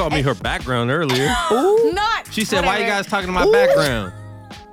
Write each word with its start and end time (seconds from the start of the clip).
called 0.00 0.12
me 0.14 0.20
eh. 0.20 0.22
her 0.22 0.34
background 0.34 0.90
earlier. 0.90 1.28
Ooh, 1.52 1.92
Not. 1.92 2.32
She 2.32 2.44
said, 2.44 2.64
"Why 2.64 2.78
you 2.78 2.84
whatever. 2.84 3.02
guys 3.02 3.06
talking 3.06 3.26
to 3.26 3.32
my 3.32 3.44
Ooh. 3.44 3.52
background?" 3.52 4.12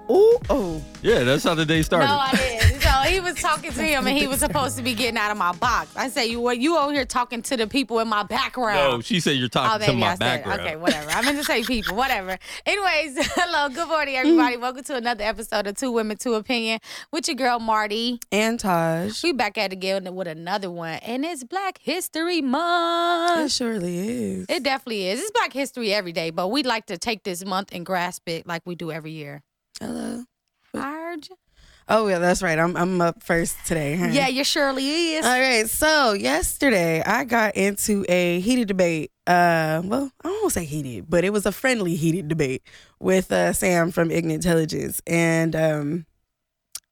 ooh, 0.10 0.38
oh. 0.50 0.82
Yeah, 1.02 1.24
that's 1.24 1.44
how 1.44 1.54
the 1.54 1.66
day 1.66 1.82
started. 1.82 2.08
No, 2.08 2.18
I 2.18 2.30
talking 3.38 3.72
to 3.72 3.82
him, 3.82 4.08
and 4.08 4.18
he 4.18 4.28
was 4.28 4.40
supposed 4.40 4.78
to 4.78 4.84
be 4.84 4.94
getting 4.94 5.18
out 5.18 5.32
of 5.32 5.38
my 5.38 5.52
box. 5.54 5.96
I 5.96 6.10
said, 6.10 6.24
"You 6.24 6.40
what? 6.40 6.58
You 6.60 6.78
over 6.78 6.92
here 6.94 7.06
talking 7.06 7.42
to 7.44 7.58
the 7.58 7.68
people 7.68 8.00
in 8.00 8.08
my 8.08 8.24
background?" 8.24 8.78
No, 8.94 9.02
she 9.02 9.20
said 9.20 9.32
you're 9.38 9.46
Oh, 9.48 9.50
talking 9.50 9.80
to 9.82 9.86
baby, 9.88 10.00
my 10.00 10.08
I 10.08 10.12
said, 10.12 10.20
background. 10.20 10.62
okay, 10.62 10.76
whatever. 10.76 11.10
I 11.12 11.22
meant 11.22 11.38
to 11.38 11.44
say 11.44 11.64
people, 11.64 11.96
whatever. 11.96 12.38
Anyways, 12.66 13.18
hello, 13.36 13.70
good 13.70 13.88
morning, 13.88 14.16
everybody. 14.16 14.58
Mm. 14.58 14.62
Welcome 14.62 14.84
to 14.86 14.96
another 14.96 15.24
episode 15.24 15.68
of 15.68 15.76
Two 15.78 15.92
Women, 15.92 16.18
Two 16.18 16.34
Opinion 16.34 16.80
with 17.12 17.28
your 17.28 17.36
girl 17.36 17.60
Marty. 17.60 18.20
And 18.32 18.60
Taj. 18.60 19.24
We 19.24 19.32
back 19.34 19.58
at 19.58 19.72
it 19.72 19.74
again 19.74 20.14
with 20.16 20.28
another 20.28 20.70
one, 20.72 20.96
and 20.96 21.24
it's 21.26 21.44
Black 21.44 21.78
History 21.82 22.42
Month. 22.42 23.46
It 23.46 23.52
surely 23.52 23.98
is. 24.40 24.46
It 24.50 24.64
definitely 24.64 25.08
is. 25.08 25.20
It's 25.22 25.32
Black 25.32 25.54
History 25.54 25.94
every 25.94 26.12
day, 26.12 26.30
but 26.32 26.50
we'd 26.50 26.66
like 26.66 26.86
to 26.88 26.98
take 26.98 27.24
this 27.24 27.46
month 27.46 27.70
and 27.72 27.86
grasp 27.86 28.28
it 28.30 28.48
like 28.48 28.62
we 28.66 28.76
do 28.76 28.92
every 28.92 29.12
year. 29.12 29.42
Hello. 29.80 30.24
Arj. 30.76 31.30
Oh 31.90 32.08
yeah, 32.08 32.20
that's 32.20 32.42
right. 32.42 32.60
I'm 32.60 32.76
I'm 32.76 33.00
up 33.00 33.24
first 33.24 33.56
today. 33.66 33.96
Huh? 33.96 34.08
Yeah, 34.12 34.28
you 34.28 34.44
surely 34.44 35.14
is. 35.16 35.26
All 35.26 35.40
right. 35.40 35.70
So 35.70 36.14
yesterday 36.14 37.02
I 37.02 37.24
got 37.24 37.56
into 37.56 38.06
a 38.10 38.40
heated 38.42 38.68
debate. 38.68 39.12
Uh, 39.26 39.82
well, 39.86 40.12
I 40.24 40.28
won't 40.28 40.52
say 40.52 40.66
heated, 40.66 41.06
but 41.10 41.24
it 41.24 41.32
was 41.32 41.46
a 41.46 41.52
friendly 41.52 41.96
heated 41.96 42.28
debate 42.28 42.64
with 43.00 43.32
uh, 43.32 43.54
Sam 43.54 43.92
from 43.92 44.12
Ignorant 44.12 44.44
Intelligence, 44.46 45.02
and 45.08 45.56
um, 45.56 46.06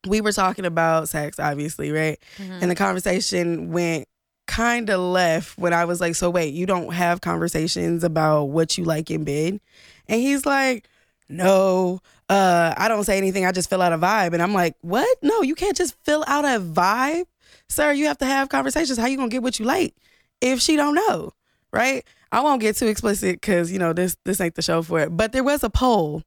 we 0.07 0.21
were 0.21 0.31
talking 0.31 0.65
about 0.65 1.09
sex, 1.09 1.39
obviously, 1.39 1.91
right? 1.91 2.17
Mhm. 2.37 2.61
And 2.61 2.71
the 2.71 2.75
conversation 2.75 3.71
went 3.71 4.07
kind 4.47 4.89
of 4.89 4.99
left 4.99 5.57
when 5.57 5.73
I 5.73 5.85
was 5.85 5.99
like, 5.99 6.15
"So 6.15 6.29
wait, 6.29 6.53
you 6.53 6.65
don't 6.65 6.93
have 6.93 7.19
conversations 7.21 8.03
about 8.03 8.45
what 8.45 8.77
you 8.77 8.83
like 8.85 9.09
in 9.11 9.23
bed?" 9.23 9.59
And 10.07 10.21
he's 10.21 10.45
like, 10.45 10.87
"No, 11.29 11.99
uh, 12.29 12.73
I 12.77 12.87
don't 12.87 13.03
say 13.03 13.17
anything. 13.17 13.45
I 13.45 13.51
just 13.51 13.69
fill 13.69 13.81
out 13.81 13.93
a 13.93 13.97
vibe." 13.97 14.33
And 14.33 14.41
I'm 14.41 14.53
like, 14.53 14.75
"What? 14.81 15.17
No, 15.21 15.41
you 15.41 15.55
can't 15.55 15.77
just 15.77 15.95
fill 16.03 16.23
out 16.27 16.45
a 16.45 16.59
vibe, 16.59 17.25
sir. 17.69 17.91
You 17.93 18.07
have 18.07 18.17
to 18.19 18.25
have 18.25 18.49
conversations. 18.49 18.97
How 18.97 19.07
you 19.07 19.17
gonna 19.17 19.29
get 19.29 19.43
what 19.43 19.59
you 19.59 19.65
like 19.65 19.95
if 20.41 20.61
she 20.61 20.75
don't 20.75 20.95
know, 20.95 21.31
right?" 21.71 22.05
I 22.31 22.41
won't 22.41 22.59
get 22.59 22.75
too 22.75 22.87
explicit 22.87 23.39
because 23.39 23.71
you 23.71 23.79
know 23.79 23.93
this 23.93 24.17
this 24.25 24.41
ain't 24.41 24.55
the 24.55 24.61
show 24.61 24.81
for 24.81 24.99
it. 24.99 25.15
But 25.15 25.31
there 25.31 25.43
was 25.43 25.63
a 25.63 25.69
poll. 25.69 26.23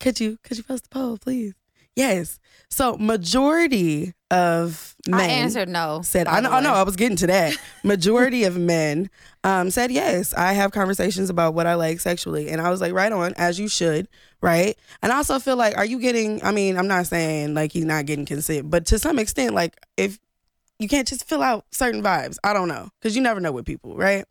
Could 0.00 0.18
you 0.18 0.38
could 0.42 0.56
you 0.56 0.62
post 0.62 0.84
the 0.84 0.88
poll, 0.88 1.18
please? 1.18 1.54
Yes. 1.94 2.38
So 2.70 2.96
majority 2.96 4.14
of 4.34 4.96
men 5.06 5.20
I 5.20 5.24
answered 5.26 5.68
no. 5.68 6.00
said 6.02 6.26
I 6.26 6.40
know, 6.40 6.50
I 6.50 6.60
know. 6.60 6.72
I 6.72 6.82
was 6.82 6.96
getting 6.96 7.16
to 7.18 7.26
that. 7.28 7.56
Majority 7.84 8.44
of 8.44 8.56
men 8.56 9.10
um, 9.44 9.70
said 9.70 9.90
yes. 9.90 10.34
I 10.34 10.52
have 10.54 10.72
conversations 10.72 11.30
about 11.30 11.54
what 11.54 11.66
I 11.66 11.74
like 11.74 12.00
sexually, 12.00 12.48
and 12.48 12.60
I 12.60 12.70
was 12.70 12.80
like, 12.80 12.92
right 12.92 13.12
on, 13.12 13.34
as 13.34 13.58
you 13.60 13.68
should, 13.68 14.08
right? 14.40 14.76
And 15.02 15.12
I 15.12 15.16
also 15.16 15.38
feel 15.38 15.56
like, 15.56 15.76
are 15.76 15.84
you 15.84 16.00
getting? 16.00 16.42
I 16.42 16.50
mean, 16.50 16.76
I'm 16.76 16.88
not 16.88 17.06
saying 17.06 17.54
like 17.54 17.72
he's 17.72 17.84
not 17.84 18.06
getting 18.06 18.26
consent, 18.26 18.70
but 18.70 18.86
to 18.86 18.98
some 18.98 19.18
extent, 19.18 19.54
like 19.54 19.76
if 19.96 20.18
you 20.78 20.88
can't 20.88 21.06
just 21.06 21.28
fill 21.28 21.42
out 21.42 21.64
certain 21.70 22.02
vibes, 22.02 22.36
I 22.42 22.52
don't 22.52 22.68
know, 22.68 22.88
because 22.98 23.14
you 23.14 23.22
never 23.22 23.40
know 23.40 23.52
with 23.52 23.66
people, 23.66 23.96
right? 23.96 24.24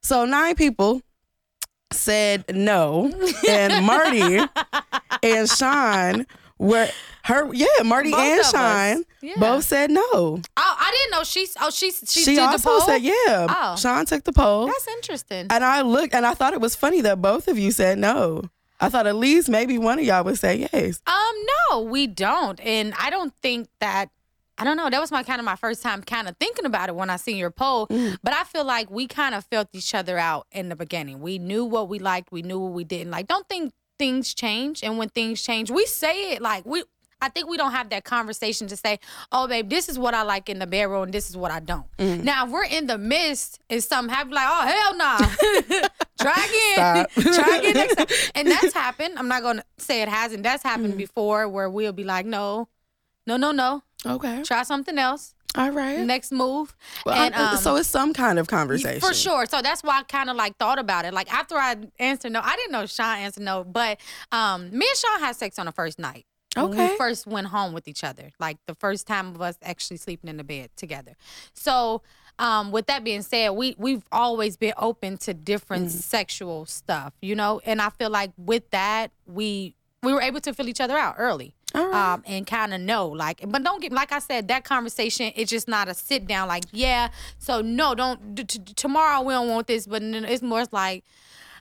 So 0.00 0.24
nine 0.24 0.54
people 0.54 1.02
said 1.92 2.44
no, 2.54 3.12
and 3.48 3.84
Marty 3.84 4.40
and 5.22 5.48
Sean 5.50 6.26
were 6.60 6.88
her. 7.24 7.52
Yeah, 7.54 7.66
Marty 7.84 8.10
Both 8.12 8.20
and. 8.20 8.44
Sean 8.46 9.04
Yeah. 9.22 9.34
both 9.38 9.64
said 9.64 9.90
no. 9.90 10.02
Oh, 10.12 10.40
I 10.56 10.90
didn't 10.96 11.10
know 11.18 11.24
she. 11.24 11.46
Oh, 11.60 11.70
she. 11.70 11.90
She, 11.90 12.06
She, 12.06 12.34
did 12.34 12.38
also 12.40 12.58
the 12.58 12.64
poll. 12.64 12.80
said, 12.82 13.02
yeah. 13.02 13.46
Oh. 13.48 13.76
Sean 13.76 14.04
took 14.06 14.24
the 14.24 14.32
poll. 14.32 14.66
That's 14.66 14.86
interesting. 14.88 15.46
and 15.50 15.64
I 15.64 15.80
looked 15.82 16.14
and 16.14 16.24
I 16.24 16.34
thought 16.34 16.52
it 16.52 16.60
was 16.60 16.76
funny 16.76 17.00
that 17.00 17.20
both 17.20 17.48
of 17.48 17.58
you 17.58 17.72
said 17.72 17.98
no. 17.98 18.42
I 18.82 18.88
thought 18.88 19.06
at 19.06 19.16
least 19.16 19.48
maybe 19.50 19.76
one 19.76 19.98
of 19.98 20.04
y'all 20.04 20.24
would 20.24 20.38
say 20.38 20.68
yes. 20.72 21.02
Um, 21.06 21.34
no, 21.70 21.80
we 21.82 22.06
don't, 22.06 22.58
and 22.60 22.94
I 22.98 23.10
don't 23.10 23.34
think 23.42 23.68
that. 23.80 24.10
I 24.56 24.64
don't 24.64 24.76
know. 24.76 24.90
That 24.90 25.00
was 25.00 25.10
my 25.10 25.22
kind 25.22 25.38
of 25.38 25.46
my 25.46 25.56
first 25.56 25.82
time 25.82 26.02
kind 26.02 26.28
of 26.28 26.36
thinking 26.38 26.66
about 26.66 26.90
it 26.90 26.94
when 26.94 27.08
I 27.08 27.16
seen 27.16 27.38
your 27.38 27.50
poll. 27.50 27.86
Mm. 27.88 28.18
But 28.22 28.34
I 28.34 28.44
feel 28.44 28.62
like 28.64 28.90
we 28.90 29.06
kind 29.06 29.34
of 29.34 29.46
felt 29.46 29.68
each 29.72 29.94
other 29.94 30.18
out 30.18 30.46
in 30.52 30.68
the 30.68 30.76
beginning. 30.76 31.20
We 31.20 31.38
knew 31.38 31.64
what 31.64 31.88
we 31.88 31.98
liked. 31.98 32.30
We 32.30 32.42
knew 32.42 32.58
what 32.58 32.72
we 32.74 32.84
didn't 32.84 33.10
like. 33.10 33.26
Don't 33.26 33.48
think 33.48 33.72
things 34.00 34.34
change, 34.34 34.82
and 34.82 34.92
when 34.98 35.08
things 35.10 35.42
change, 35.42 35.70
we 35.70 35.84
say 35.86 36.32
it 36.32 36.40
like 36.42 36.64
we. 36.66 36.82
I 37.22 37.28
think 37.28 37.50
we 37.50 37.58
don't 37.58 37.72
have 37.72 37.90
that 37.90 38.04
conversation 38.04 38.66
to 38.68 38.76
say, 38.84 38.98
"Oh, 39.30 39.46
babe, 39.46 39.68
this 39.68 39.90
is 39.90 39.98
what 39.98 40.14
I 40.14 40.22
like 40.22 40.48
in 40.48 40.58
the 40.58 40.66
bedroom, 40.66 41.02
and 41.04 41.12
this 41.12 41.28
is 41.28 41.36
what 41.36 41.50
I 41.50 41.60
don't." 41.60 41.84
Mm. 41.98 42.24
Now, 42.24 42.46
if 42.46 42.50
we're 42.50 42.64
in 42.64 42.86
the 42.86 42.96
midst 42.96 43.60
and 43.68 43.84
something 43.84 44.12
happen, 44.14 44.32
like, 44.32 44.48
"Oh, 44.48 44.62
hell 44.72 44.96
nah, 44.96 45.18
try 46.18 46.38
again, 46.48 47.06
try 47.34 47.56
again 47.58 47.74
next 47.74 47.96
time," 47.96 48.06
and 48.34 48.50
that's 48.50 48.72
happened. 48.72 49.18
I'm 49.18 49.28
not 49.28 49.42
gonna 49.42 49.64
say 49.76 50.00
it 50.00 50.08
hasn't. 50.08 50.42
That's 50.44 50.62
happened 50.62 50.94
Mm. 50.94 51.04
before, 51.06 51.46
where 51.46 51.68
we'll 51.68 51.92
be 51.92 52.04
like, 52.04 52.24
"No, 52.24 52.68
no, 53.26 53.36
no, 53.36 53.52
no, 53.52 53.82
Okay. 54.06 54.42
try 54.42 54.62
something 54.62 54.96
else, 54.98 55.34
All 55.56 55.70
right. 55.70 55.98
next 55.98 56.32
move," 56.32 56.76
Well, 57.04 57.14
and 57.16 57.34
um, 57.34 57.56
so 57.58 57.76
it's 57.76 57.88
some 57.88 58.12
kind 58.12 58.38
of 58.38 58.46
conversation. 58.46 59.00
for 59.00 59.12
sure. 59.14 59.46
So 59.46 59.60
that's 59.62 59.82
why 59.82 59.98
I 59.98 60.02
kind 60.04 60.30
of 60.30 60.36
like 60.36 60.56
thought 60.58 60.78
about 60.78 61.04
it. 61.04 61.12
Like 61.14 61.32
after 61.32 61.56
I 61.56 61.76
answered 61.98 62.32
no, 62.32 62.40
I 62.42 62.56
didn't 62.56 62.72
know 62.72 62.86
Sean 62.86 63.18
answered 63.18 63.42
no, 63.42 63.64
but 63.64 63.98
um, 64.32 64.70
me 64.70 64.86
and 64.88 64.96
Sean 64.96 65.20
had 65.20 65.36
sex 65.36 65.58
on 65.58 65.66
the 65.66 65.72
first 65.72 65.98
night. 65.98 66.26
When 66.56 66.64
Okay. 66.66 66.90
we 66.90 66.96
first 66.96 67.28
went 67.28 67.46
home 67.46 67.72
with 67.72 67.86
each 67.86 68.02
other, 68.02 68.30
like 68.40 68.56
the 68.66 68.74
first 68.74 69.06
time 69.06 69.28
of 69.28 69.40
us 69.40 69.56
actually 69.62 69.98
sleeping 69.98 70.28
in 70.28 70.36
the 70.36 70.42
bed 70.42 70.70
together. 70.74 71.12
So, 71.54 72.02
um, 72.40 72.72
with 72.72 72.86
that 72.86 73.04
being 73.04 73.22
said, 73.22 73.50
we 73.50 73.76
we've 73.78 74.02
always 74.10 74.56
been 74.56 74.72
open 74.76 75.16
to 75.18 75.32
different 75.34 75.86
Mm. 75.88 75.90
sexual 75.90 76.66
stuff, 76.66 77.12
you 77.22 77.36
know. 77.36 77.60
And 77.64 77.80
I 77.80 77.90
feel 77.90 78.10
like 78.10 78.32
with 78.36 78.68
that, 78.70 79.12
we 79.26 79.76
we 80.02 80.12
were 80.12 80.22
able 80.22 80.40
to 80.40 80.52
fill 80.54 80.68
each 80.68 80.80
other 80.80 80.96
out 80.96 81.14
early 81.18 81.54
right. 81.74 82.12
um, 82.14 82.22
and 82.26 82.46
kind 82.46 82.74
of 82.74 82.80
know 82.80 83.08
like 83.08 83.40
but 83.48 83.62
don't 83.62 83.80
get 83.82 83.92
like 83.92 84.12
i 84.12 84.18
said 84.18 84.48
that 84.48 84.64
conversation 84.64 85.32
it's 85.36 85.50
just 85.50 85.68
not 85.68 85.88
a 85.88 85.94
sit 85.94 86.26
down 86.26 86.48
like 86.48 86.64
yeah 86.72 87.08
so 87.38 87.60
no 87.60 87.94
don't 87.94 88.36
t- 88.36 88.44
t- 88.44 88.74
tomorrow 88.74 89.22
we 89.22 89.32
don't 89.32 89.48
want 89.48 89.66
this 89.66 89.86
but 89.86 90.02
it's 90.02 90.42
more 90.42 90.64
like 90.72 91.04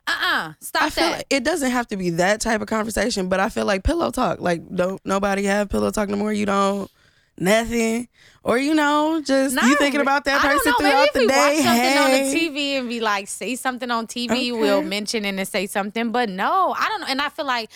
uh-uh 0.08 0.54
stop 0.60 0.84
I 0.84 0.90
that 0.90 1.12
like 1.12 1.26
it 1.30 1.44
doesn't 1.44 1.72
have 1.72 1.88
to 1.90 1.98
be 1.98 2.10
that 2.12 2.42
type 2.42 2.62
of 2.62 2.68
conversation, 2.68 3.30
but 3.30 3.40
I 3.40 3.50
feel 3.50 3.66
like 3.66 3.84
pillow 3.84 4.10
talk. 4.10 4.40
Like, 4.40 4.68
don't 4.74 5.00
nobody 5.06 5.44
have 5.44 5.70
pillow 5.70 5.92
talk 5.92 6.10
no 6.10 6.16
more. 6.18 6.34
You 6.34 6.48
don't 6.48 6.90
nothing, 7.38 8.08
or 8.44 8.58
you 8.58 8.74
know, 8.74 9.22
just 9.24 9.56
you 9.56 9.76
thinking 9.76 10.02
about 10.02 10.26
that 10.26 10.44
I 10.44 10.48
don't 10.48 10.58
person 10.58 10.72
know, 10.72 10.90
maybe 10.90 10.92
throughout 10.92 11.14
the 11.14 11.28
day. 11.28 11.56
watch 11.56 11.64
something 11.64 11.98
on 11.98 12.12
the 12.12 12.50
TV 12.50 12.80
and 12.80 12.90
be 12.90 13.00
like 13.02 13.28
say 13.28 13.56
something 13.56 13.92
on 13.92 14.08
TV 14.08 14.26
Okay. 14.32 14.52
we'll 14.52 14.82
mention 14.82 15.26
it 15.26 15.36
and 15.36 15.48
say 15.48 15.68
something 15.68 16.12
but 16.12 16.30
no 16.30 16.74
I 16.78 16.88
don't 16.90 17.02
know 17.02 17.08
and 17.08 17.22
I 17.22 17.30
feel 17.30 17.46
like 17.46 17.70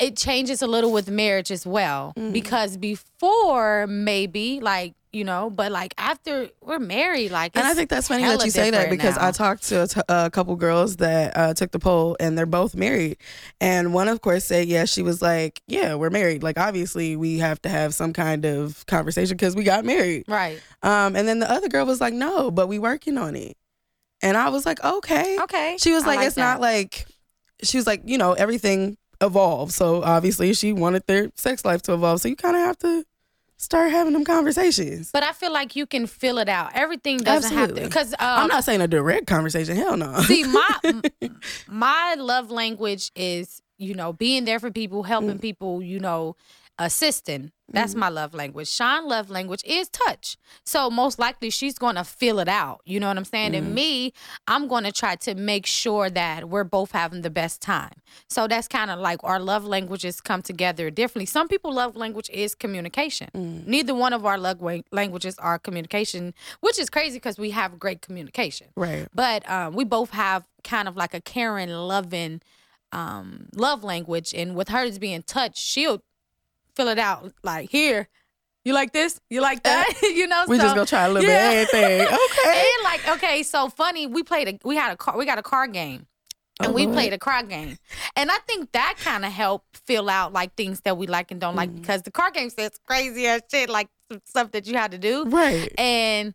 it 0.00 0.16
changes 0.16 0.62
a 0.62 0.66
little 0.66 0.92
with 0.92 1.08
marriage 1.10 1.50
as 1.50 1.66
well 1.66 2.12
Mm. 2.16 2.32
because 2.32 2.76
before 2.76 3.86
maybe 3.86 4.60
like 4.60 4.94
you 5.12 5.24
know 5.24 5.50
but 5.50 5.72
like 5.72 5.92
after 5.98 6.48
we're 6.62 6.78
married 6.78 7.32
like 7.32 7.56
And 7.56 7.66
I 7.66 7.74
think 7.74 7.90
that's 7.90 8.06
funny 8.08 8.22
that 8.22 8.44
you 8.44 8.50
say 8.52 8.70
that 8.70 8.90
because 8.90 9.16
now. 9.16 9.26
I 9.28 9.30
talked 9.32 9.64
to 9.64 9.82
a, 9.82 9.86
t- 9.88 10.00
a 10.08 10.30
couple 10.30 10.54
girls 10.56 10.96
that 10.98 11.36
uh, 11.36 11.52
took 11.54 11.72
the 11.72 11.80
poll 11.80 12.16
and 12.20 12.38
they're 12.38 12.46
both 12.46 12.76
married. 12.76 13.16
And 13.60 13.92
one, 13.92 14.06
of 14.06 14.20
course, 14.20 14.44
said, 14.44 14.68
yeah, 14.68 14.84
she 14.84 15.02
was 15.02 15.20
like, 15.20 15.62
yeah, 15.66 15.96
we're 15.96 16.10
married. 16.10 16.44
Like, 16.44 16.58
obviously, 16.58 17.16
we 17.16 17.38
have 17.38 17.60
to 17.62 17.68
have 17.68 17.92
some 17.92 18.12
kind 18.12 18.44
of 18.44 18.86
conversation 18.86 19.36
because 19.36 19.56
we 19.56 19.64
got 19.64 19.84
married. 19.84 20.26
right 20.28 20.60
Um, 20.82 21.16
and 21.16 21.26
then 21.26 21.40
the 21.40 21.50
other 21.50 21.68
girl 21.68 21.86
was 21.86 22.00
like, 22.00 22.14
no, 22.14 22.52
but 22.52 22.68
we 22.68 22.78
working 22.78 23.18
on 23.18 23.34
it. 23.34 23.56
And 24.22 24.36
I 24.36 24.48
was 24.50 24.64
like, 24.64 24.82
okay. 24.84 25.38
okay 25.40 25.76
She 25.80 25.90
was 25.90 26.06
like, 26.06 26.18
like 26.18 26.26
it's 26.28 26.36
not 26.36 26.60
like, 26.60 27.06
she 27.64 27.78
was 27.78 27.86
like, 27.86 28.02
you 28.04 28.16
know, 28.16 28.34
everything 28.34 28.96
evolves. 29.20 29.74
So 29.74 30.02
obviously, 30.02 30.52
she 30.54 30.72
wanted 30.72 31.06
their 31.06 31.30
sex 31.34 31.64
life 31.64 31.82
to 31.82 31.94
evolve. 31.94 32.20
So 32.20 32.28
you 32.28 32.36
kind 32.36 32.56
of 32.56 32.62
have 32.62 32.78
to 32.78 33.04
start 33.56 33.90
having 33.90 34.14
them 34.14 34.24
conversations. 34.24 35.10
But 35.12 35.22
I 35.22 35.32
feel 35.32 35.52
like 35.52 35.76
you 35.76 35.84
can 35.86 36.06
fill 36.06 36.38
it 36.38 36.48
out. 36.48 36.70
Everything 36.74 37.18
doesn't 37.18 37.52
Absolutely. 37.52 37.82
have 37.82 37.90
to 37.90 37.94
because 37.96 38.12
um, 38.14 38.18
I'm 38.20 38.48
not 38.48 38.64
saying 38.64 38.80
a 38.80 38.88
direct 38.88 39.26
conversation. 39.26 39.76
Hell 39.76 39.96
no. 39.98 40.18
see 40.22 40.44
my 40.44 41.00
my 41.68 42.14
love 42.18 42.50
language 42.50 43.10
is 43.14 43.60
you 43.78 43.94
know 43.94 44.12
being 44.12 44.44
there 44.44 44.58
for 44.60 44.70
people, 44.70 45.02
helping 45.02 45.38
Mm. 45.38 45.42
people, 45.42 45.82
you 45.82 46.00
know, 46.00 46.36
assisting. 46.78 47.52
That's 47.72 47.92
Mm-hmm. 47.92 48.00
my 48.00 48.08
love 48.08 48.34
language. 48.34 48.68
Sean 48.68 49.06
love 49.06 49.30
language 49.30 49.62
is 49.64 49.88
touch. 49.90 50.36
So 50.64 50.90
most 50.90 51.20
likely 51.20 51.50
she's 51.50 51.78
going 51.78 51.94
to 51.94 52.02
fill 52.02 52.40
it 52.40 52.48
out. 52.48 52.80
You 52.84 52.98
know 52.98 53.06
what 53.06 53.16
I'm 53.16 53.24
saying? 53.24 53.52
Mm-hmm. 53.52 53.64
And 53.66 53.74
me, 53.76 54.12
I'm 54.48 54.66
going 54.66 54.82
to 54.82 54.90
try 54.90 55.14
to 55.16 55.36
make 55.36 55.66
sure 55.66 56.10
that 56.10 56.48
we're 56.48 56.64
both 56.64 56.90
having 56.90 57.22
the 57.22 57.30
best 57.30 57.62
time. 57.62 57.92
So 58.28 58.48
that's 58.48 58.66
kind 58.66 58.90
of 58.90 58.98
like 58.98 59.20
our 59.22 59.38
love 59.38 59.64
languages 59.64 60.20
come 60.20 60.42
together 60.42 60.90
differently. 60.90 61.26
Some 61.26 61.46
people 61.46 61.72
love 61.72 61.94
language 61.94 62.28
is 62.32 62.56
communication. 62.56 63.28
Mm. 63.36 63.68
Neither 63.68 63.94
one 63.94 64.12
of 64.12 64.26
our 64.26 64.36
love 64.36 64.60
languages 64.90 65.38
are 65.38 65.56
communication, 65.60 66.34
which 66.60 66.76
is 66.76 66.90
crazy 66.90 67.18
because 67.18 67.38
we 67.38 67.50
have 67.50 67.78
great 67.78 68.02
communication. 68.02 68.66
right. 68.74 69.06
But 69.14 69.48
um, 69.48 69.74
we 69.76 69.84
both 69.84 70.10
have 70.10 70.44
kind 70.64 70.88
of 70.88 70.96
like 70.96 71.14
a 71.14 71.20
caring, 71.20 71.68
loving 71.70 72.42
um, 72.92 73.46
love 73.54 73.84
language. 73.84 74.34
And 74.34 74.56
with 74.56 74.70
hers 74.70 74.98
being 74.98 75.22
touch, 75.22 75.56
she'll 75.56 76.02
fill 76.80 76.88
it 76.88 76.98
out 76.98 77.32
like 77.42 77.70
here. 77.70 78.08
You 78.64 78.74
like 78.74 78.92
this? 78.92 79.20
You 79.30 79.40
like 79.40 79.62
that? 79.64 79.86
you 80.02 80.26
know, 80.26 80.44
We 80.48 80.56
so, 80.56 80.62
just 80.64 80.74
gonna 80.74 80.86
try 80.86 81.04
a 81.04 81.08
little 81.10 81.28
yeah. 81.28 81.50
bit 81.50 81.68
of 81.68 81.74
everything. 81.74 82.00
Okay. 82.40 82.64
and 82.76 82.84
like, 82.84 83.08
okay, 83.16 83.42
so 83.42 83.68
funny. 83.68 84.06
We 84.06 84.22
played 84.22 84.48
a 84.48 84.58
we 84.64 84.76
had 84.76 84.92
a 84.92 84.96
car 84.96 85.16
we 85.18 85.24
got 85.26 85.38
a 85.38 85.42
card 85.42 85.72
game. 85.72 86.06
And 86.60 86.68
Oh, 86.70 86.72
we 86.72 86.82
Lord. 86.84 86.94
played 86.94 87.12
a 87.14 87.18
card 87.18 87.48
game. 87.48 87.78
And 88.16 88.30
I 88.30 88.36
think 88.46 88.72
that 88.72 88.96
kind 88.98 89.24
of 89.24 89.32
helped 89.32 89.78
fill 89.86 90.10
out 90.10 90.32
like 90.34 90.54
things 90.56 90.80
that 90.82 90.96
we 90.98 91.06
like 91.06 91.30
and 91.30 91.40
don't 91.40 91.56
like 91.56 91.70
Mm-hmm. 91.70 91.80
because 91.80 92.02
the 92.02 92.10
card 92.10 92.34
game 92.34 92.50
says 92.50 92.72
crazy 92.86 93.26
ass 93.26 93.40
shit, 93.50 93.68
like 93.70 93.88
stuff 94.26 94.50
that 94.52 94.66
you 94.66 94.74
had 94.74 94.90
to 94.92 94.98
do. 94.98 95.24
Right. 95.24 95.72
And 95.78 96.34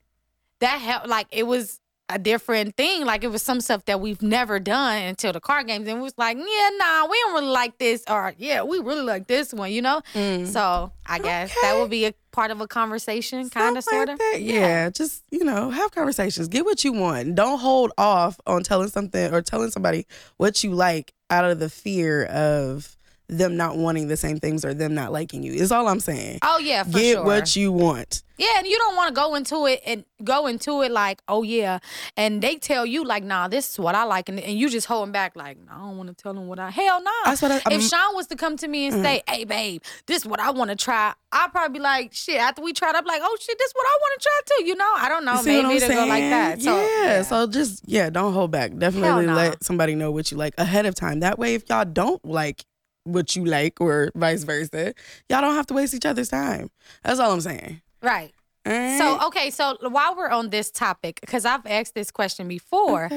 that 0.61 0.77
helped 0.81 1.07
like 1.07 1.27
it 1.31 1.43
was 1.47 1.79
a 2.09 2.19
different 2.19 2.75
thing. 2.77 3.03
Like 3.05 3.23
it 3.23 3.29
was 3.31 3.41
some 3.41 3.59
stuff 3.61 3.85
that 3.85 3.99
we've 3.99 4.21
never 4.21 4.59
done 4.59 5.01
until 5.01 5.33
the 5.33 5.39
card 5.39 5.65
games. 5.67 5.87
And 5.87 5.97
we 5.97 6.03
was 6.03 6.13
like, 6.17 6.37
yeah, 6.37 6.69
nah, 6.77 7.07
we 7.07 7.17
don't 7.23 7.33
really 7.33 7.47
like 7.51 7.77
this. 7.79 8.03
Or 8.07 8.33
yeah, 8.37 8.61
we 8.61 8.77
really 8.79 9.01
like 9.01 9.25
this 9.27 9.53
one, 9.53 9.71
you 9.71 9.81
know? 9.81 10.01
Mm. 10.13 10.45
So 10.47 10.91
I 11.05 11.17
guess 11.19 11.53
that 11.61 11.71
Okay. 11.71 11.81
would 11.81 11.89
be 11.89 12.05
a 12.05 12.13
part 12.31 12.51
of 12.51 12.61
a 12.61 12.67
conversation, 12.67 13.49
kind 13.49 13.75
of, 13.77 13.83
sort 13.83 14.09
of. 14.09 14.19
that. 14.19 14.37
Yeah. 14.41 14.89
just 14.91 15.23
you 15.31 15.43
know, 15.43 15.71
have 15.71 15.91
conversations. 15.91 16.47
Get 16.47 16.63
what 16.63 16.83
you 16.83 16.93
want. 16.93 17.33
Don't 17.33 17.59
hold 17.59 17.91
off 17.97 18.39
on 18.45 18.61
telling 18.63 18.89
something 18.89 19.33
or 19.33 19.41
telling 19.41 19.71
somebody 19.71 20.05
what 20.37 20.63
you 20.63 20.71
like 20.75 21.13
out 21.31 21.45
of 21.45 21.59
the 21.59 21.69
fear 21.71 22.25
of 22.25 22.95
them 23.27 23.57
not 23.57 23.77
wanting 23.77 24.07
the 24.07 24.17
same 24.17 24.39
things 24.39 24.63
or 24.63 24.73
them 24.73 24.93
not 24.93 25.11
liking 25.11 25.43
you. 25.43 25.53
Is 25.53 25.71
all 25.71 25.87
I'm 25.87 25.99
saying. 25.99 26.39
Oh 26.41 26.59
yeah, 26.59 26.83
for 26.83 26.91
Get 26.91 27.13
sure. 27.13 27.25
what 27.25 27.55
you 27.55 27.71
want. 27.71 28.23
Yeah, 28.37 28.57
and 28.57 28.67
you 28.67 28.77
don't 28.77 28.97
want 28.97 29.15
to 29.15 29.19
go 29.19 29.35
into 29.35 29.65
it 29.65 29.81
and 29.85 30.03
go 30.21 30.47
into 30.47 30.81
it 30.81 30.91
like, 30.91 31.21
oh 31.29 31.43
yeah, 31.43 31.79
and 32.17 32.41
they 32.41 32.57
tell 32.57 32.85
you 32.85 33.05
like, 33.05 33.23
nah, 33.23 33.47
this 33.47 33.71
is 33.71 33.79
what 33.79 33.95
I 33.95 34.03
like, 34.03 34.27
and, 34.27 34.39
and 34.39 34.59
you 34.59 34.69
just 34.69 34.87
holding 34.87 35.13
back 35.13 35.37
like, 35.37 35.57
nah, 35.65 35.75
I 35.75 35.87
don't 35.87 35.97
want 35.97 36.09
to 36.09 36.15
tell 36.15 36.33
them 36.33 36.47
what 36.47 36.59
I. 36.59 36.69
Hell 36.69 37.01
no. 37.01 37.11
That's 37.23 37.41
what 37.41 37.51
I- 37.51 37.61
if 37.71 37.83
Sean 37.83 38.15
was 38.15 38.27
to 38.27 38.35
come 38.35 38.57
to 38.57 38.67
me 38.67 38.87
and 38.87 39.03
say, 39.03 39.23
mm. 39.25 39.33
hey 39.33 39.45
babe, 39.45 39.81
this 40.05 40.23
is 40.23 40.25
what 40.27 40.39
I 40.39 40.51
want 40.51 40.69
to 40.69 40.75
try, 40.75 41.13
I'd 41.31 41.51
probably 41.51 41.79
be 41.79 41.83
like, 41.83 42.13
shit. 42.13 42.39
After 42.39 42.61
we 42.61 42.73
tried, 42.73 42.95
I'm 42.95 43.05
like, 43.05 43.21
oh 43.23 43.37
shit, 43.39 43.57
this 43.57 43.67
is 43.67 43.73
what 43.73 43.85
I 43.87 43.97
want 44.01 44.21
to 44.21 44.27
try 44.27 44.57
too. 44.57 44.65
You 44.65 44.75
know, 44.75 44.91
I 44.95 45.09
don't 45.09 45.25
know, 45.25 45.37
see 45.37 45.61
maybe 45.61 45.75
it'll 45.75 45.95
go 45.95 46.05
like 46.05 46.23
that. 46.23 46.61
So 46.61 46.77
yeah, 46.77 47.21
so 47.21 47.47
just 47.47 47.83
yeah, 47.85 48.09
don't 48.09 48.33
hold 48.33 48.51
back. 48.51 48.77
Definitely 48.77 49.27
nah. 49.27 49.35
let 49.35 49.63
somebody 49.63 49.95
know 49.95 50.11
what 50.11 50.31
you 50.31 50.37
like 50.37 50.53
ahead 50.57 50.85
of 50.85 50.95
time. 50.95 51.21
That 51.21 51.39
way, 51.39 51.55
if 51.55 51.69
y'all 51.69 51.85
don't 51.85 52.23
like 52.25 52.65
what 53.05 53.35
you 53.35 53.45
like 53.45 53.79
or 53.79 54.11
vice 54.15 54.43
versa, 54.43 54.93
y'all 55.29 55.41
don't 55.41 55.55
have 55.55 55.67
to 55.67 55.73
waste 55.73 55.93
each 55.93 56.05
other's 56.05 56.29
time. 56.29 56.69
That's 57.03 57.19
all 57.19 57.31
I'm 57.31 57.41
saying. 57.41 57.81
right. 58.01 58.33
So 58.67 59.19
okay, 59.27 59.51
so 59.51 59.77
while 59.89 60.15
we're 60.15 60.29
on 60.29 60.49
this 60.49 60.71
topic, 60.71 61.19
because 61.21 61.45
I've 61.45 61.65
asked 61.67 61.93
this 61.93 62.09
question 62.09 62.47
before, 62.47 63.09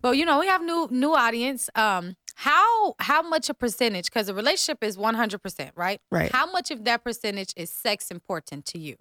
but 0.00 0.16
you 0.16 0.24
know 0.24 0.38
we 0.38 0.46
have 0.46 0.62
new 0.62 0.86
new 0.92 1.12
audience. 1.12 1.68
Um, 1.74 2.14
how 2.36 2.94
how 3.00 3.20
much 3.22 3.50
a 3.50 3.54
percentage? 3.54 4.04
Because 4.04 4.28
a 4.28 4.34
relationship 4.34 4.78
is 4.84 4.96
one 4.96 5.14
hundred 5.14 5.42
percent, 5.42 5.72
right? 5.74 6.00
Right. 6.12 6.30
How 6.30 6.50
much 6.50 6.70
of 6.70 6.84
that 6.84 7.02
percentage 7.02 7.52
is 7.56 7.68
sex 7.70 8.12
important 8.12 8.64
to 8.66 8.78
you? 8.78 8.96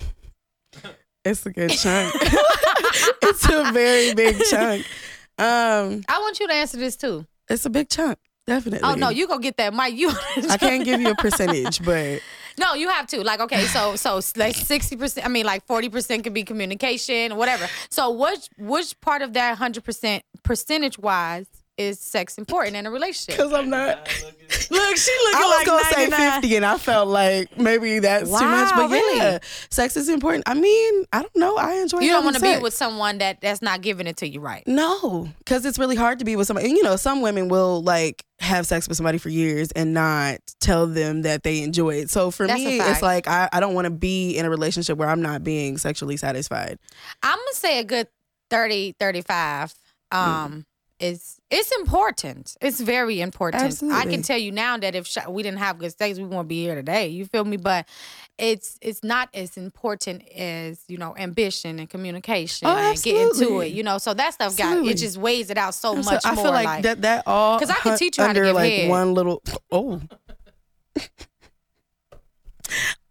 it's 1.24 1.44
a 1.44 1.50
good 1.50 1.70
chunk. 1.70 2.14
it's 3.22 3.48
a 3.48 3.72
very 3.72 4.14
big 4.14 4.36
chunk. 4.50 4.86
Um, 5.38 6.04
I 6.08 6.18
want 6.20 6.38
you 6.38 6.46
to 6.46 6.54
answer 6.54 6.76
this 6.76 6.96
too. 6.96 7.26
it's 7.48 7.64
a 7.66 7.70
big 7.70 7.88
chunk. 7.88 8.18
Definitely. 8.50 8.88
Oh 8.88 8.94
no, 8.94 9.10
you 9.10 9.28
go 9.28 9.38
get 9.38 9.56
that 9.58 9.72
mic. 9.72 9.96
You. 9.96 10.10
I 10.50 10.56
can't 10.56 10.84
give 10.84 11.00
you 11.00 11.10
a 11.10 11.14
percentage, 11.14 11.84
but 11.84 12.20
No, 12.58 12.74
you 12.74 12.88
have 12.88 13.06
to. 13.08 13.22
Like, 13.22 13.38
okay, 13.38 13.62
so 13.66 13.94
so 13.94 14.20
like 14.34 14.56
sixty 14.56 14.96
percent. 14.96 15.24
I 15.24 15.28
mean, 15.28 15.46
like 15.46 15.64
forty 15.66 15.88
percent 15.88 16.24
could 16.24 16.34
be 16.34 16.42
communication, 16.42 17.36
whatever. 17.36 17.68
So 17.90 18.10
which 18.10 18.48
which 18.58 19.00
part 19.00 19.22
of 19.22 19.34
that 19.34 19.56
hundred 19.56 19.84
percent 19.84 20.24
percentage 20.42 20.98
wise 20.98 21.46
is 21.80 21.98
sex 21.98 22.36
important 22.38 22.76
in 22.76 22.86
a 22.86 22.90
relationship? 22.90 23.36
because 23.36 23.52
I'm 23.52 23.70
not. 23.70 24.08
Look, 24.70 24.96
she 24.96 25.10
looking 25.24 25.40
I 25.40 25.42
was 25.42 25.58
like 25.58 25.66
gonna 25.66 26.10
say 26.10 26.32
50 26.40 26.56
and 26.56 26.66
I 26.66 26.76
felt 26.76 27.08
like 27.08 27.56
maybe 27.58 28.00
that's 28.00 28.24
too 28.28 28.32
much. 28.32 28.70
Wow, 28.72 28.88
But 28.88 28.90
yeah, 28.90 28.96
really? 28.96 29.38
sex 29.70 29.96
is 29.96 30.08
important. 30.08 30.44
I 30.46 30.54
mean, 30.54 31.04
I 31.12 31.22
don't 31.22 31.36
know. 31.36 31.56
I 31.56 31.74
enjoy 31.74 32.00
You 32.00 32.08
don't 32.10 32.24
want 32.24 32.34
want 32.34 32.44
to 32.44 32.58
be 32.58 32.62
with 32.62 32.74
someone 32.74 33.18
that 33.18 33.40
that's 33.40 33.62
not 33.62 33.80
giving 33.80 34.06
it 34.06 34.16
to 34.18 34.28
you 34.28 34.40
right. 34.40 34.62
No, 34.66 35.28
because 35.38 35.64
it's 35.64 35.78
really 35.78 35.96
hard 35.96 36.18
to 36.18 36.24
be 36.24 36.36
with 36.36 36.46
somebody. 36.46 36.68
And, 36.68 36.76
you 36.76 36.82
know, 36.82 36.96
some 36.96 37.22
women 37.22 37.48
will 37.48 37.82
like 37.82 38.24
have 38.40 38.66
sex 38.66 38.88
with 38.88 38.96
somebody 38.96 39.18
for 39.18 39.28
years 39.28 39.70
and 39.72 39.94
not 39.94 40.38
tell 40.60 40.86
them 40.86 41.22
that 41.22 41.42
they 41.42 41.62
enjoy 41.62 41.96
it. 41.96 42.10
So 42.10 42.30
for 42.30 42.46
That's 42.46 42.58
me, 42.58 42.80
it's 42.80 43.02
like 43.02 43.28
I, 43.28 43.48
I 43.52 43.60
don't 43.60 43.74
want 43.74 43.84
to 43.86 43.90
be 43.90 44.36
in 44.36 44.44
a 44.44 44.50
relationship 44.50 44.98
where 44.98 45.08
I'm 45.08 45.22
not 45.22 45.44
being 45.44 45.78
sexually 45.78 46.16
satisfied. 46.16 46.78
I'm 47.22 47.38
gonna 47.38 47.54
say 47.54 47.78
a 47.78 47.84
good 47.84 48.08
30, 48.50 48.96
35. 48.98 49.74
Um, 50.12 50.66
is 51.00 51.40
it's 51.50 51.72
important. 51.72 52.56
It's 52.60 52.80
very 52.80 53.20
important. 53.20 53.82
I 53.92 54.04
can 54.04 54.22
tell 54.22 54.38
you 54.38 54.52
now 54.52 54.76
that 54.76 54.94
if 54.94 55.16
we 55.28 55.42
didn't 55.42 55.58
have 55.58 55.78
good 55.78 55.96
sex, 55.96 56.18
we 56.18 56.24
won't 56.24 56.46
be 56.46 56.62
here 56.62 56.74
today. 56.76 57.08
You 57.08 57.24
feel 57.24 57.44
me? 57.44 57.56
But 57.56 57.88
it's 58.38 58.78
it's 58.80 59.02
not 59.02 59.28
as 59.34 59.56
important 59.56 60.28
as 60.30 60.84
you 60.88 60.96
know 60.98 61.14
ambition 61.18 61.78
and 61.78 61.90
communication 61.90 62.68
Oh, 62.68 62.76
and 62.76 63.02
getting 63.02 63.32
to 63.40 63.60
it. 63.60 63.72
You 63.72 63.82
know, 63.82 63.98
so 63.98 64.14
that 64.14 64.34
stuff 64.34 64.56
got 64.56 64.66
Absolutely. 64.66 64.92
it 64.92 64.96
just 64.96 65.16
weighs 65.16 65.50
it 65.50 65.58
out 65.58 65.74
so 65.74 66.00
So 66.00 66.10
much 66.10 66.24
I 66.24 66.34
more. 66.34 66.44
feel 66.44 66.52
like, 66.52 66.82
that 66.82 67.02
that 67.02 67.24
all 67.26 67.58
'Cause 67.58 67.70
I 67.70 67.74
can 67.76 67.98
teach 67.98 68.16
you 68.18 68.24
how 68.24 68.32
to 68.32 68.38
under 68.38 68.44
give 68.44 68.54
like 68.54 68.72
head. 68.72 68.88
one 68.90 69.14
little 69.14 69.42
oh. 69.72 70.00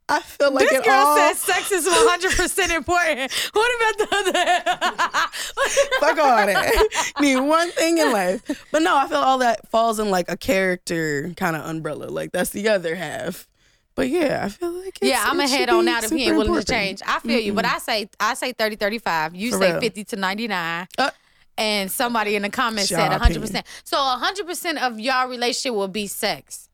I 0.10 0.22
feel 0.22 0.51
like 0.51 0.68
this 0.70 0.80
it 0.80 0.84
girl 0.86 0.94
all 0.96 1.18
says 1.18 1.38
sex 1.39 1.72
is 1.72 1.86
100 1.86 2.32
percent 2.36 2.72
important. 2.72 3.32
What 3.54 3.72
about 3.78 4.10
the 4.10 4.16
other? 4.16 4.39
Half? 4.39 5.34
Fuck 6.00 6.18
all 6.18 6.46
that. 6.46 7.13
Need 7.20 7.38
one 7.42 7.70
thing 7.72 7.98
in 8.00 8.12
life. 8.12 8.66
But 8.72 8.82
no, 8.82 8.98
I 8.98 9.08
feel 9.08 9.20
all 9.20 9.38
that 9.39 9.70
falls 9.70 10.00
in 10.00 10.10
like 10.10 10.30
a 10.30 10.36
character 10.38 11.32
kind 11.38 11.56
of 11.56 11.66
umbrella. 11.66 12.06
Like 12.06 12.32
that's 12.32 12.50
the 12.50 12.70
other 12.70 12.96
half. 12.96 13.48
But 13.96 14.08
yeah, 14.10 14.46
I 14.46 14.50
feel 14.50 14.72
like 14.72 14.98
it's, 15.01 15.10
Yeah, 15.10 15.22
I'm 15.25 15.39
ahead 15.39 15.68
should 15.68 15.70
on 15.70 15.88
out 15.88 16.04
if 16.06 16.10
he 16.12 16.24
ain't 16.24 16.32
willing 16.38 16.48
important. 16.48 16.68
to 16.68 16.74
change. 16.74 17.01
I 17.06 17.20
feel 17.20 17.39
you, 17.39 17.54
but 17.54 17.66
I 17.66 17.80
say 17.80 18.10
I 18.20 18.34
say 18.34 18.54
30, 18.54 18.78
35. 18.78 19.36
You 19.36 19.51
For 19.51 19.58
say 19.60 19.72
real. 19.74 19.82
50 19.82 20.04
to 20.06 20.16
99. 20.16 20.88
Uh, 20.98 21.10
and 21.58 21.92
somebody 21.92 22.38
in 22.38 22.42
the 22.44 22.50
comments 22.50 22.88
said 22.88 23.12
100%. 23.12 23.66
So 23.84 23.98
100% 23.98 24.78
of 24.82 25.00
y'all 25.00 25.28
relationship 25.28 25.74
will 25.75 25.89
be 25.89 26.08
sex. 26.08 26.70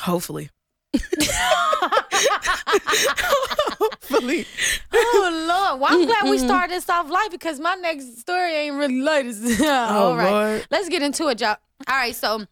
Hopefully. 0.00 0.50
Hopefully. 3.78 4.46
Oh 4.92 5.46
Lord. 5.48 5.80
Well, 5.80 5.92
I'm 5.92 6.06
glad 6.06 6.30
we 6.30 6.38
started 6.38 6.70
this 6.74 6.88
off 6.88 7.10
light 7.10 7.28
because 7.30 7.60
my 7.60 7.74
next 7.74 8.18
story 8.18 8.52
ain't 8.54 8.76
really 8.76 9.00
light. 9.00 9.26
All 9.60 10.16
right. 10.16 10.28
Oh, 10.28 10.30
Lord. 10.30 10.66
Let's 10.70 10.88
get 10.88 11.02
into 11.02 11.28
it, 11.28 11.40
y'all. 11.40 11.56
All 11.88 11.96
right, 11.96 12.14
so 12.14 12.46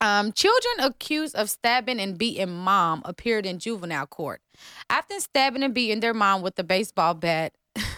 um, 0.00 0.32
children 0.32 0.74
accused 0.80 1.34
of 1.36 1.50
stabbing 1.50 2.00
and 2.00 2.18
beating 2.18 2.50
mom 2.50 3.02
appeared 3.04 3.46
in 3.46 3.58
juvenile 3.58 4.06
court. 4.06 4.40
After 4.90 5.18
stabbing 5.20 5.62
and 5.62 5.74
beating 5.74 6.00
their 6.00 6.14
mom 6.14 6.42
with 6.42 6.58
a 6.58 6.64
baseball 6.64 7.14
bat, 7.14 7.52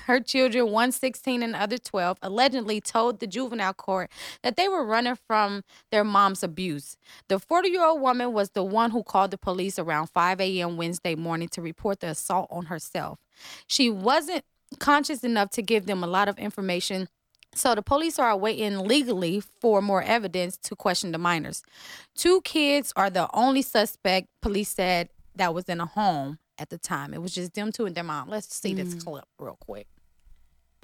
her 0.06 0.20
children, 0.20 0.70
one 0.70 0.92
16 0.92 1.42
and 1.42 1.54
the 1.54 1.60
other 1.60 1.78
12, 1.78 2.18
allegedly 2.22 2.80
told 2.80 3.20
the 3.20 3.26
juvenile 3.26 3.74
court 3.74 4.10
that 4.42 4.56
they 4.56 4.68
were 4.68 4.84
running 4.84 5.16
from 5.26 5.62
their 5.90 6.04
mom's 6.04 6.42
abuse. 6.42 6.96
The 7.28 7.38
40 7.38 7.68
year 7.68 7.84
old 7.84 8.00
woman 8.00 8.32
was 8.32 8.50
the 8.50 8.64
one 8.64 8.90
who 8.90 9.02
called 9.02 9.30
the 9.30 9.38
police 9.38 9.78
around 9.78 10.08
5 10.08 10.40
a.m. 10.40 10.76
Wednesday 10.76 11.14
morning 11.14 11.48
to 11.48 11.62
report 11.62 12.00
the 12.00 12.08
assault 12.08 12.48
on 12.50 12.66
herself. 12.66 13.18
She 13.66 13.90
wasn't 13.90 14.44
conscious 14.78 15.24
enough 15.24 15.50
to 15.50 15.62
give 15.62 15.86
them 15.86 16.02
a 16.02 16.06
lot 16.06 16.28
of 16.28 16.38
information 16.38 17.08
so 17.54 17.74
the 17.74 17.82
police 17.82 18.18
are 18.18 18.36
waiting 18.36 18.80
legally 18.80 19.40
for 19.40 19.80
more 19.80 20.02
evidence 20.02 20.56
to 20.56 20.74
question 20.74 21.12
the 21.12 21.18
minors. 21.18 21.62
Two 22.16 22.40
kids 22.40 22.92
are 22.96 23.10
the 23.10 23.28
only 23.32 23.62
suspect 23.62 24.28
police 24.40 24.70
said 24.70 25.08
that 25.36 25.54
was 25.54 25.64
in 25.64 25.80
a 25.80 25.86
home 25.86 26.38
at 26.58 26.70
the 26.70 26.78
time. 26.78 27.14
It 27.14 27.22
was 27.22 27.34
just 27.34 27.54
them 27.54 27.72
two 27.72 27.86
and 27.86 27.94
their 27.94 28.04
mom. 28.04 28.28
Let's 28.28 28.54
see 28.54 28.74
this 28.74 28.94
mm. 28.94 29.04
clip 29.04 29.24
real 29.38 29.56
quick. 29.60 29.86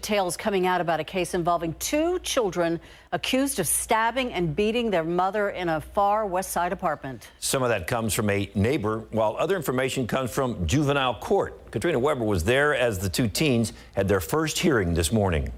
Tales 0.01 0.37
coming 0.37 0.67
out 0.67 0.81
about 0.81 1.01
a 1.01 1.05
case 1.05 1.35
involving 1.35 1.75
two 1.75 2.19
children 2.21 2.81
accused 3.13 3.59
of 3.59 3.67
stabbing 3.67 4.33
and 4.33 4.57
beating 4.57 4.91
their 4.91 5.05
mother 5.05 5.51
in 5.51 5.69
a 5.69 5.81
far 5.81 6.27
west 6.27 6.51
side 6.51 6.73
apartment. 6.73 7.29
Some 7.39 7.63
of 7.63 7.69
that 7.69 7.87
comes 7.87 8.15
from 8.15 8.31
a 8.31 8.51
neighbor, 8.55 9.05
while 9.11 9.37
other 9.39 9.57
information 9.57 10.07
comes 10.07 10.31
from 10.31 10.67
juvenile 10.67 11.15
court. 11.15 11.71
Katrina 11.71 11.99
Weber 11.99 12.25
was 12.25 12.45
there 12.45 12.75
as 12.75 12.99
the 12.99 13.09
two 13.09 13.29
teens 13.29 13.73
had 13.95 14.09
their 14.09 14.21
first 14.21 14.59
hearing 14.59 14.95
this 14.95 15.13
morning. 15.13 15.53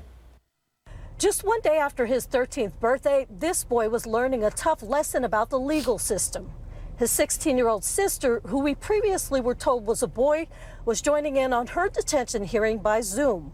Just 1.19 1.45
one 1.45 1.61
day 1.61 1.79
after 1.79 2.07
his 2.07 2.27
13th 2.27 2.81
birthday, 2.81 3.27
this 3.31 3.63
boy 3.63 3.89
was 3.89 4.07
learning 4.07 4.43
a 4.43 4.51
tough 4.51 4.83
lesson 4.83 5.25
about 5.25 5.51
the 5.51 5.59
legal 5.59 5.97
system. 5.99 6.51
His 6.97 7.11
16 7.11 7.57
year 7.57 7.69
old 7.69 7.85
sister, 7.85 8.41
who 8.47 8.59
we 8.59 8.75
previously 8.75 9.41
were 9.41 9.55
told 9.55 9.87
was 9.87 10.03
a 10.03 10.09
boy, 10.09 10.49
was 10.85 11.01
joining 11.01 11.37
in 11.37 11.53
on 11.53 11.69
her 11.69 11.89
detention 11.89 12.45
hearing 12.45 12.79
by 12.79 13.01
Zoom. 13.01 13.53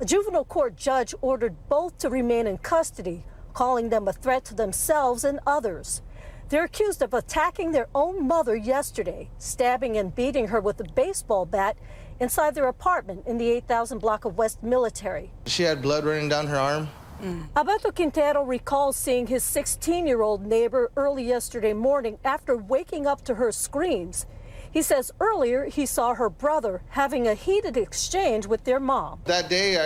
A 0.00 0.04
juvenile 0.04 0.44
court 0.44 0.76
judge 0.76 1.14
ordered 1.20 1.54
both 1.68 1.98
to 1.98 2.10
remain 2.10 2.48
in 2.48 2.58
custody, 2.58 3.24
calling 3.52 3.90
them 3.90 4.08
a 4.08 4.12
threat 4.12 4.44
to 4.46 4.54
themselves 4.54 5.22
and 5.22 5.38
others. 5.46 6.02
They're 6.48 6.64
accused 6.64 7.00
of 7.00 7.14
attacking 7.14 7.70
their 7.70 7.86
own 7.94 8.26
mother 8.26 8.56
yesterday, 8.56 9.30
stabbing 9.38 9.96
and 9.96 10.12
beating 10.12 10.48
her 10.48 10.60
with 10.60 10.80
a 10.80 10.84
baseball 10.84 11.46
bat 11.46 11.78
inside 12.18 12.56
their 12.56 12.66
apartment 12.66 13.24
in 13.26 13.38
the 13.38 13.48
8000 13.50 13.98
block 13.98 14.24
of 14.24 14.36
West 14.36 14.64
Military. 14.64 15.30
She 15.46 15.62
had 15.62 15.80
blood 15.80 16.04
running 16.04 16.28
down 16.28 16.48
her 16.48 16.56
arm. 16.56 16.88
Mm. 17.22 17.46
Alberto 17.54 17.92
Quintero 17.92 18.42
recalls 18.42 18.96
seeing 18.96 19.28
his 19.28 19.44
16 19.44 20.08
year 20.08 20.22
old 20.22 20.44
neighbor 20.44 20.90
early 20.96 21.24
yesterday 21.24 21.72
morning 21.72 22.18
after 22.24 22.56
waking 22.56 23.06
up 23.06 23.22
to 23.24 23.36
her 23.36 23.52
screams. 23.52 24.26
He 24.74 24.82
says 24.82 25.12
earlier 25.20 25.66
he 25.66 25.86
saw 25.86 26.14
her 26.14 26.28
brother 26.28 26.82
having 26.88 27.28
a 27.28 27.34
heated 27.34 27.76
exchange 27.76 28.44
with 28.44 28.64
their 28.64 28.80
mom. 28.80 29.20
That 29.24 29.48
day, 29.48 29.78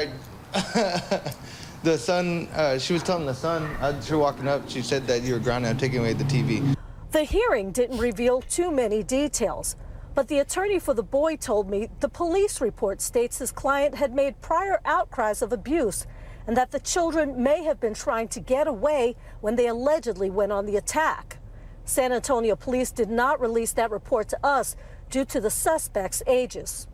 I, 0.54 1.32
the 1.82 1.98
son, 1.98 2.48
uh, 2.54 2.78
she 2.78 2.94
was 2.94 3.02
telling 3.02 3.26
the 3.26 3.34
son, 3.34 3.64
as 3.82 4.08
you're 4.08 4.18
walking 4.18 4.48
up, 4.48 4.66
she 4.66 4.80
said 4.80 5.06
that 5.06 5.20
you 5.20 5.34
were 5.34 5.40
grounded. 5.40 5.70
I'm 5.70 5.76
taking 5.76 5.98
away 5.98 6.14
the 6.14 6.24
TV. 6.24 6.74
The 7.10 7.22
hearing 7.22 7.70
didn't 7.70 7.98
reveal 7.98 8.40
too 8.40 8.70
many 8.70 9.02
details, 9.02 9.76
but 10.14 10.28
the 10.28 10.38
attorney 10.38 10.78
for 10.78 10.94
the 10.94 11.02
boy 11.02 11.36
told 11.36 11.68
me 11.68 11.90
the 12.00 12.08
police 12.08 12.62
report 12.62 13.02
states 13.02 13.36
his 13.36 13.52
client 13.52 13.94
had 13.94 14.14
made 14.14 14.40
prior 14.40 14.80
outcries 14.86 15.42
of 15.42 15.52
abuse 15.52 16.06
and 16.46 16.56
that 16.56 16.70
the 16.70 16.80
children 16.80 17.42
may 17.42 17.62
have 17.62 17.78
been 17.78 17.92
trying 17.92 18.28
to 18.28 18.40
get 18.40 18.66
away 18.66 19.16
when 19.42 19.56
they 19.56 19.66
allegedly 19.66 20.30
went 20.30 20.50
on 20.50 20.64
the 20.64 20.76
attack. 20.76 21.37
San 21.88 22.12
Antonio 22.12 22.54
police 22.56 22.90
did 22.90 23.08
not 23.10 23.40
release 23.40 23.72
that 23.72 23.90
report 23.90 24.28
to 24.28 24.46
us 24.46 24.76
due 25.10 25.24
to 25.24 25.40
the 25.40 25.50
suspects' 25.50 26.22
ages. 26.26 26.86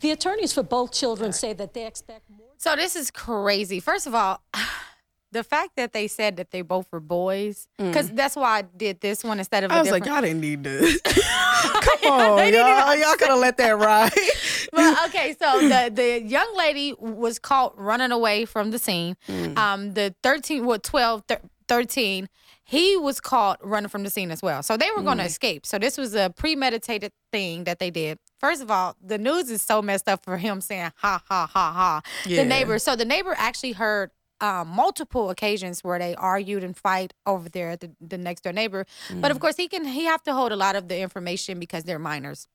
The 0.00 0.10
attorneys 0.10 0.52
for 0.52 0.62
both 0.62 0.92
children 0.92 1.32
say 1.32 1.52
that 1.52 1.74
they 1.74 1.86
expect 1.86 2.28
more. 2.30 2.48
So 2.56 2.74
this 2.74 2.96
is 2.96 3.10
crazy. 3.10 3.78
First 3.80 4.06
of 4.06 4.14
all, 4.14 4.42
the 5.32 5.44
fact 5.44 5.76
that 5.76 5.92
they 5.92 6.08
said 6.08 6.36
that 6.38 6.50
they 6.50 6.62
both 6.62 6.86
were 6.90 7.00
boys, 7.00 7.68
because 7.76 8.10
that's 8.10 8.34
why 8.34 8.58
I 8.58 8.62
did 8.62 9.00
this 9.02 9.22
one 9.22 9.38
instead 9.38 9.64
of. 9.64 9.70
a 9.70 9.74
Mm. 9.74 9.76
I 9.76 9.80
was 9.82 9.90
like, 9.90 10.02
different- 10.04 10.24
y'all 10.24 10.28
didn't 10.28 10.40
need 10.40 10.64
to. 10.64 11.00
Come 12.02 12.12
on, 12.12 12.52
y'all. 12.52 12.96
Y'all 12.96 13.14
could 13.16 13.28
have 13.28 13.38
let 13.38 13.56
that 13.58 13.78
ride. 13.78 14.12
But 14.70 15.08
okay, 15.08 15.34
so 15.40 15.60
the 15.66 15.90
the 15.92 16.22
young 16.22 16.54
lady 16.56 16.94
was 16.98 17.38
caught 17.38 17.78
running 17.78 18.12
away 18.12 18.44
from 18.44 18.70
the 18.70 18.78
scene. 18.78 19.16
Mm. 19.26 19.56
Um, 19.56 19.94
the 19.94 20.14
13, 20.22 20.66
what 20.66 20.82
12, 20.82 21.22
thir- 21.26 21.40
13, 21.68 22.28
he 22.70 22.98
was 22.98 23.18
caught 23.18 23.58
running 23.66 23.88
from 23.88 24.02
the 24.04 24.10
scene 24.10 24.30
as 24.30 24.42
well. 24.42 24.62
So 24.62 24.76
they 24.76 24.90
were 24.94 25.00
Mm. 25.00 25.04
going 25.06 25.18
to 25.18 25.24
escape. 25.24 25.64
So 25.64 25.78
this 25.78 25.96
was 25.96 26.14
a 26.14 26.28
premeditated 26.36 27.12
thing 27.32 27.64
that 27.64 27.78
they 27.78 27.90
did. 27.90 28.18
First 28.38 28.60
of 28.60 28.70
all, 28.70 28.94
the 29.02 29.16
news 29.16 29.48
is 29.48 29.62
so 29.62 29.80
messed 29.80 30.06
up 30.06 30.22
for 30.22 30.36
him 30.36 30.60
saying 30.60 30.92
ha 30.96 31.22
ha 31.26 31.46
ha 31.46 31.72
ha. 31.72 32.02
Yeah. 32.26 32.42
The 32.42 32.48
neighbor. 32.48 32.78
So 32.78 32.94
the 32.94 33.06
neighbor 33.06 33.34
actually 33.38 33.72
heard 33.72 34.10
um, 34.40 34.68
multiple 34.68 35.30
occasions 35.30 35.82
where 35.82 35.98
they 35.98 36.14
argued 36.14 36.62
and 36.62 36.76
fight 36.76 37.14
over 37.26 37.48
there 37.48 37.70
at 37.70 37.80
the, 37.80 37.90
the 38.00 38.18
next 38.18 38.42
door 38.42 38.52
neighbor. 38.52 38.86
But 39.08 39.28
Mm. 39.30 39.34
of 39.34 39.40
course, 39.40 39.56
he 39.56 39.66
can 39.66 39.84
he 39.86 40.04
have 40.04 40.22
to 40.24 40.34
hold 40.34 40.52
a 40.52 40.56
lot 40.56 40.76
of 40.76 40.88
the 40.88 40.98
information 41.00 41.58
because 41.58 41.84
they're 41.84 41.98
minors. 41.98 42.46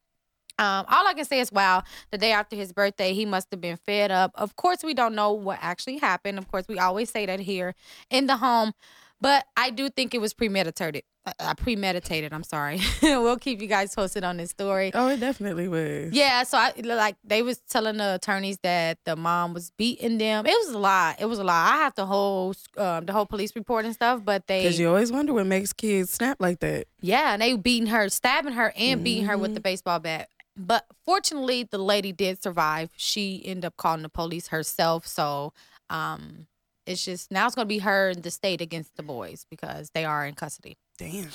Um, 0.60 0.86
all 0.88 1.08
I 1.08 1.14
can 1.16 1.26
say 1.26 1.40
is, 1.40 1.52
wow, 1.52 1.82
the 2.12 2.18
day 2.20 2.32
after 2.32 2.56
his 2.56 2.72
birthday, 2.72 3.14
he 3.16 3.26
must 3.26 3.48
have 3.50 3.60
been 3.60 3.78
fed 3.78 4.12
up. 4.12 4.32
Of 4.36 4.56
course, 4.56 4.84
we 4.84 4.94
don't 4.94 5.16
know 5.16 5.32
what 5.34 5.58
actually 5.62 5.98
happened. 5.98 6.38
Of 6.38 6.48
course, 6.48 6.66
we 6.70 6.78
always 6.78 7.10
say 7.10 7.26
that 7.26 7.40
here 7.40 7.74
in 8.12 8.28
the 8.28 8.38
home, 8.38 8.74
but 9.24 9.46
I 9.58 9.70
do 9.72 9.90
think 9.90 10.14
it 10.14 10.20
was 10.22 10.34
premeditated. 10.34 11.04
I, 11.26 11.32
uh, 11.40 11.54
premeditated. 11.56 12.34
I'm 12.34 12.44
sorry. 12.44 12.82
we'll 13.02 13.38
keep 13.38 13.62
you 13.62 13.68
guys 13.68 13.96
posted 13.96 14.26
on 14.26 14.36
this 14.36 14.50
story. 14.50 14.92
Oh, 14.94 15.08
it 15.08 15.22
definitely 15.22 15.70
was. 15.70 16.12
Yeah, 16.12 16.44
so 16.44 16.58
I 16.58 16.74
like 16.84 17.16
they 17.24 17.42
was 17.42 17.60
telling 17.70 17.96
the 17.98 18.16
attorneys 18.16 18.58
that 18.64 18.98
the 19.06 19.16
mom 19.16 19.54
was 19.54 19.72
beating 19.78 20.18
them. 20.18 20.46
It 20.46 20.50
was 20.66 20.76
a 20.76 20.78
lie. 20.78 21.16
It 21.18 21.26
was 21.28 21.40
a 21.40 21.44
lie. 21.46 21.70
I 21.74 21.78
have 21.84 21.96
the 21.96 22.06
whole 22.06 22.54
um, 22.78 23.06
the 23.06 23.14
whole 23.14 23.26
police 23.26 23.56
report 23.56 23.86
and 23.86 23.94
stuff, 23.94 24.22
but 24.26 24.48
they 24.48 24.64
Because 24.64 24.78
you 24.78 24.90
always 24.90 25.12
wonder 25.14 25.34
what 25.34 25.48
makes 25.48 25.72
kids 25.72 26.12
snap 26.12 26.38
like 26.42 26.60
that. 26.60 26.88
yeah, 27.00 27.32
and 27.34 27.42
they 27.42 27.56
beating 27.56 27.88
her, 27.88 28.10
stabbing 28.10 28.54
her, 28.54 28.74
and 28.78 29.04
beating 29.04 29.26
her 29.26 29.34
Mm-hmm. 29.36 29.42
with 29.42 29.54
the 29.54 29.62
baseball 29.62 30.00
bat. 30.00 30.28
But 30.58 30.86
fortunately, 31.06 31.64
the 31.64 31.78
lady 31.80 32.12
did 32.12 32.44
survive. 32.44 32.90
She 32.98 33.42
ended 33.46 33.66
up 33.66 33.78
calling 33.78 34.04
the 34.04 34.10
police 34.10 34.48
herself. 34.50 35.08
So 35.08 35.54
um, 35.90 36.48
it's 36.86 37.04
just 37.04 37.32
now 37.32 37.46
it's 37.46 37.56
going 37.56 37.66
to 37.66 37.70
be 37.70 37.80
her 37.80 38.10
and 38.10 38.24
the 38.24 38.32
state 38.32 38.62
against 38.62 38.96
the 38.98 39.04
boys 39.04 39.46
because 39.50 39.90
they 39.94 40.06
are 40.06 40.26
in 40.26 40.34
custody. 40.34 40.78
Damn. 40.98 41.30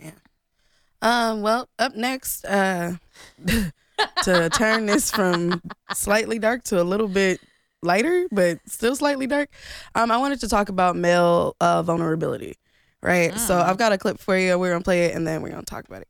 Damn. 0.00 0.12
Um, 1.02 1.42
well, 1.42 1.68
up 1.78 1.94
next, 1.94 2.44
uh 2.46 2.94
to 4.22 4.48
turn 4.50 4.86
this 4.86 5.10
from 5.10 5.62
slightly 5.92 6.38
dark 6.38 6.64
to 6.64 6.80
a 6.80 6.82
little 6.82 7.08
bit 7.08 7.40
lighter, 7.82 8.26
but 8.32 8.58
still 8.66 8.96
slightly 8.96 9.26
dark. 9.26 9.50
Um, 9.94 10.10
I 10.10 10.16
wanted 10.16 10.40
to 10.40 10.48
talk 10.48 10.68
about 10.70 10.96
male 10.96 11.56
uh 11.60 11.82
vulnerability. 11.82 12.56
Right. 13.02 13.38
So 13.38 13.58
I've 13.58 13.76
got 13.76 13.92
a 13.92 13.98
clip 13.98 14.18
for 14.18 14.36
you. 14.36 14.58
We're 14.58 14.72
gonna 14.72 14.82
play 14.82 15.04
it 15.04 15.14
and 15.14 15.26
then 15.26 15.42
we're 15.42 15.50
gonna 15.50 15.62
talk 15.62 15.86
about 15.86 16.00
it. 16.00 16.08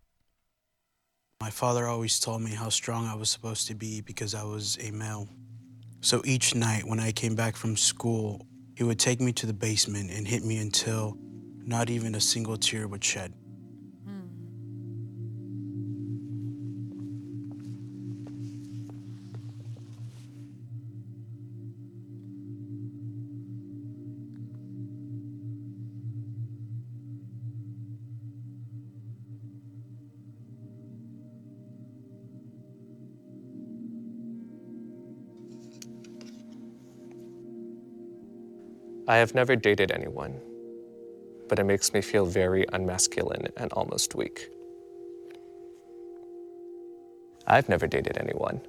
My 1.41 1.51
father 1.51 1.87
always 1.87 2.21
told 2.21 2.43
me 2.43 2.53
how 2.53 2.69
strong 2.69 3.07
I 3.07 3.17
was 3.17 3.29
supposed 3.29 3.67
to 3.67 3.75
be 3.75 4.01
because 4.01 4.33
I 4.33 4.45
was 4.45 4.79
a 4.81 4.93
male. 4.93 5.29
So 6.05 6.21
each 6.27 6.55
night 6.55 6.85
when 6.87 7.01
I 7.01 7.13
came 7.13 7.35
back 7.35 7.57
from 7.57 7.79
school, 7.79 8.47
he 8.77 8.85
would 8.85 8.99
take 8.99 9.23
me 9.23 9.33
to 9.33 9.47
the 9.47 9.55
basement 9.55 10.11
and 10.11 10.29
hit 10.29 10.45
me 10.45 10.59
until 10.59 11.17
not 11.65 11.89
even 11.89 12.15
a 12.15 12.21
single 12.21 12.59
tear 12.59 12.87
would 12.87 13.03
shed. 13.03 13.33
I 39.15 39.19
have 39.19 39.33
never 39.33 39.55
dated 39.55 39.93
anyone, 39.93 40.41
but 41.49 41.61
it 41.61 41.65
makes 41.73 41.93
me 41.95 42.01
feel 42.01 42.27
very 42.27 42.65
unmasculine 42.73 43.47
and 43.57 43.73
almost 43.73 44.17
weak. 44.17 44.51
I've 47.47 47.69
never 47.69 47.87
dated 47.87 48.19
anyone. 48.19 48.61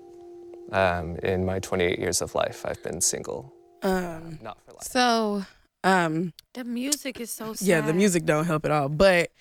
Um, 0.71 1.15
in 1.23 1.45
my 1.47 1.57
28 1.57 1.97
years 1.97 2.21
of 2.21 2.35
life, 2.35 2.63
I've 2.63 2.81
been 2.83 3.01
single. 3.01 3.51
Um 3.81 4.37
Not 4.39 4.57
for 4.63 4.73
life. 4.73 4.83
so 4.83 5.45
um 5.83 6.31
The 6.53 6.63
music 6.63 7.19
is 7.19 7.31
so 7.31 7.55
sad. 7.55 7.67
yeah, 7.67 7.81
the 7.81 7.93
music 7.93 8.25
don't 8.25 8.45
help 8.45 8.65
at 8.65 8.71
all. 8.71 8.87
But 8.89 9.31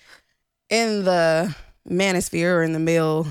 in 0.71 1.03
the 1.03 1.55
manosphere 1.87 2.51
or 2.57 2.63
in 2.63 2.73
the 2.73 2.79
male 2.79 3.27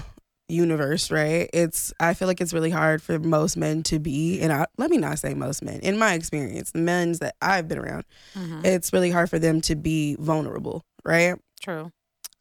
universe, 0.48 1.10
right? 1.10 1.48
It's 1.52 1.92
I 2.00 2.14
feel 2.14 2.28
like 2.28 2.40
it's 2.40 2.52
really 2.52 2.70
hard 2.70 3.02
for 3.02 3.18
most 3.18 3.56
men 3.56 3.82
to 3.84 3.98
be, 3.98 4.40
and 4.40 4.52
I, 4.52 4.66
let 4.76 4.90
me 4.90 4.98
not 4.98 5.18
say 5.18 5.34
most 5.34 5.62
men. 5.62 5.80
In 5.80 5.98
my 5.98 6.14
experience, 6.14 6.70
the 6.72 6.80
men's 6.80 7.18
that 7.20 7.34
I've 7.40 7.68
been 7.68 7.78
around, 7.78 8.04
Mhm. 8.34 8.64
it's 8.64 8.92
really 8.92 9.10
hard 9.10 9.30
for 9.30 9.38
them 9.38 9.60
to 9.62 9.74
be 9.74 10.16
vulnerable, 10.20 10.84
right? 11.04 11.36
True. 11.60 11.90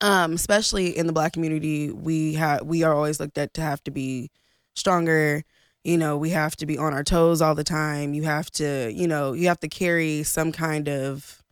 Um, 0.01 0.33
especially 0.33 0.97
in 0.97 1.07
the 1.07 1.13
black 1.13 1.33
community, 1.33 1.91
we 1.91 2.33
have 2.33 2.63
we 2.65 2.83
are 2.83 2.93
always 2.93 3.19
looked 3.19 3.37
at 3.37 3.53
to 3.53 3.61
have 3.61 3.83
to 3.85 3.91
be 3.91 4.29
stronger. 4.75 5.43
You 5.85 5.97
know, 5.97 6.17
we 6.17 6.29
have 6.31 6.55
to 6.57 6.65
be 6.65 6.77
on 6.77 6.93
our 6.93 7.03
toes 7.03 7.41
all 7.41 7.55
the 7.55 7.63
time. 7.63 8.13
You 8.13 8.23
have 8.23 8.49
to, 8.51 8.91
you 8.93 9.07
know, 9.07 9.33
you 9.33 9.47
have 9.49 9.59
to 9.61 9.67
carry 9.69 10.23
some 10.23 10.51
kind 10.51 10.87
of 10.89 11.42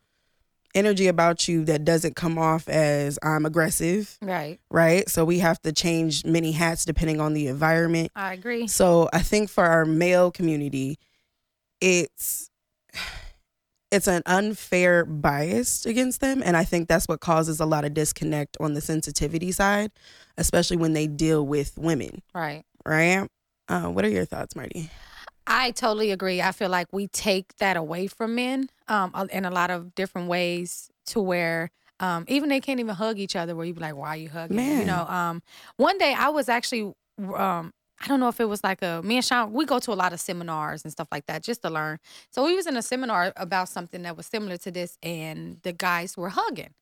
energy 0.75 1.07
about 1.07 1.47
you 1.47 1.65
that 1.65 1.83
doesn't 1.85 2.15
come 2.15 2.37
off 2.37 2.67
as 2.69 3.17
I'm 3.23 3.45
aggressive, 3.45 4.17
Right. 4.21 4.59
right? 4.69 5.07
So 5.09 5.25
we 5.25 5.39
have 5.39 5.61
to 5.61 5.71
change 5.71 6.25
many 6.25 6.51
hats 6.51 6.85
depending 6.85 7.19
on 7.19 7.33
the 7.33 7.47
environment. 7.47 8.11
I 8.15 8.33
agree. 8.33 8.67
So 8.67 9.09
I 9.13 9.21
think 9.21 9.49
for 9.49 9.65
our 9.65 9.85
male 9.85 10.31
community, 10.31 10.97
it's 11.81 12.49
it's 13.91 14.07
an 14.07 14.21
unfair 14.25 15.03
bias 15.05 15.85
against 15.85 16.21
them, 16.21 16.41
and 16.45 16.55
I 16.55 16.63
think 16.63 16.87
that's 16.87 17.07
what 17.07 17.19
causes 17.19 17.59
a 17.59 17.65
lot 17.65 17.83
of 17.83 17.93
disconnect 17.93 18.55
on 18.61 18.73
the 18.73 18.79
sensitivity 18.81 19.51
side, 19.51 19.91
especially 20.37 20.77
when 20.77 20.93
they 20.93 21.07
deal 21.07 21.45
with 21.45 21.77
women. 21.77 22.21
Right. 22.33 22.63
Right? 22.85 23.27
Uh, 23.67 23.89
what 23.89 24.05
are 24.05 24.09
your 24.09 24.25
thoughts, 24.25 24.55
Marty? 24.55 24.89
I 25.47 25.71
totally 25.71 26.11
agree. 26.11 26.41
I 26.41 26.51
feel 26.51 26.69
like 26.69 26.87
we 26.91 27.07
take 27.07 27.57
that 27.57 27.77
away 27.77 28.07
from 28.07 28.35
men 28.35 28.69
um, 28.87 29.13
in 29.31 29.45
a 29.45 29.51
lot 29.51 29.69
of 29.71 29.93
different 29.95 30.27
ways 30.29 30.89
to 31.07 31.19
where 31.21 31.71
um, 31.99 32.25
even 32.27 32.49
they 32.49 32.59
can't 32.59 32.79
even 32.79 32.95
hug 32.95 33.19
each 33.19 33.35
other 33.35 33.55
where 33.55 33.65
you 33.65 33.73
be 33.73 33.79
like, 33.81 33.95
why 33.95 34.09
are 34.09 34.17
you 34.17 34.29
hugging? 34.29 34.57
You 34.79 34.85
know, 34.85 35.05
um, 35.07 35.43
one 35.77 35.97
day 35.97 36.15
I 36.17 36.29
was 36.29 36.49
actually, 36.49 36.93
um, 37.35 37.73
I 38.03 38.07
don't 38.07 38.19
know 38.19 38.29
if 38.29 38.39
it 38.39 38.45
was 38.45 38.63
like 38.63 38.81
a, 38.81 39.01
me 39.03 39.17
and 39.17 39.25
Sean, 39.25 39.53
we 39.53 39.65
go 39.65 39.77
to 39.79 39.93
a 39.93 39.93
lot 39.93 40.11
of 40.11 40.19
seminars 40.19 40.83
and 40.83 40.91
stuff 40.91 41.07
like 41.11 41.27
that 41.27 41.43
just 41.43 41.61
to 41.61 41.69
learn. 41.69 41.99
So 42.31 42.43
we 42.43 42.55
was 42.55 42.65
in 42.65 42.75
a 42.75 42.81
seminar 42.81 43.31
about 43.37 43.69
something 43.69 44.01
that 44.01 44.17
was 44.17 44.25
similar 44.25 44.57
to 44.57 44.71
this 44.71 44.97
and 45.03 45.57
the 45.61 45.71
guys 45.71 46.17
were 46.17 46.29
hugging. 46.29 46.73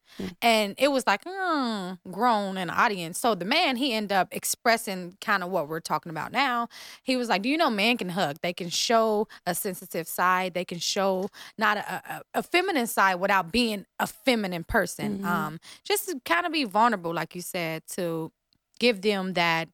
And 0.42 0.76
it 0.78 0.88
was 0.90 1.06
like, 1.06 1.24
mm, 1.26 2.00
grown 2.10 2.58
in 2.58 2.70
the 2.70 2.74
audience. 2.74 3.20
So 3.20 3.36
the 3.36 3.46
man, 3.46 3.76
he 3.76 3.94
ended 3.94 4.14
up 4.14 4.30
expressing 4.32 5.18
kind 5.22 5.44
of 5.44 5.52
what 5.52 5.68
we're 5.68 5.82
talking 5.82 6.10
about 6.10 6.32
now. 6.32 6.68
He 7.04 7.16
was 7.16 7.30
like, 7.30 7.44
Do 7.44 7.50
you 7.50 7.58
know 7.58 7.70
man 7.70 7.98
can 7.98 8.10
hug? 8.10 8.38
They 8.42 8.54
can 8.54 8.70
show 8.70 9.28
a 9.46 9.54
sensitive 9.54 10.08
side. 10.08 10.54
They 10.56 10.66
can 10.66 10.80
show 10.80 11.30
not 11.58 11.78
a, 11.78 12.02
a, 12.10 12.22
a 12.36 12.44
feminine 12.44 12.88
side 12.88 13.16
without 13.16 13.52
being 13.52 13.86
a 14.00 14.08
feminine 14.08 14.64
person. 14.64 15.24
Um, 15.24 15.60
just 15.84 16.10
to 16.10 16.20
kind 16.26 16.46
of 16.46 16.52
be 16.52 16.64
vulnerable, 16.64 17.14
like 17.14 17.36
you 17.36 17.42
said, 17.42 17.84
to 17.90 18.32
give 18.80 19.02
them 19.02 19.34
that 19.34 19.70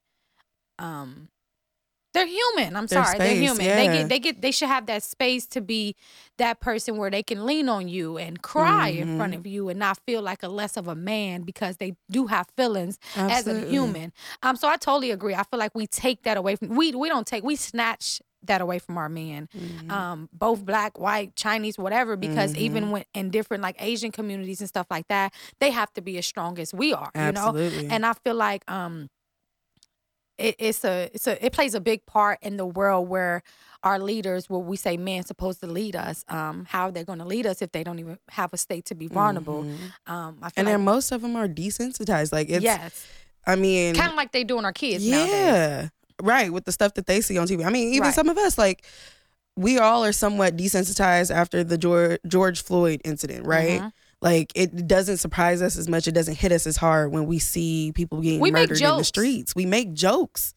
um 0.79 1.29
They're 2.15 2.25
human. 2.25 2.75
I'm 2.75 2.87
Their 2.87 3.03
sorry. 3.03 3.19
They're 3.19 3.35
space, 3.35 3.49
human. 3.51 3.75
They 3.75 3.87
get 3.87 4.09
they 4.09 4.19
get 4.19 4.41
they 4.41 4.51
should 4.51 4.69
have 4.69 4.87
that 4.87 5.03
space 5.03 5.45
to 5.47 5.61
be 5.61 5.95
that 6.37 6.59
person 6.61 6.97
where 6.97 7.11
they 7.11 7.21
can 7.23 7.45
lean 7.45 7.69
on 7.69 7.87
you 7.87 8.17
and 8.17 8.41
cry 8.41 8.87
in 8.89 9.17
front 9.17 9.33
Mhm. 9.33 9.39
of 9.39 9.47
you 9.47 9.69
and 9.69 9.77
not 9.79 9.99
feel 10.07 10.21
like 10.23 10.41
a 10.41 10.47
less 10.47 10.77
of 10.77 10.87
a 10.87 10.95
man 10.95 11.43
because 11.43 11.77
they 11.77 11.93
do 12.09 12.27
have 12.27 12.47
feelings 12.57 12.97
as 13.15 13.47
a 13.47 13.59
human. 13.69 14.11
Um 14.43 14.55
so 14.55 14.67
I 14.67 14.77
totally 14.77 15.11
agree. 15.11 15.35
I 15.35 15.43
feel 15.43 15.59
like 15.59 15.75
we 15.75 15.87
take 15.87 16.23
that 16.23 16.37
away 16.37 16.55
from 16.55 16.69
we 16.75 16.93
we 16.95 17.09
don't 17.09 17.27
take 17.27 17.43
we 17.43 17.55
snatch 17.55 18.21
that 18.43 18.61
away 18.61 18.77
from 18.79 18.97
our 18.97 19.09
men. 19.09 19.49
Mm-hmm. 19.57 19.91
Um 19.91 20.29
both 20.31 20.65
black, 20.65 20.99
white, 20.99 21.35
Chinese, 21.35 21.77
whatever 21.79 22.15
because 22.15 22.53
Mhm. 22.53 22.57
even 22.59 22.91
when 22.91 23.03
in 23.13 23.29
different 23.31 23.63
like 23.63 23.75
Asian 23.79 24.11
communities 24.11 24.61
and 24.61 24.69
stuff 24.69 24.87
like 24.89 25.07
that, 25.09 25.33
they 25.59 25.71
have 25.71 25.91
to 25.93 26.01
be 26.01 26.17
as 26.17 26.25
strong 26.25 26.59
as 26.59 26.73
we 26.73 26.93
are, 26.93 27.11
you 27.15 27.31
know? 27.31 27.47
Absolutely. 27.47 27.87
And 27.89 28.05
I 28.05 28.13
feel 28.13 28.35
like 28.35 28.63
um 28.71 29.09
it, 30.37 30.55
it's 30.59 30.83
a 30.83 31.09
it's 31.13 31.27
a 31.27 31.45
it 31.45 31.53
plays 31.53 31.73
a 31.75 31.79
big 31.81 32.05
part 32.05 32.39
in 32.41 32.57
the 32.57 32.65
world 32.65 33.07
where 33.07 33.41
our 33.83 33.99
leaders 33.99 34.49
where 34.49 34.59
we 34.59 34.75
say 34.77 34.97
men 34.97 35.23
supposed 35.23 35.59
to 35.61 35.67
lead 35.67 35.95
us 35.95 36.25
um 36.29 36.65
how 36.69 36.87
are 36.87 36.91
they 36.91 37.03
going 37.03 37.19
to 37.19 37.25
lead 37.25 37.45
us 37.45 37.61
if 37.61 37.71
they 37.71 37.83
don't 37.83 37.99
even 37.99 38.17
have 38.29 38.51
a 38.53 38.57
state 38.57 38.85
to 38.85 38.95
be 38.95 39.07
vulnerable 39.07 39.63
Mhm. 39.63 39.91
um 40.07 40.39
i 40.41 40.49
feel 40.49 40.53
And 40.57 40.67
like 40.67 40.73
then 40.73 40.83
most 40.83 41.11
of 41.11 41.21
them 41.21 41.35
are 41.35 41.47
desensitized. 41.47 42.31
Like 42.33 42.49
it's, 42.49 42.63
yes 42.63 43.07
I 43.47 43.55
mean, 43.55 43.95
kind 43.95 44.09
of 44.11 44.17
like 44.17 44.31
they 44.31 44.43
doing 44.43 44.65
our 44.65 44.73
kids 44.73 45.05
nowadays 45.05 45.31
yeah, 45.51 45.89
right. 46.21 46.51
With 46.51 46.65
the 46.65 46.71
stuff 46.71 46.95
that 46.95 47.05
they 47.05 47.21
see 47.21 47.37
on 47.37 47.47
TV. 47.47 47.63
I 47.63 47.69
mean, 47.69 47.89
even 47.93 48.05
Right. 48.07 48.13
some 48.15 48.27
of 48.27 48.37
us, 48.39 48.57
like, 48.57 48.83
we 49.55 49.77
all 49.77 50.03
are 50.03 50.11
somewhat 50.11 50.57
desensitized 50.57 51.29
after 51.33 51.63
the 51.63 51.77
George, 51.77 52.19
George 52.27 52.63
Floyd 52.63 53.01
incident, 53.05 53.45
right? 53.45 53.81
Mhm. 53.81 53.91
Like, 54.25 54.51
it 54.55 54.87
doesn't 54.87 55.17
surprise 55.17 55.61
us 55.61 55.77
as 55.77 55.87
much. 55.87 56.07
It 56.07 56.13
doesn't 56.13 56.39
hit 56.39 56.51
us 56.51 56.65
as 56.65 56.77
hard 56.77 57.11
when 57.11 57.27
we 57.27 57.37
see 57.37 57.91
people 57.93 58.21
getting 58.21 58.39
We 58.39 58.49
murdered 58.49 58.81
in 58.81 58.97
the 58.97 59.03
streets. 59.03 59.55
We 59.55 59.67
make 59.67 59.93
jokes. 59.93 60.55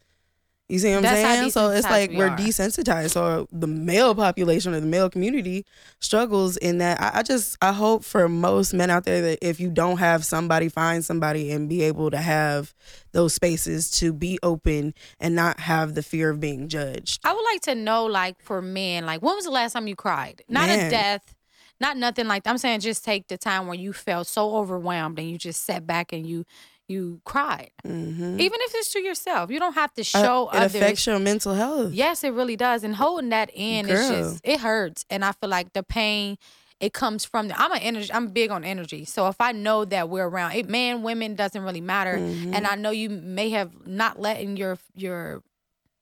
You 0.70 0.78
see 0.78 0.90
what 0.90 0.96
I'm 0.96 1.02
That's 1.02 1.20
saying? 1.20 1.50
So 1.50 1.70
it's 1.70 1.85
like 1.85 2.11
we 2.11 2.16
we're 2.16 2.31
desensitized. 2.31 3.11
So 3.11 3.46
the 3.52 3.66
male 3.66 4.14
population 4.14 4.72
or 4.72 4.81
the 4.81 4.87
male 4.87 5.11
community 5.11 5.66
struggles 6.00 6.57
in 6.57 6.78
that. 6.78 6.98
I, 6.98 7.18
I 7.18 7.22
just 7.22 7.59
I 7.61 7.72
hope 7.72 8.04
for 8.04 8.26
most 8.26 8.72
men 8.72 8.88
out 8.88 9.04
there 9.04 9.20
that 9.20 9.38
if 9.40 9.61
you 9.61 9.70
don't 9.70 9.98
have 9.98 10.24
somebody, 10.24 10.70
find 10.70 11.04
somebody 11.04 11.50
and 11.52 11.68
be 11.68 11.83
able 11.83 12.11
to 12.11 12.18
have 12.18 12.74
those 13.12 13.35
spaces 13.35 13.90
to 13.98 14.14
be 14.14 14.38
open 14.42 14.94
and 15.20 15.35
not 15.35 15.61
have 15.61 15.94
the 15.94 16.02
fear 16.02 16.31
of 16.31 16.40
being 16.40 16.68
judged. 16.68 17.20
i 17.24 17.33
would 17.33 17.44
like 17.44 17.62
to 17.62 17.74
know 17.74 18.04
like 18.04 18.40
for 18.42 18.61
men 18.61 19.07
like 19.07 19.22
when 19.22 19.35
was 19.35 19.44
the 19.44 19.50
last 19.50 19.72
time 19.72 19.88
you 19.88 19.96
cried 19.96 20.42
not 20.48 20.68
a 20.68 20.90
death 20.90 21.35
not 21.81 21.97
nothing 21.97 22.27
like 22.27 22.45
that. 22.45 22.51
i'm 22.51 22.59
saying 22.59 22.81
just 22.81 23.05
take 23.05 23.27
the 23.29 23.38
time 23.38 23.67
where 23.67 23.77
you 23.77 23.93
felt 23.93 24.27
so 24.27 24.57
overwhelmed 24.57 25.19
and 25.19 25.31
you 25.31 25.38
just 25.38 25.64
sat 25.64 25.87
back 25.87 26.12
and 26.12 26.27
you 26.27 26.45
you 26.88 27.21
cried 27.25 27.71
Mm-hmm. 27.87 28.41
even 28.41 28.59
if 28.62 28.73
it's 28.75 28.93
to 28.93 29.01
yourself 29.01 29.51
you 29.51 29.59
don't 29.59 29.75
have 29.75 29.93
to 29.95 30.03
show 30.05 30.49
it 30.53 30.57
others 30.57 30.75
affects 30.75 31.07
your 31.07 31.19
mental 31.19 31.55
health. 31.55 31.93
Yes, 31.93 32.25
it 32.25 32.33
really 32.33 32.57
does. 32.57 32.83
And 32.83 32.95
holding 32.97 33.29
that 33.31 33.51
in 33.55 33.88
is 33.88 34.09
Girl. 34.09 34.11
just 34.11 34.41
it 34.43 34.61
hurts. 34.61 35.05
And 35.11 35.23
I 35.25 35.33
feel 35.33 35.51
like 35.51 35.73
the 35.75 35.83
pain 35.83 36.38
it 36.81 36.93
comes 36.95 37.25
from 37.27 37.49
the 37.49 37.61
I'm 37.61 37.73
an 37.73 37.81
energy 37.83 38.11
I'm 38.12 38.29
big 38.29 38.51
on 38.51 38.64
energy. 38.64 39.05
So 39.05 39.29
if 39.29 39.38
I 39.41 39.53
know 39.53 39.85
that 39.85 40.09
we're 40.09 40.27
around 40.27 40.53
it 40.53 40.67
man, 40.69 41.03
women 41.03 41.35
doesn't 41.35 41.62
really 41.62 41.81
matter. 41.83 42.17
Mm-hmm. 42.17 42.55
And 42.55 42.67
I 42.67 42.75
know 42.77 42.91
you 42.91 43.11
may 43.11 43.51
have 43.51 43.87
not 43.87 44.19
letting 44.19 44.57
your 44.57 44.79
your 44.95 45.43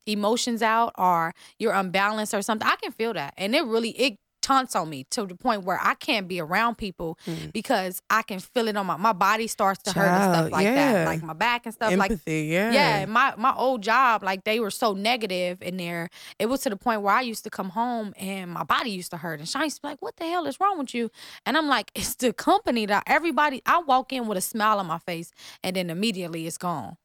emotions 0.07 0.63
out 0.63 0.93
or 0.97 1.35
you're 1.59 1.73
unbalanced 1.73 2.33
or 2.33 2.43
something. 2.43 2.67
I 2.67 2.77
can 2.77 2.93
feel 2.93 3.13
that. 3.15 3.35
And 3.37 3.55
it 3.57 3.65
really 3.65 3.91
it 3.91 4.19
taunts 4.47 4.77
on 4.77 4.89
me 4.89 5.05
to 5.11 5.27
the 5.27 5.35
point 5.35 5.65
where 5.65 5.79
I 5.83 5.95
can't 5.95 6.29
be 6.29 6.39
around 6.41 6.77
people 6.77 7.19
because 7.53 8.01
I 8.11 8.23
can 8.23 8.39
feel 8.39 8.69
it 8.69 8.77
on 8.77 8.87
my 8.87 8.97
my 8.97 9.13
body 9.13 9.47
starts 9.49 9.83
to 9.85 9.91
hurt 9.93 10.07
and 10.07 10.17
Mm. 10.27 10.35
Stuff 10.37 10.53
like 10.53 10.65
yeah. 10.65 10.93
that. 10.93 11.07
Like 11.07 11.23
my 11.23 11.33
back 11.33 11.67
and 11.67 11.75
stuff 11.75 11.93
like 11.97 12.11
Empathy, 12.11 12.43
yeah. 12.53 12.71
yeah, 12.79 13.07
my 13.07 13.35
my 13.37 13.55
old 13.55 13.83
job, 13.83 14.23
like 14.23 14.45
they 14.45 14.59
were 14.61 14.71
so 14.71 14.93
negative 14.95 15.63
in 15.63 15.77
there. 15.77 16.09
It 16.39 16.47
was 16.47 16.61
to 16.63 16.71
the 16.71 16.77
point 16.77 17.03
where 17.03 17.15
I 17.15 17.23
used 17.23 17.45
to 17.45 17.51
come 17.51 17.71
home 17.71 18.15
and 18.19 18.51
my 18.51 18.65
body 18.65 18.91
used 18.91 19.11
to 19.11 19.17
hurt. 19.19 19.39
And 19.41 19.49
Shine 19.49 19.65
used 19.65 19.77
to 19.77 19.83
be 19.83 19.89
like, 19.89 20.03
"What 20.03 20.17
the 20.17 20.25
hell 20.27 20.47
is 20.47 20.59
wrong 20.61 20.79
with 20.79 20.95
you?" 20.95 21.11
And 21.45 21.57
I'm 21.57 21.69
like, 21.69 21.91
"It's 21.95 22.15
the 22.15 22.33
company 22.33 22.87
that 22.87 23.03
everybody." 23.07 23.63
I 23.67 23.79
walk 23.81 24.13
in 24.13 24.27
with 24.29 24.39
a 24.39 24.41
smile 24.53 24.79
on 24.79 24.87
my 24.87 24.99
face, 24.99 25.33
and 25.65 25.75
then 25.77 25.91
immediately 25.91 26.47
it's 26.47 26.59
gone. 26.59 26.97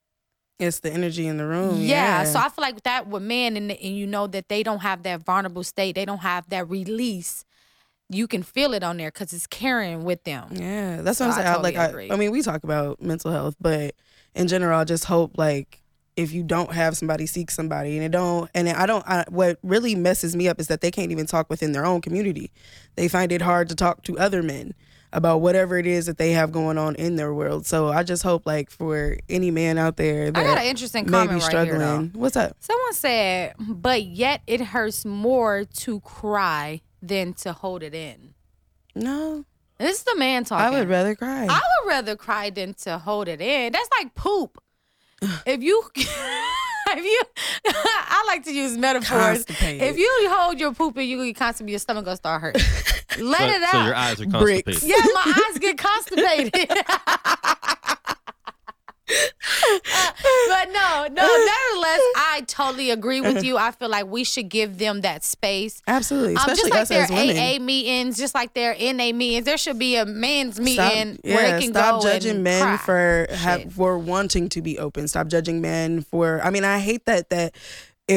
It's 0.62 0.80
the 0.80 0.91
energy 0.91 1.28
in 1.28 1.38
the 1.38 1.45
room. 1.45 1.78
yeah. 1.82 2.21
Yeah. 2.21 2.24
So 2.26 2.39
I 2.39 2.50
feel 2.50 2.62
like 2.62 2.84
that 2.84 3.08
with 3.08 3.24
men, 3.24 3.58
and, 3.58 3.71
and 3.71 3.97
you 3.97 4.08
know 4.08 4.28
that 4.28 4.50
they 4.50 4.63
don't 4.63 4.80
have 4.80 5.04
that 5.04 5.21
vulnerable 5.21 5.63
state. 5.63 5.95
They 5.95 6.06
don't 6.06 6.19
have 6.19 6.50
that 6.50 6.69
release. 6.69 7.45
You 8.10 8.28
can 8.28 8.43
feel 8.43 8.74
it 8.74 8.84
on 8.84 8.97
there 8.97 9.10
because 9.10 9.32
it's 9.34 9.47
carrying 9.47 10.04
with 10.04 10.24
them. 10.26 10.50
Yeah, 10.52 11.02
that's 11.02 11.19
what 11.19 11.28
I'm 11.28 11.32
saying. 11.34 11.47
I 11.47 11.54
totally 11.54 11.76
like, 11.76 11.89
agree. 11.89 12.10
I, 12.10 12.13
I 12.13 12.17
mean, 12.17 12.32
we 12.32 12.41
talk 12.41 12.63
about 12.63 13.02
mental 13.02 13.32
health, 13.32 13.56
but 13.60 13.95
in 14.36 14.47
general, 14.47 14.78
I 14.78 14.84
just 14.84 15.06
hope 15.06 15.38
like 15.38 15.82
if 16.17 16.34
you 16.34 16.43
don't 16.43 16.74
have 16.74 16.97
somebody, 16.97 17.26
seek 17.26 17.50
somebody, 17.50 17.95
and 17.95 18.06
it 18.06 18.12
don't. 18.12 18.50
And 18.54 18.69
I 18.69 18.86
don't. 18.86 19.08
I, 19.08 19.26
what 19.30 19.58
really 19.63 19.95
messes 19.95 20.36
me 20.36 20.47
up 20.47 20.60
is 20.60 20.67
that 20.67 20.82
they 20.82 20.91
can't 20.91 21.12
even 21.12 21.26
talk 21.26 21.50
within 21.50 21.71
their 21.71 21.86
own 21.86 22.02
community. 22.02 22.52
They 22.95 23.08
find 23.08 23.32
it 23.32 23.41
hard 23.41 23.69
to 23.69 23.76
talk 23.76 24.04
to 24.04 24.19
other 24.19 24.43
men 24.43 24.74
about 25.13 25.41
whatever 25.41 25.78
it 25.78 25.86
is 25.86 26.06
that 26.06 26.17
they 26.17 26.32
have 26.32 26.52
going 26.52 26.78
on 26.78 26.95
in 26.95 27.15
their 27.15 27.34
world. 27.34 27.65
So 27.65 27.89
I 27.89 28.04
just 28.04 28.24
hope 28.24 28.45
like 28.45 28.69
for 28.69 29.17
any 29.30 29.52
man 29.52 29.78
out 29.78 29.97
there 29.97 30.32
that 30.32 30.39
I 30.39 30.43
got 30.47 30.58
an 30.60 30.65
interesting 30.65 31.06
may 31.06 31.12
comment 31.12 31.30
be 31.30 31.34
right 31.34 31.65
here, 31.65 31.65
struggling. 31.76 32.12
though. 32.13 32.19
What's 32.19 32.36
up? 32.36 32.56
Someone 32.60 32.93
said, 32.93 33.56
but 33.60 34.04
yet 34.04 34.41
it 34.47 34.62
hurts 34.62 35.04
more 35.06 35.65
to 35.65 36.00
cry 36.02 36.82
than 37.02 37.34
to 37.34 37.54
hold 37.54 37.84
it 37.84 37.93
in. 37.93 38.34
No, 38.95 39.45
This 39.78 39.97
is 39.97 40.04
the 40.04 40.15
man 40.17 40.43
talking. 40.43 40.65
I 40.76 40.80
would 40.80 40.89
rather 40.89 41.15
cry. 41.15 41.47
I 41.50 41.62
would 41.84 41.89
rather 41.89 42.15
cry 42.15 42.50
than 42.50 42.74
to 42.76 42.97
hold 42.97 43.28
it 43.28 43.41
in. 43.41 43.71
That's 43.74 43.89
like 44.00 44.13
poop. 44.15 44.62
if 45.45 45.63
you, 45.63 45.84
if 45.95 47.06
you, 47.06 47.21
I 47.74 48.24
like 48.28 48.43
to 48.45 48.54
use 48.54 48.78
metaphors. 48.78 49.45
If 49.47 49.97
you 49.97 50.28
hold 50.30 50.60
your 50.60 50.74
poop 50.74 50.97
and 50.97 51.08
you 51.08 51.34
constipated, 51.34 51.71
your 51.71 51.80
stomach 51.80 52.06
gonna 52.06 52.17
start 52.17 52.41
hurting. 52.41 52.62
Let 53.19 53.39
so, 53.39 53.45
it 53.45 53.62
out. 53.63 53.71
so 53.71 53.84
your 53.86 53.95
eyes 53.95 54.21
are 54.21 54.26
Bricks. 54.28 54.80
constipated. 54.80 54.84
Yeah, 54.84 55.06
my 55.13 55.43
eyes 55.50 55.60
get 55.60 55.78
constipated. 55.78 56.69
but 60.47 60.71
no, 60.71 61.08
no, 61.12 61.21
nevertheless, 61.21 62.02
I 62.15 62.43
totally 62.47 62.91
agree 62.91 63.19
with 63.19 63.43
you. 63.43 63.58
I 63.58 63.71
feel 63.71 63.89
like 63.89 64.06
we 64.08 64.24
should 64.24 64.47
give 64.50 64.78
them 64.78 65.02
that 65.02 65.24
space. 65.24 65.82
Absolutely, 65.88 66.36
Um, 66.36 66.38
especially 66.38 66.56
just 66.62 66.71
like 66.71 66.82
us 66.82 66.89
their 66.89 67.04
as 67.04 67.10
women. 67.10 67.38
AA 67.38 67.60
meetings, 67.60 68.17
just 68.17 68.34
like 68.34 68.54
their 68.54 68.74
NA 68.74 69.12
meetings, 69.12 69.45
there 69.45 69.58
should 69.58 69.78
be 69.80 69.97
a 69.97 70.06
men's 70.06 70.60
meeting 70.60 71.15
Stop, 71.15 71.26
where 71.26 71.47
yeah, 71.47 71.56
they 71.58 71.62
can 71.62 71.74
stop 71.74 72.02
go 72.02 72.08
judging 72.08 72.36
and 72.36 72.43
men 72.43 72.62
cry. 72.62 72.78
for 72.78 73.28
have, 73.32 73.74
for 73.74 73.97
wanting 73.97 74.47
to 74.50 74.62
be 74.62 74.80
open. 74.80 75.08
Stop 75.08 75.28
judging 75.28 75.60
men 75.62 76.02
for. 76.02 76.41
I 76.43 76.50
mean, 76.50 76.63
I 76.63 76.80
hate 76.80 77.06
that 77.06 77.30
that 77.32 77.56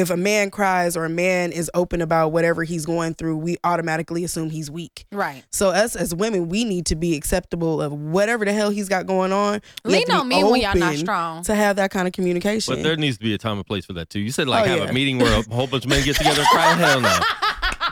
if 0.01 0.09
a 0.09 0.17
man 0.17 0.51
cries 0.51 0.95
or 0.97 1.05
a 1.05 1.09
man 1.09 1.51
is 1.51 1.69
open 1.73 2.01
about 2.01 2.31
whatever 2.31 2.63
he's 2.63 2.85
going 2.85 3.13
through, 3.13 3.37
we 3.37 3.57
automatically 3.63 4.23
assume 4.23 4.49
he's 4.49 4.69
weak. 4.69 5.05
right. 5.11 5.43
So 5.51 5.69
us 5.69 5.95
as 5.95 6.13
women, 6.13 6.49
we 6.49 6.63
need 6.63 6.85
to 6.87 6.95
be 6.95 7.15
acceptable 7.15 7.81
of 7.81 7.91
whatever 7.93 8.45
the 8.45 8.53
hell 8.53 8.69
he's 8.69 8.89
got 8.89 9.05
going 9.05 9.31
on. 9.31 9.61
We 9.83 9.93
Lean 9.93 10.11
on 10.11 10.27
me 10.27 10.43
when 10.43 10.61
y'all 10.61 10.75
not 10.75 10.95
strong. 10.95 11.43
To 11.43 11.55
have 11.55 11.75
that 11.77 11.91
kind 11.91 12.07
of 12.07 12.13
communication. 12.13 12.75
But 12.75 12.83
there 12.83 12.95
needs 12.95 13.17
to 13.17 13.23
be 13.23 13.33
a 13.33 13.37
time 13.37 13.57
and 13.57 13.65
place 13.65 13.85
for 13.85 13.93
that 13.93 14.09
too. 14.09 14.19
You 14.19 14.31
said 14.31 14.47
like 14.47 14.65
Oh, 14.65 14.67
have 14.69 14.77
yeah. 14.79 14.89
a 14.89 14.93
meeting 14.93 15.19
where 15.19 15.39
a 15.39 15.43
whole 15.53 15.67
bunch 15.67 15.85
of 15.85 15.89
men 15.89 16.03
get 16.03 16.15
together 16.15 16.41
and 16.41 16.49
cry. 16.49 16.73
Hell 16.73 17.01
no. 17.01 17.19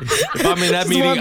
If 0.01 0.45
I'm 0.45 0.61
in 0.63 0.71
that 0.71 0.87
meeting, 0.87 1.03
I'm, 1.05 1.19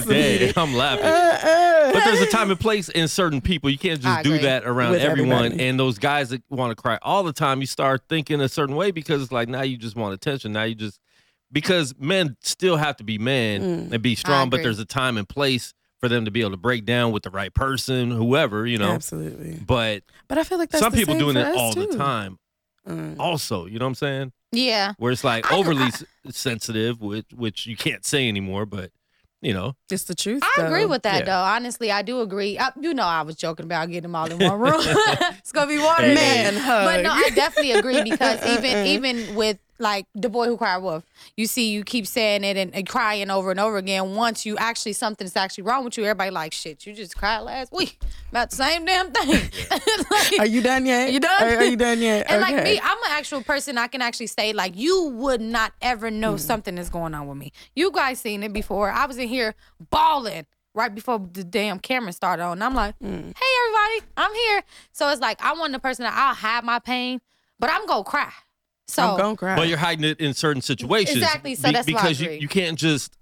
I'm 0.00 0.06
dead. 0.06 0.40
meeting. 0.40 0.52
I'm 0.56 0.74
laughing. 0.74 1.04
Uh, 1.04 1.92
But 1.92 2.04
there's 2.04 2.20
a 2.20 2.26
time 2.30 2.50
and 2.50 2.58
place 2.60 2.88
in 2.88 3.08
certain 3.08 3.40
people. 3.40 3.70
You 3.70 3.78
can't 3.78 4.00
just 4.00 4.24
do 4.24 4.38
that 4.38 4.64
around 4.64 4.96
everyone. 4.96 5.44
everybody. 5.44 5.68
And 5.68 5.78
those 5.80 5.98
guys 5.98 6.28
that 6.30 6.42
want 6.50 6.76
to 6.76 6.80
cry 6.80 6.98
all 7.02 7.22
the 7.22 7.32
time, 7.32 7.60
you 7.60 7.66
start 7.66 8.02
thinking 8.08 8.40
a 8.40 8.48
certain 8.48 8.76
way 8.76 8.90
because 8.90 9.22
it's 9.22 9.32
like 9.32 9.48
now 9.48 9.62
you 9.62 9.76
just 9.76 9.96
want 9.96 10.14
attention. 10.14 10.52
Now 10.52 10.64
you 10.64 10.74
just 10.74 11.00
because 11.50 11.94
men 11.98 12.36
still 12.42 12.76
have 12.76 12.96
to 12.98 13.04
be 13.04 13.16
men 13.18 13.62
Mm. 13.88 13.92
and 13.92 14.02
be 14.02 14.14
strong, 14.14 14.50
but 14.50 14.62
there's 14.62 14.78
a 14.78 14.84
time 14.84 15.16
and 15.16 15.26
place 15.28 15.72
for 15.98 16.08
them 16.08 16.26
to 16.26 16.30
be 16.30 16.40
able 16.40 16.50
to 16.50 16.56
break 16.58 16.84
down 16.84 17.10
with 17.10 17.22
the 17.22 17.30
right 17.30 17.52
person, 17.54 18.10
whoever, 18.10 18.66
you 18.66 18.76
know. 18.78 18.92
Absolutely. 18.92 19.58
But 19.66 20.02
But 20.28 20.38
I 20.38 20.44
feel 20.44 20.58
like 20.58 20.70
that's 20.70 20.82
some 20.84 20.92
people 20.92 21.18
doing 21.18 21.36
us, 21.38 21.56
all 21.56 21.72
the 21.74 21.86
time. 21.96 22.38
Mm. 22.86 23.16
Also, 23.18 23.66
you 23.66 23.78
know 23.78 23.84
what 23.86 23.88
I'm 23.90 23.94
saying? 23.96 24.32
Yeah. 24.52 24.92
Where 24.98 25.12
it's 25.12 25.24
like 25.24 25.50
I 25.52 25.56
overly 25.56 25.84
I- 25.84 25.88
s 25.88 26.04
sensitive, 26.30 27.00
which 27.00 27.26
which 27.34 27.66
you 27.66 27.76
can't 27.76 28.04
say 28.04 28.28
anymore, 28.28 28.66
but 28.66 28.90
you 29.40 29.54
know, 29.54 29.74
It's 29.90 30.02
the 30.04 30.16
truth. 30.16 30.42
I 30.58 30.62
agree 30.62 30.84
with 30.84 31.02
that 31.04 31.20
Yeah. 31.20 31.24
though. 31.26 31.42
Honestly, 31.44 31.92
I 31.92 32.02
do 32.02 32.22
agree. 32.22 32.58
I, 32.58 32.70
you 32.80 32.92
know, 32.92 33.04
I 33.04 33.22
was 33.22 33.36
joking 33.36 33.66
about 33.66 33.86
getting 33.88 34.02
them 34.02 34.16
all 34.16 34.26
in 34.30 34.38
one 34.38 34.58
room. 34.66 34.80
it's 34.82 35.52
gonna 35.52 35.68
be 35.68 35.78
water, 35.78 36.02
Man 36.12 36.56
hug. 36.56 36.84
But 36.86 37.02
no, 37.02 37.10
I 37.12 37.30
definitely 37.34 37.72
agree 37.72 38.02
because 38.02 38.44
even 38.46 38.86
even 38.96 39.34
with 39.36 39.58
like 39.80 40.06
the 40.14 40.28
boy 40.28 40.46
who 40.46 40.56
cried 40.56 40.78
wolf, 40.78 41.04
you 41.36 41.46
see, 41.46 41.70
you 41.70 41.84
keep 41.84 42.06
saying 42.06 42.44
it 42.44 42.56
and, 42.56 42.74
and 42.74 42.88
crying 42.88 43.30
over 43.30 43.50
and 43.50 43.60
over 43.60 43.76
again. 43.76 44.14
Once 44.14 44.44
you 44.44 44.56
actually 44.56 44.92
something's 44.92 45.36
actually 45.36 45.62
wrong 45.62 45.84
with 45.84 45.96
you, 45.96 46.04
everybody 46.04 46.30
like 46.30 46.52
shit. 46.52 46.84
You 46.86 46.94
just 46.94 47.16
cried 47.16 47.40
last 47.40 47.72
week 47.72 47.98
about 48.30 48.50
the 48.50 48.56
same 48.56 48.84
damn 48.84 49.10
thing. 49.12 49.40
Like, 50.10 50.40
Are 50.40 50.46
you 50.46 50.60
done 50.62 50.86
yet? 50.86 51.12
You 51.12 51.20
done? 51.20 51.42
Are, 51.42 51.56
are 51.58 51.64
you 51.64 51.76
done 51.76 52.00
yet? 52.00 52.26
And 52.30 52.40
like 52.40 52.62
me, 52.64 52.80
I'm 52.82 52.98
an 52.98 53.10
actual 53.10 53.42
person. 53.42 53.78
I 53.78 53.86
can 53.88 54.02
actually 54.02 54.26
say 54.28 54.52
like 54.52 54.76
you 54.76 55.08
would 55.14 55.40
not 55.40 55.72
ever 55.82 56.10
know 56.10 56.32
Hmm. 56.32 56.38
something 56.38 56.78
is 56.78 56.88
going 56.90 57.14
on 57.14 57.26
with 57.26 57.36
me. 57.38 57.52
You 57.74 57.90
guys 57.92 58.18
seen 58.20 58.42
it 58.42 58.52
before. 58.52 58.90
I 58.90 59.06
was 59.06 59.18
in 59.18 59.28
here 59.28 59.54
bawling 59.90 60.46
right 60.74 60.94
before 60.94 61.18
the 61.32 61.44
damn 61.44 61.78
camera 61.78 62.12
started 62.12 62.42
on. 62.42 62.62
I'm 62.62 62.74
like, 62.74 62.94
Hmm. 62.98 63.06
hey 63.06 63.52
everybody, 63.64 64.12
I'm 64.16 64.34
here. 64.34 64.62
So 64.92 65.08
it's 65.10 65.20
like 65.20 65.42
I 65.42 65.52
want 65.54 65.72
the 65.72 65.78
person 65.78 66.04
that 66.04 66.14
I'll 66.16 66.34
have 66.34 66.64
my 66.64 66.78
pain, 66.78 67.20
but 67.58 67.70
I'm 67.70 67.86
gonna 67.86 68.04
cry. 68.04 68.32
So 68.88 69.02
I'm 69.12 69.16
gonna 69.18 69.36
cry. 69.36 69.54
But 69.56 69.68
you're 69.68 69.78
hiding 69.78 70.04
it 70.04 70.18
in 70.20 70.34
certain 70.34 70.62
situations. 70.62 71.16
Exactly, 71.18 71.54
so 71.54 71.70
that's 71.70 71.86
why 71.86 71.92
because 71.92 72.20
you, 72.20 72.30
you 72.30 72.48
can't 72.48 72.78
just 72.78 73.14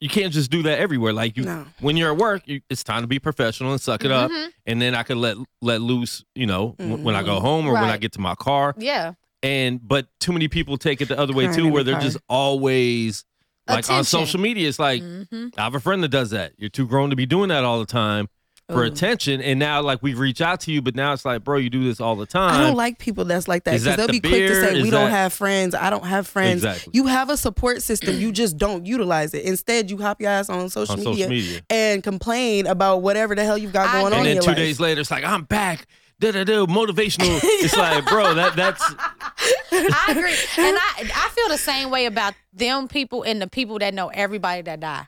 you 0.00 0.08
can't 0.08 0.32
just 0.32 0.50
do 0.50 0.62
that 0.64 0.78
everywhere. 0.78 1.12
Like 1.12 1.36
you, 1.36 1.44
No. 1.44 1.66
when 1.80 1.96
you're 1.96 2.12
at 2.12 2.18
work, 2.18 2.42
you, 2.46 2.60
it's 2.68 2.84
time 2.84 3.02
to 3.02 3.06
be 3.06 3.18
professional 3.18 3.72
and 3.72 3.80
suck 3.80 4.04
it 4.04 4.10
up. 4.10 4.30
Mhm. 4.30 4.48
And 4.66 4.82
then 4.82 4.94
I 4.94 5.02
could 5.02 5.16
let 5.16 5.36
let 5.62 5.80
loose, 5.80 6.24
you 6.34 6.46
know, 6.46 6.74
w- 6.78 6.98
when 7.02 7.14
I 7.16 7.22
go 7.22 7.36
Mm-hmm. 7.36 7.46
home 7.46 7.66
or 7.66 7.72
when 7.74 7.84
I 7.90 7.96
get 7.96 8.12
to 8.12 8.20
my 8.20 8.34
car. 8.34 8.74
yeah. 8.78 9.14
And 9.42 9.80
but 9.86 10.06
too 10.20 10.32
many 10.32 10.48
people 10.48 10.78
take 10.78 11.00
it 11.02 11.08
the 11.08 11.18
other 11.18 11.32
way 11.34 11.44
Crying 11.44 11.58
too, 11.58 11.68
where 11.70 11.82
the 11.82 11.90
they're 11.92 12.00
car. 12.00 12.08
just 12.08 12.16
always 12.30 13.24
like 13.68 13.88
on 13.90 14.04
social 14.04 14.40
media. 14.40 14.68
It's 14.68 14.78
like 14.78 15.02
hmm 15.02 15.48
I 15.58 15.62
have 15.64 15.74
a 15.74 15.80
friend 15.80 16.02
that 16.02 16.08
does 16.08 16.30
that. 16.30 16.52
You're 16.56 16.70
too 16.70 16.86
grown 16.86 17.10
to 17.10 17.16
be 17.16 17.26
doing 17.26 17.48
that 17.48 17.64
all 17.64 17.78
the 17.78 17.86
time 17.86 18.28
for 18.70 18.82
Ooh. 18.82 18.86
attention. 18.86 19.40
And 19.42 19.58
now 19.58 19.82
like 19.82 20.02
we 20.02 20.14
reach 20.14 20.40
out 20.40 20.60
to 20.60 20.72
you, 20.72 20.80
but 20.80 20.94
now 20.94 21.12
it's 21.12 21.24
like, 21.24 21.44
bro, 21.44 21.58
you 21.58 21.68
do 21.70 21.84
this 21.84 22.00
all 22.00 22.16
the 22.16 22.24
time. 22.26 22.54
I 22.54 22.60
don't 22.66 22.76
like 22.76 22.98
people 22.98 23.24
that's 23.26 23.46
like 23.46 23.64
that 23.64 23.72
because 23.72 23.84
that 23.84 23.96
they'll 23.98 24.06
the 24.06 24.12
be 24.14 24.20
quick 24.20 24.32
to 24.32 24.38
beer? 24.38 24.64
say 24.64 24.76
Is 24.78 24.82
we 24.84 24.90
don't 24.90 25.04
that- 25.10 25.16
have 25.16 25.32
friends. 25.34 25.74
I 25.74 25.90
don't 25.90 26.06
have 26.06 26.26
friends. 26.26 26.64
Exactly. 26.64 26.92
You 26.94 27.06
have 27.06 27.28
a 27.30 27.36
support 27.36 27.82
system. 27.82 28.18
You 28.18 28.32
just 28.32 28.56
don't 28.56 28.86
utilize 28.86 29.34
it. 29.34 29.44
Instead, 29.44 29.90
you 29.90 29.98
hop 29.98 30.20
your 30.20 30.30
ass 30.30 30.48
on 30.48 30.68
social, 30.70 30.94
on 30.94 31.00
media, 31.00 31.14
social 31.14 31.28
media. 31.30 31.60
and 31.68 32.02
complain 32.02 32.66
about 32.66 33.02
whatever 33.02 33.34
the 33.34 33.44
hell 33.44 33.58
you've 33.58 33.72
got 33.72 33.88
I 33.88 34.00
going 34.00 34.06
agree. 34.06 34.18
on 34.20 34.20
and 34.20 34.20
in 34.20 34.24
then 34.26 34.34
your 34.36 34.42
two 34.44 34.48
life. 34.50 34.56
days 34.56 34.80
later, 34.80 35.00
it's 35.02 35.10
like 35.10 35.24
I'm 35.24 35.42
back. 35.42 35.86
Da 36.20 36.30
da 36.30 36.44
da. 36.44 36.64
Motivational. 36.66 37.40
It's 37.42 37.76
like, 37.76 38.06
bro, 38.06 38.34
that 38.34 38.54
that's 38.56 38.82
I 39.72 40.06
agree, 40.08 40.30
and 40.64 40.76
I 40.78 41.10
I 41.12 41.28
feel 41.34 41.48
the 41.48 41.58
same 41.58 41.90
way 41.90 42.06
about 42.06 42.34
them 42.52 42.88
people 42.88 43.24
and 43.24 43.42
the 43.42 43.48
people 43.48 43.78
that 43.80 43.92
know 43.94 44.08
everybody 44.08 44.62
that 44.62 44.80
die. 44.80 45.06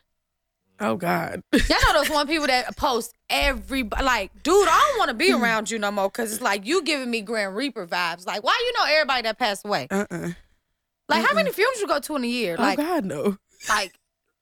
Oh 0.80 0.96
God. 0.96 1.42
Y'all 1.52 1.78
know 1.84 2.00
those 2.00 2.10
one 2.10 2.26
people 2.26 2.46
that 2.46 2.76
post 2.76 3.14
every 3.30 3.82
like, 3.82 4.30
dude, 4.42 4.68
I 4.68 4.88
don't 4.90 4.98
want 4.98 5.08
to 5.10 5.14
be 5.14 5.30
mm. 5.30 5.40
around 5.40 5.70
you 5.70 5.78
no 5.78 5.90
more 5.90 6.08
because 6.08 6.32
it's 6.32 6.42
like 6.42 6.66
you 6.66 6.82
giving 6.82 7.10
me 7.10 7.20
Grand 7.22 7.56
Reaper 7.56 7.86
vibes. 7.86 8.26
Like, 8.26 8.42
why 8.42 8.58
you 8.64 8.72
know 8.78 8.92
everybody 8.92 9.22
that 9.22 9.38
passed 9.38 9.64
away? 9.64 9.88
Uh-uh. 9.90 10.30
Like, 11.08 11.24
how 11.24 11.34
many 11.34 11.52
funerals 11.52 11.80
you 11.80 11.86
go 11.86 12.00
to 12.00 12.16
in 12.16 12.24
a 12.24 12.26
year? 12.26 12.56
Oh, 12.58 12.62
like, 12.62 12.78
oh 12.78 12.82
God, 12.82 13.04
no. 13.04 13.36
like, 13.68 13.92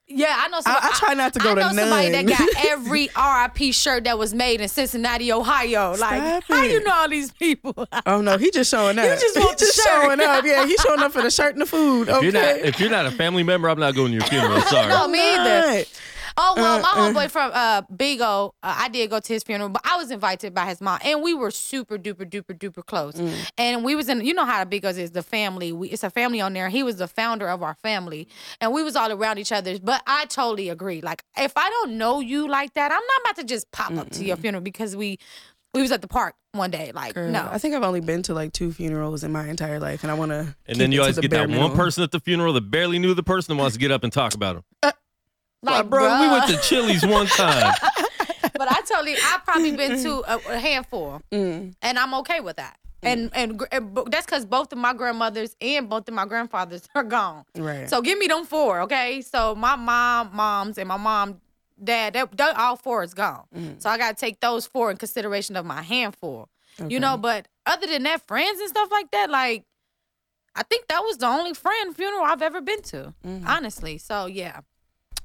yeah, 0.06 0.34
I 0.38 0.48
know. 0.48 0.58
I, 0.58 0.60
Somebody, 0.60 0.86
I 0.86 0.90
try 0.98 1.14
not 1.14 1.32
to 1.32 1.38
go 1.38 1.52
I 1.52 1.54
to 1.54 1.60
know 1.60 1.72
somebody 1.72 2.10
that 2.10 2.26
got 2.26 2.66
every 2.66 3.08
RIP 3.62 3.72
shirt 3.72 4.04
that 4.04 4.18
was 4.18 4.34
made 4.34 4.60
in 4.60 4.68
Cincinnati, 4.68 5.32
Ohio. 5.32 5.96
Like, 5.96 6.20
Stop 6.20 6.44
how 6.44 6.62
you 6.62 6.84
know 6.84 6.92
all 6.92 7.08
these 7.08 7.30
people? 7.32 7.88
oh 8.06 8.20
no, 8.20 8.36
he 8.36 8.50
just 8.50 8.70
showing 8.70 8.98
up. 8.98 9.04
You 9.04 9.10
just 9.12 9.38
want 9.38 9.50
he 9.50 9.54
the 9.54 9.72
just 9.72 9.76
shirt. 9.76 9.86
showing 9.86 10.20
up. 10.20 10.44
Yeah, 10.44 10.66
he's 10.66 10.80
showing 10.80 11.00
up 11.00 11.12
for 11.12 11.22
the 11.22 11.30
shirt 11.30 11.52
and 11.52 11.62
the 11.62 11.66
food. 11.66 12.08
if 12.08 12.16
Okay. 12.16 12.24
you're 12.24 12.32
not 12.32 12.56
if 12.56 12.80
you're 12.80 12.90
not 12.90 13.06
a 13.06 13.12
family 13.12 13.42
member, 13.42 13.68
I'm 13.68 13.80
not 13.80 13.94
going 13.94 14.08
to 14.08 14.18
your 14.18 14.26
funeral. 14.26 14.60
Sorry. 14.62 14.88
No, 14.88 15.08
me 15.08 15.36
either. 15.36 15.84
Right. 16.36 16.44
Oh 16.46 16.54
well, 16.56 16.80
my 16.80 16.88
Uh-uh. 16.88 17.12
homeboy 17.12 17.30
from 17.30 17.50
uh 17.54 17.82
Bigo, 17.82 18.52
uh, 18.62 18.74
I 18.78 18.88
did 18.88 19.10
go 19.10 19.20
to 19.20 19.32
his 19.32 19.42
funeral, 19.42 19.68
but 19.68 19.82
I 19.84 19.96
was 19.96 20.10
invited 20.10 20.52
by 20.54 20.66
his 20.66 20.80
mom, 20.80 20.98
and 21.04 21.22
we 21.22 21.34
were 21.34 21.50
super 21.50 21.96
duper 21.98 22.28
duper 22.28 22.58
duper 22.58 22.84
close. 22.84 23.14
Mm. 23.14 23.50
And 23.58 23.84
we 23.84 23.94
was 23.94 24.08
in, 24.08 24.24
you 24.24 24.34
know 24.34 24.44
how 24.44 24.64
the 24.64 24.80
Bigos 24.80 24.98
is 24.98 25.12
the 25.12 25.22
family. 25.22 25.72
We, 25.72 25.88
it's 25.90 26.02
a 26.02 26.10
family 26.10 26.40
on 26.40 26.52
there. 26.52 26.68
He 26.68 26.82
was 26.82 26.96
the 26.96 27.06
founder 27.08 27.48
of 27.48 27.62
our 27.62 27.74
family, 27.74 28.28
and 28.60 28.72
we 28.72 28.82
was 28.82 28.96
all 28.96 29.12
around 29.12 29.38
each 29.38 29.52
other. 29.52 29.78
But 29.78 30.02
I 30.06 30.26
totally 30.26 30.68
agree. 30.68 31.00
Like 31.00 31.22
if 31.36 31.52
I 31.56 31.70
don't 31.70 31.98
know 31.98 32.20
you 32.20 32.48
like 32.48 32.74
that, 32.74 32.90
I'm 32.90 32.96
not 32.96 33.20
about 33.22 33.36
to 33.36 33.44
just 33.44 33.70
pop 33.70 33.92
up 33.96 34.10
to 34.10 34.24
your 34.24 34.36
funeral 34.36 34.62
because 34.62 34.96
we 34.96 35.18
we 35.72 35.82
was 35.82 35.92
at 35.92 36.02
the 36.02 36.08
park 36.08 36.34
one 36.52 36.70
day. 36.70 36.90
Like 36.92 37.14
Girl, 37.14 37.30
no, 37.30 37.48
I 37.50 37.58
think 37.58 37.74
I've 37.74 37.82
only 37.82 38.00
been 38.00 38.22
to 38.24 38.34
like 38.34 38.52
two 38.52 38.72
funerals 38.72 39.22
in 39.24 39.30
my 39.32 39.48
entire 39.48 39.78
life, 39.78 40.02
and 40.02 40.10
I 40.10 40.14
want 40.14 40.30
to. 40.32 40.56
And 40.66 40.78
then 40.78 40.90
you 40.92 41.00
always 41.00 41.18
get 41.18 41.30
that 41.30 41.48
one 41.48 41.76
person 41.76 42.02
at 42.02 42.10
the 42.10 42.20
funeral 42.20 42.52
that 42.54 42.70
barely 42.70 42.98
knew 42.98 43.14
the 43.14 43.22
person 43.22 43.54
that 43.56 43.60
wants 43.60 43.74
to 43.74 43.80
get 43.80 43.90
up 43.90 44.02
and 44.02 44.12
talk 44.12 44.34
about 44.34 44.56
him. 44.56 44.92
Like 45.72 45.88
bro, 45.90 46.20
we 46.20 46.28
went 46.28 46.46
to 46.50 46.56
Chili's 46.58 47.04
one 47.06 47.26
time. 47.26 47.72
but 48.54 48.70
I 48.70 48.80
totally, 48.88 49.14
I've 49.22 49.44
probably 49.44 49.72
been 49.76 50.02
to 50.02 50.22
a, 50.26 50.40
a 50.54 50.58
handful, 50.58 51.20
Mm. 51.32 51.74
and 51.82 51.98
I'm 51.98 52.14
okay 52.14 52.40
with 52.40 52.56
that. 52.56 52.76
And 53.02 53.30
and, 53.34 53.62
and 53.70 53.96
that's 54.06 54.24
because 54.24 54.46
both 54.46 54.72
of 54.72 54.78
my 54.78 54.94
grandmothers 54.94 55.54
and 55.60 55.90
both 55.90 56.08
of 56.08 56.14
my 56.14 56.24
grandfathers 56.24 56.88
are 56.94 57.02
gone. 57.04 57.44
Right. 57.54 57.88
So 57.90 58.00
give 58.00 58.18
me 58.18 58.26
them 58.28 58.44
four, 58.46 58.80
okay? 58.82 59.20
So 59.20 59.54
my 59.54 59.76
mom, 59.76 60.30
moms, 60.34 60.78
and 60.78 60.88
my 60.88 60.96
mom, 60.96 61.40
dad, 61.82 62.14
they, 62.14 62.44
all 62.44 62.76
four 62.76 63.02
is 63.02 63.12
gone. 63.12 63.44
Mm. 63.54 63.82
So 63.82 63.90
I 63.90 63.98
got 63.98 64.16
to 64.16 64.20
take 64.20 64.40
those 64.40 64.66
four 64.66 64.90
in 64.90 64.96
consideration 64.96 65.54
of 65.56 65.66
my 65.66 65.82
handful. 65.82 66.48
You 66.88 66.98
know, 66.98 67.16
but 67.18 67.46
other 67.66 67.86
than 67.86 68.02
that, 68.04 68.26
friends 68.26 68.58
and 68.58 68.68
stuff 68.68 68.90
like 68.90 69.10
that, 69.12 69.28
like 69.30 69.64
I 70.56 70.62
think 70.62 70.88
that 70.88 71.00
was 71.04 71.18
the 71.18 71.26
only 71.26 71.52
friend 71.52 71.94
funeral 71.94 72.24
I've 72.24 72.42
ever 72.42 72.60
been 72.62 72.80
to, 72.82 73.12
Mm-hmm. 73.26 73.46
honestly. 73.46 73.98
So 73.98 74.26
yeah. 74.26 74.60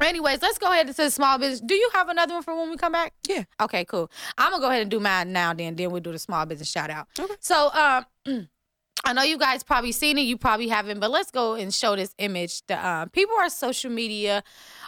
Anyways, 0.02 0.42
let's 0.42 0.58
go 0.58 0.72
ahead 0.72 0.88
into 0.88 1.02
the 1.02 1.12
small 1.12 1.38
business. 1.38 1.62
Do 1.62 1.76
you 1.76 1.90
have 1.94 2.10
another 2.10 2.34
one 2.34 2.44
for 2.44 2.56
when 2.56 2.70
we 2.70 2.78
come 2.78 2.94
back? 2.94 3.14
Yeah. 3.28 3.44
Okay, 3.62 3.86
cool. 3.86 4.10
I'm 4.38 4.52
gonna 4.52 4.62
go 4.62 4.70
ahead 4.70 4.82
and 4.82 4.92
do 4.92 5.00
mine 5.00 5.34
now. 5.34 5.54
Then, 5.54 5.76
then 5.76 5.92
we'll 5.92 6.02
do 6.02 6.12
the 6.12 6.20
small 6.20 6.46
business 6.46 6.70
shout 6.70 6.90
out. 6.90 7.08
Okay. 7.20 7.36
So, 7.40 7.70
um, 7.74 8.06
I 9.06 9.14
know 9.14 9.24
you 9.24 9.38
guys 9.38 9.64
probably 9.64 9.92
seen 9.92 10.18
it. 10.18 10.22
You 10.24 10.38
probably 10.38 10.68
haven't, 10.68 11.00
but 11.00 11.10
let's 11.10 11.32
go 11.32 11.54
and 11.54 11.74
show 11.74 11.96
this 11.96 12.14
image. 12.18 12.66
The 12.68 12.76
uh, 12.76 13.06
people 13.08 13.36
on 13.42 13.50
social 13.50 13.92
media 13.92 14.44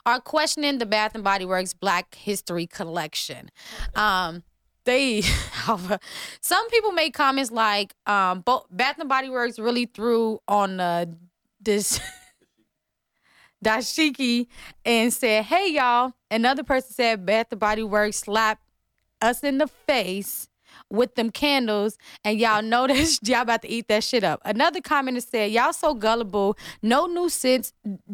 are 0.06 0.20
questioning 0.20 0.80
the 0.80 0.86
Bath 0.86 1.16
and 1.16 1.24
Body 1.24 1.46
Works 1.46 1.74
Black 1.74 2.16
History 2.16 2.68
Collection. 2.68 3.50
Um, 3.96 4.44
they 4.84 5.22
some 6.42 6.70
people 6.70 6.92
made 6.92 7.12
comments 7.12 7.52
like 7.52 7.94
um 8.08 8.44
Bath 8.72 9.00
and 9.00 9.08
Body 9.08 9.30
Works 9.30 9.60
really 9.60 9.86
threw 9.86 10.40
on 10.48 10.80
uh, 10.80 11.06
this 11.60 12.00
dashiki 13.64 14.48
and 14.86 15.14
said, 15.14 15.46
"Hey 15.46 15.72
y'all." 15.72 16.14
Another 16.30 16.64
person 16.64 16.94
said 16.94 17.26
Bath 17.26 17.48
the 17.50 17.56
Body 17.56 17.84
Works 17.84 18.20
slapped 18.20 18.64
us 19.22 19.44
in 19.44 19.58
the 19.58 19.68
face 19.68 20.48
with 20.90 21.16
them 21.16 21.30
candles 21.30 21.98
and 22.24 22.40
y'all 22.40 22.62
know 22.62 22.88
that 22.88 23.20
y'all 23.28 23.42
about 23.42 23.62
to 23.62 23.70
eat 23.70 23.88
that 23.88 24.04
shit 24.04 24.24
up. 24.24 24.42
Another 24.46 24.82
commenter 24.82 25.26
said, 25.26 25.52
Y'all 25.52 25.74
so 25.74 25.94
gullible, 25.94 26.58
no 26.82 27.28
scents, 27.28 27.74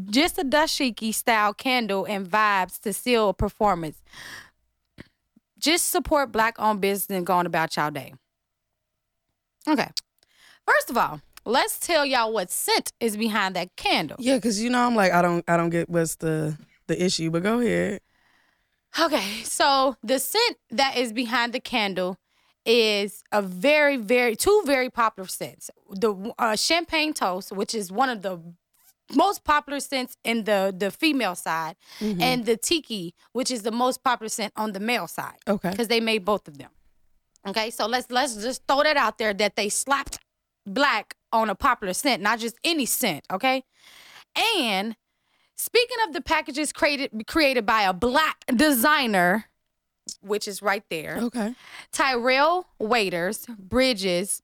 just 0.10 0.38
a 0.38 0.44
dashiki 0.44 1.14
style 1.14 1.54
candle 1.54 2.06
and 2.06 2.28
vibes 2.28 2.80
to 2.82 2.94
seal 2.94 3.30
a 3.30 3.34
performance. 3.34 4.02
Just 5.60 5.90
support 5.90 6.32
black 6.32 6.56
owned 6.60 6.82
business 6.82 7.18
and 7.18 7.26
going 7.26 7.46
about 7.46 7.76
y'all 7.76 7.92
day. 7.92 8.14
Okay. 9.68 9.90
First 10.66 10.90
of 10.90 10.98
all, 10.98 11.22
let's 11.48 11.80
tell 11.80 12.06
y'all 12.06 12.32
what 12.34 12.52
scent 12.52 12.92
is 13.00 13.18
behind 13.18 13.56
that 13.56 13.76
candle. 13.76 14.18
Yeah, 14.20 14.36
because 14.36 14.62
you 14.62 14.70
know 14.70 14.86
I'm 14.86 14.96
like 14.96 15.12
I 15.12 15.22
don't 15.22 15.44
I 15.48 15.58
don't 15.58 15.70
get 15.70 15.90
what's 15.90 16.16
the 16.16 16.58
the 16.88 17.04
issue, 17.04 17.32
but 17.32 17.44
go 17.44 17.60
ahead. 17.60 18.02
Okay, 19.00 19.44
so 19.44 19.96
the 20.04 20.20
scent 20.20 20.58
that 20.72 20.98
is 20.98 21.14
behind 21.14 21.54
the 21.54 21.60
candle 21.60 22.18
is 22.66 23.24
a 23.32 23.42
very, 23.42 23.98
very 23.98 24.36
two 24.36 24.62
very 24.66 24.90
popular 24.90 25.28
scents. 25.28 25.70
The 25.90 26.34
uh, 26.38 26.56
champagne 26.56 27.14
toast, 27.14 27.52
which 27.52 27.74
is 27.76 27.92
one 27.92 28.10
of 28.10 28.22
the 28.22 28.40
most 29.16 29.44
popular 29.44 29.80
scents 29.80 30.18
in 30.24 30.44
the 30.44 30.74
the 30.78 30.92
female 30.92 31.36
side, 31.36 31.76
and 32.02 32.46
the 32.46 32.58
tiki, 32.58 33.14
which 33.32 33.52
is 33.52 33.64
the 33.64 33.72
most 33.72 34.04
popular 34.04 34.30
scent 34.30 34.54
on 34.56 34.74
the 34.74 34.80
male 34.80 35.08
side. 35.08 35.38
Okay. 35.48 35.72
because 35.72 35.88
they 35.88 36.00
made 36.00 36.26
both 36.26 36.48
of 36.48 36.58
them. 36.58 36.72
Okay, 37.48 37.70
so 37.70 37.86
let's 37.86 38.12
let's 38.12 38.36
just 38.36 38.64
throw 38.68 38.84
that 38.84 38.98
out 38.98 39.18
there 39.18 39.34
that 39.34 39.56
they 39.56 39.70
slapped 39.70 40.20
black 40.66 41.16
on 41.32 41.50
a 41.50 41.56
popular 41.56 41.94
scent, 41.94 42.22
not 42.22 42.40
just 42.40 42.56
any 42.64 42.86
scent. 42.86 43.26
Okay, 43.32 43.64
and 44.60 44.96
Speaking 45.60 45.98
of 46.08 46.14
the 46.14 46.22
packages 46.22 46.72
created 46.72 47.24
created 47.26 47.66
by 47.66 47.82
a 47.82 47.92
black 47.92 48.46
designer, 48.56 49.46
which 50.22 50.48
is 50.48 50.62
right 50.62 50.84
there, 50.92 51.18
Okay. 51.20 51.56
Tyrell 51.92 52.68
Waiters 52.80 53.48
Bridges. 53.58 54.44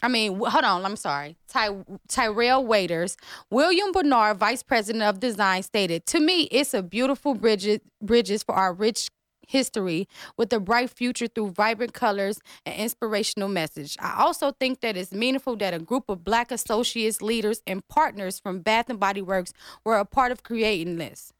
I 0.00 0.06
mean, 0.06 0.38
hold 0.38 0.64
on. 0.64 0.84
I'm 0.84 0.94
sorry. 0.94 1.36
Ty- 1.48 1.84
Tyrell 2.06 2.64
Waiters, 2.64 3.16
William 3.50 3.90
Bernard, 3.90 4.36
Vice 4.36 4.62
President 4.62 5.02
of 5.02 5.18
Design, 5.18 5.64
stated, 5.64 6.06
"To 6.06 6.20
me, 6.20 6.42
it's 6.52 6.72
a 6.72 6.84
beautiful 6.84 7.34
bridges 7.34 7.80
bridges 8.00 8.44
for 8.44 8.54
our 8.54 8.72
rich 8.72 9.08
history 9.48 10.06
with 10.36 10.52
a 10.52 10.60
bright 10.60 10.90
future 10.90 11.26
through 11.26 11.50
vibrant 11.50 11.94
colors 11.94 12.38
and 12.64 12.76
inspirational 12.76 13.48
message. 13.48 13.96
I 13.98 14.22
also 14.22 14.52
think 14.52 14.80
that 14.80 14.96
it's 14.96 15.12
meaningful 15.12 15.56
that 15.56 15.74
a 15.74 15.78
group 15.78 16.08
of 16.08 16.22
black 16.22 16.52
associates, 16.52 17.20
leaders, 17.22 17.62
and 17.66 17.86
partners 17.88 18.38
from 18.38 18.60
Bath 18.60 18.88
and 18.90 19.00
Body 19.00 19.22
Works 19.22 19.52
were 19.84 19.96
a 19.96 20.04
part 20.04 20.30
of 20.30 20.42
creating 20.42 20.98
this. 20.98 21.32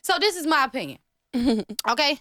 So 0.00 0.14
this 0.18 0.36
is 0.36 0.46
my 0.46 0.64
opinion. 0.64 0.98
okay? 1.88 2.20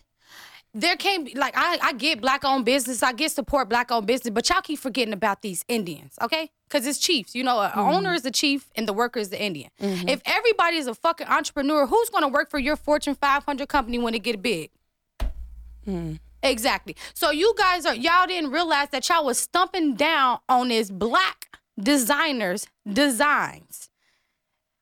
There 0.75 0.95
can't 0.95 1.23
be 1.23 1.35
like 1.35 1.53
I, 1.55 1.77
I 1.83 1.93
get 1.93 2.19
black 2.19 2.43
owned 2.43 2.65
business, 2.65 3.03
I 3.03 3.13
get 3.13 3.31
support 3.31 3.69
black 3.69 3.91
owned 3.91 4.07
business, 4.07 4.33
but 4.33 4.49
y'all 4.49 4.61
keep 4.61 4.79
forgetting 4.79 5.13
about 5.13 5.43
these 5.43 5.63
Indians, 5.67 6.15
okay? 6.19 6.49
Because 6.67 6.87
it's 6.87 6.97
chiefs. 6.97 7.35
You 7.35 7.43
know, 7.43 7.61
an 7.61 7.69
mm-hmm. 7.69 7.79
owner 7.79 8.13
is 8.15 8.23
the 8.23 8.31
chief 8.31 8.71
and 8.75 8.87
the 8.87 8.93
worker 8.93 9.19
is 9.19 9.29
the 9.29 9.39
Indian. 9.39 9.69
Mm-hmm. 9.79 10.09
If 10.09 10.23
everybody 10.25 10.77
is 10.77 10.87
a 10.87 10.95
fucking 10.95 11.27
entrepreneur, 11.27 11.85
who's 11.85 12.09
gonna 12.09 12.27
work 12.27 12.49
for 12.49 12.57
your 12.57 12.75
Fortune 12.75 13.13
500 13.13 13.69
company 13.69 13.99
when 13.99 14.15
it 14.15 14.23
get 14.23 14.41
big? 14.41 14.71
Hmm. 15.85 16.13
Exactly. 16.41 16.95
So 17.13 17.31
you 17.31 17.53
guys 17.57 17.85
are 17.85 17.95
y'all 17.95 18.27
didn't 18.27 18.51
realize 18.51 18.89
that 18.89 19.07
y'all 19.07 19.25
was 19.25 19.39
stumping 19.39 19.95
down 19.95 20.39
on 20.49 20.67
this 20.67 20.91
black 20.91 21.57
designers 21.79 22.67
designs. 22.91 23.89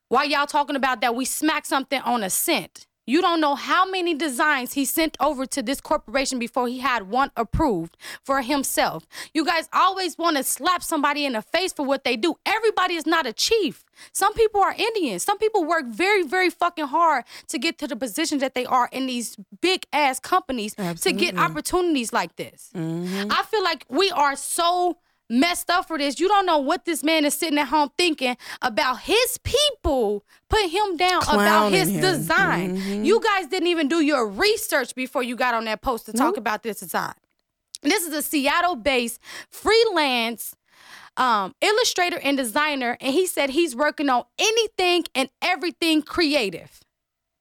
While 0.09 0.25
y'all 0.25 0.47
talking 0.47 0.75
about 0.75 1.01
that 1.01 1.15
we 1.15 1.25
smack 1.25 1.65
something 1.65 2.01
on 2.01 2.23
a 2.23 2.29
scent. 2.29 2.87
You 3.07 3.21
don't 3.21 3.41
know 3.41 3.55
how 3.55 3.89
many 3.89 4.13
designs 4.13 4.73
he 4.73 4.85
sent 4.85 5.17
over 5.19 5.45
to 5.47 5.61
this 5.61 5.81
corporation 5.81 6.37
before 6.39 6.67
he 6.67 6.79
had 6.79 7.09
one 7.09 7.31
approved 7.35 7.97
for 8.23 8.41
himself. 8.41 9.05
You 9.33 9.43
guys 9.43 9.67
always 9.73 10.17
want 10.17 10.37
to 10.37 10.43
slap 10.43 10.83
somebody 10.83 11.25
in 11.25 11.33
the 11.33 11.41
face 11.41 11.73
for 11.73 11.83
what 11.85 12.03
they 12.03 12.15
do. 12.15 12.35
Everybody 12.45 12.93
is 12.95 13.05
not 13.07 13.25
a 13.25 13.33
chief. 13.33 13.83
Some 14.13 14.33
people 14.33 14.61
are 14.61 14.73
Indians. 14.77 15.23
Some 15.23 15.37
people 15.39 15.63
work 15.65 15.85
very, 15.87 16.23
very 16.23 16.49
fucking 16.49 16.87
hard 16.87 17.25
to 17.47 17.57
get 17.57 17.77
to 17.79 17.87
the 17.87 17.95
position 17.95 18.37
that 18.39 18.53
they 18.55 18.65
are 18.65 18.87
in 18.91 19.07
these 19.07 19.35
big 19.61 19.85
ass 19.91 20.19
companies 20.19 20.75
to 20.75 21.11
get 21.11 21.37
opportunities 21.37 22.13
like 22.13 22.35
this. 22.35 22.69
Mhm. 22.75 23.31
I 23.31 23.43
feel 23.43 23.63
like 23.63 23.85
we 23.89 24.11
are 24.11 24.35
so 24.35 24.97
messed 25.31 25.69
up 25.69 25.87
for 25.87 25.97
this. 25.97 26.19
You 26.19 26.27
don't 26.27 26.45
know 26.45 26.57
what 26.59 26.85
this 26.85 27.03
man 27.03 27.25
is 27.25 27.33
sitting 27.33 27.57
at 27.57 27.67
home 27.69 27.89
thinking 27.97 28.37
about 28.61 28.99
his 29.01 29.39
people 29.43 30.23
put 30.49 30.69
him 30.69 30.97
down 30.97 31.23
about 31.29 31.71
his 31.71 31.89
him. 31.89 32.01
design. 32.01 32.77
Mhm. 32.77 33.05
You 33.05 33.21
guys 33.21 33.47
didn't 33.47 33.67
even 33.69 33.87
do 33.87 34.01
your 34.01 34.27
research 34.27 34.93
before 34.93 35.23
you 35.23 35.35
got 35.35 35.53
on 35.53 35.65
that 35.65 35.81
post 35.81 36.05
to 36.07 36.13
talk 36.13 36.37
about 36.37 36.63
this 36.63 36.81
design. 36.81 37.13
This 37.81 38.05
is 38.05 38.13
a 38.13 38.21
Seattle-based 38.21 39.19
freelance 39.49 40.55
um, 41.17 41.53
illustrator 41.61 42.19
and 42.23 42.37
designer, 42.37 42.97
and 43.01 43.13
he 43.13 43.25
said 43.27 43.49
he's 43.49 43.75
working 43.75 44.09
on 44.09 44.23
anything 44.39 45.03
and 45.13 45.29
everything 45.41 46.01
creative. 46.01 46.79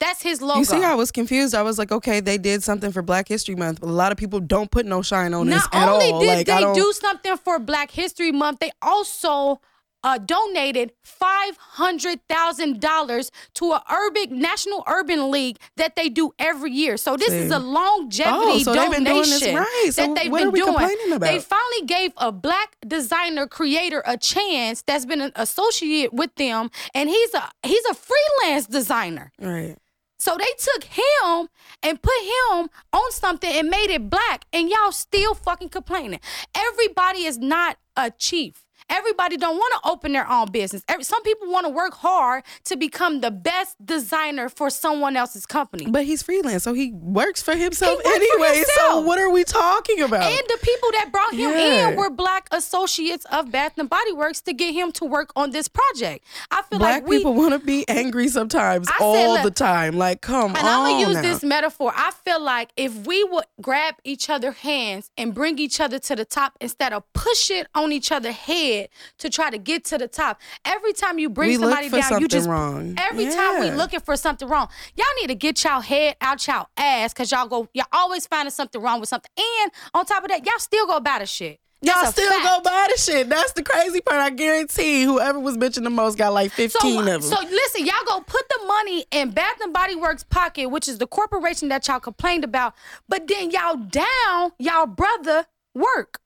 That's 0.01 0.23
his 0.23 0.41
logo. 0.43 0.59
You 0.59 0.65
see, 0.65 0.83
I 0.83 0.95
was 0.95 1.13
confused. 1.13 1.55
I 1.55 1.63
was 1.63 1.79
like, 1.79 1.93
okay, 1.93 2.21
they 2.21 2.39
did 2.39 2.63
something 2.63 2.91
for 2.91 3.03
Black 3.03 3.29
History 3.29 3.55
Month, 3.55 3.81
but 3.81 3.89
a 3.89 3.93
lot 3.93 4.13
of 4.13 4.19
people 4.19 4.41
don't 4.41 4.71
put 4.71 4.87
no 4.87 5.03
shine 5.03 5.35
on 5.35 5.47
this 5.47 5.63
Not 5.63 5.75
at 5.75 5.89
only 5.89 6.11
all. 6.11 6.21
did 6.21 6.27
like, 6.29 6.47
they 6.47 6.61
don't, 6.61 6.95
something 6.95 7.37
for 7.37 7.59
Black 7.59 7.91
History 7.91 8.33
Month, 8.33 8.61
they 8.61 8.73
also 8.81 9.61
uh, 10.03 10.19
donated 10.19 10.93
five 11.03 11.57
hundred 11.59 12.27
thousand 12.29 12.81
dollars 12.81 13.31
to 13.55 13.73
a 13.73 13.83
urban 13.93 14.39
national 14.39 14.83
urban 14.87 15.31
league 15.31 15.59
that 15.77 15.97
they 15.97 16.09
do 16.09 16.33
every 16.39 16.73
year. 16.73 16.97
So 16.97 17.17
this 17.17 17.33
is 17.33 17.51
a 17.51 17.59
longevity 17.59 18.33
Oh, 18.33 18.59
so 18.61 18.73
they've 18.73 18.91
donation 18.91 19.05
been 19.05 19.13
doing 19.13 19.31
this 19.31 19.55
right. 19.55 19.91
So 19.93 20.07
that 20.07 20.17
they've 20.17 20.33
what 20.33 20.39
been 20.39 20.49
are 20.49 20.51
we 20.51 20.61
doing. 20.61 20.75
complaining 20.75 21.13
about? 21.13 21.27
They 21.27 21.39
finally 21.39 21.87
gave 21.87 22.13
a 22.17 22.33
black 22.33 22.77
designer 22.87 23.47
creator 23.47 24.03
a 24.07 24.17
chance 24.17 24.83
that's 24.83 25.05
been 25.05 25.21
an 25.21 25.33
associate 25.37 26.13
with 26.15 26.35
them, 26.37 26.71
and 26.95 27.09
he's 27.09 27.35
a 27.35 27.51
he's 27.63 27.85
a 27.85 27.95
freelance 27.95 28.67
designer. 28.67 29.33
Right. 29.39 29.77
So 30.21 30.37
they 30.37 30.53
took 30.59 30.85
him 30.85 31.49
and 31.83 32.03
put 32.03 32.21
him 32.21 32.69
on 32.93 33.11
something 33.11 33.51
and 33.51 33.71
made 33.71 33.91
it 33.91 34.11
black, 34.11 34.45
and 34.53 34.69
y'all 34.69 34.93
still 34.93 35.33
fucking 35.35 35.71
complaining. 35.71 36.21
Everybody 36.55 37.25
is 37.25 37.39
not 37.39 37.79
a 37.97 38.11
chief. 38.11 38.67
Everybody 38.91 39.37
don't 39.37 39.57
want 39.57 39.73
to 39.83 39.89
open 39.91 40.13
their 40.13 40.29
own 40.31 40.51
business. 40.51 40.83
Every, 40.89 41.05
some 41.05 41.23
people 41.23 41.51
want 41.51 41.65
to 41.67 41.71
work 41.71 41.95
hard 41.95 42.43
to 42.65 42.77
become 42.77 43.21
the 43.21 43.31
best 43.31 43.77
designer 43.85 44.49
for 44.49 44.69
someone 44.69 45.17
else's 45.17 45.47
company. 45.47 45.87
But 45.89 46.05
he's 46.05 46.23
freelance, 46.23 46.65
so 46.65 46.75
he 46.75 46.93
works 46.93 47.41
for 47.43 47.55
himself 47.55 47.97
works 47.99 48.09
for 48.09 48.15
anyway. 48.15 48.65
So 48.77 49.01
what 49.01 49.19
are 49.19 49.31
we 49.31 49.45
talking 49.45 50.01
about? 50.03 50.25
And 50.25 50.43
the 50.49 50.59
people 50.61 50.91
that 50.93 51.11
brought 51.13 51.33
him 51.33 51.51
Yeah. 51.51 51.89
in 51.91 51.97
were 51.97 52.11
black 52.11 52.49
associates 52.51 53.25
of 53.31 53.51
Bath 53.53 53.79
and 53.79 53.89
Body 53.89 54.13
Works 54.13 54.41
to 54.43 54.53
get 54.53 54.75
him 54.75 54.91
to 54.93 55.05
work 55.05 55.31
on 55.37 55.51
this 55.51 55.69
project. 55.69 56.25
I 56.51 56.63
feel 56.63 56.79
Black 56.81 57.03
like 57.03 57.09
we 57.09 57.19
people 57.19 57.35
want 57.35 57.53
to 57.53 57.59
be 57.61 57.89
angry 57.89 58.29
sometimes, 58.29 58.89
I 58.89 58.93
said, 58.99 59.05
all 59.05 59.33
look, 59.35 59.43
the 59.45 59.51
time. 59.53 59.97
Like, 59.97 60.21
come 60.21 60.51
And 60.57 60.59
on. 60.59 60.65
And 60.65 60.69
I'm 60.69 60.91
gonna 60.91 61.07
use 61.07 61.15
now. 61.17 61.23
this 61.23 61.43
metaphor. 61.45 61.93
I 61.95 62.11
feel 62.25 62.41
like 62.41 62.71
if 62.77 63.07
we 63.07 63.23
would 63.25 63.45
grab 63.61 63.95
each 64.05 64.29
other's 64.29 64.57
hands 64.59 65.11
and 65.17 65.33
bring 65.33 65.59
each 65.59 65.81
other 65.81 65.99
to 66.01 66.17
the 66.17 66.25
top 66.25 66.55
instead 66.61 66.93
of 66.93 67.05
push 67.13 67.51
it 67.51 67.69
on 67.75 67.93
each 67.93 68.11
other's 68.11 68.35
head 68.35 68.80
to 69.19 69.31
try 69.31 69.51
to 69.51 69.59
get 69.59 69.85
to 69.87 69.99
the 69.99 70.09
top. 70.09 70.41
Every 70.65 70.93
time 70.93 71.19
you 71.19 71.29
bring 71.29 71.49
We 71.49 71.57
somebody 71.57 71.89
down, 71.89 72.21
you 72.21 72.29
just 72.29 72.49
wrong. 72.49 72.95
every 72.99 73.31
time 73.31 73.61
we 73.61 73.71
looking 73.71 74.01
for 74.01 74.17
something 74.17 74.49
wrong. 74.49 74.69
Y'all 74.97 75.07
need 75.21 75.29
to 75.29 75.35
get 75.35 75.63
y'all 75.65 75.81
head 75.81 76.17
out 76.21 76.47
y'all 76.47 76.69
ass 76.77 77.13
because 77.13 77.31
y'all 77.31 77.49
go 77.49 77.69
y'all 77.75 77.87
always 77.93 78.27
finding 78.27 78.51
something 78.51 78.81
wrong 78.81 79.01
with 79.01 79.09
something. 79.09 79.31
And 79.37 79.73
on 79.95 80.07
top 80.07 80.23
of 80.23 80.29
that, 80.31 80.45
y'all 80.45 80.59
still 80.59 80.87
go 80.87 81.01
buy 81.01 81.19
the 81.19 81.27
shit. 81.27 81.61
Y'all 81.83 82.13
still 82.13 82.29
fact. 82.29 82.45
go 82.45 82.61
buy 82.63 82.89
the 82.93 83.01
shit. 83.01 83.29
That's 83.29 83.53
the 83.53 83.63
crazy 83.63 84.03
part. 84.03 84.21
I 84.21 84.29
guarantee 84.29 85.03
whoever 85.03 85.41
was 85.41 85.57
bitching 85.57 85.83
the 85.85 85.91
most 85.91 86.19
got 86.19 86.35
like 86.35 86.53
15 86.53 86.81
so, 86.81 86.99
of 87.01 87.07
them. 87.07 87.23
So 87.23 87.37
listen, 87.41 87.87
y'all 87.87 87.95
go 88.07 88.21
put 88.21 88.47
the 88.51 88.67
money 88.67 89.07
in 89.11 89.31
Bath 89.31 89.61
and 89.63 89.73
Body 89.73 89.97
Works 89.97 90.23
pocket, 90.23 90.69
which 90.69 90.89
is 90.89 90.99
the 90.99 91.07
corporation 91.07 91.69
that 91.71 91.89
y'all 91.89 92.01
complained 92.01 92.45
about, 92.45 92.75
but 93.09 93.27
then 93.29 93.51
y'all 93.51 93.77
down 93.77 94.53
y'all 94.59 94.87
brother 94.87 95.47
work. 95.75 96.21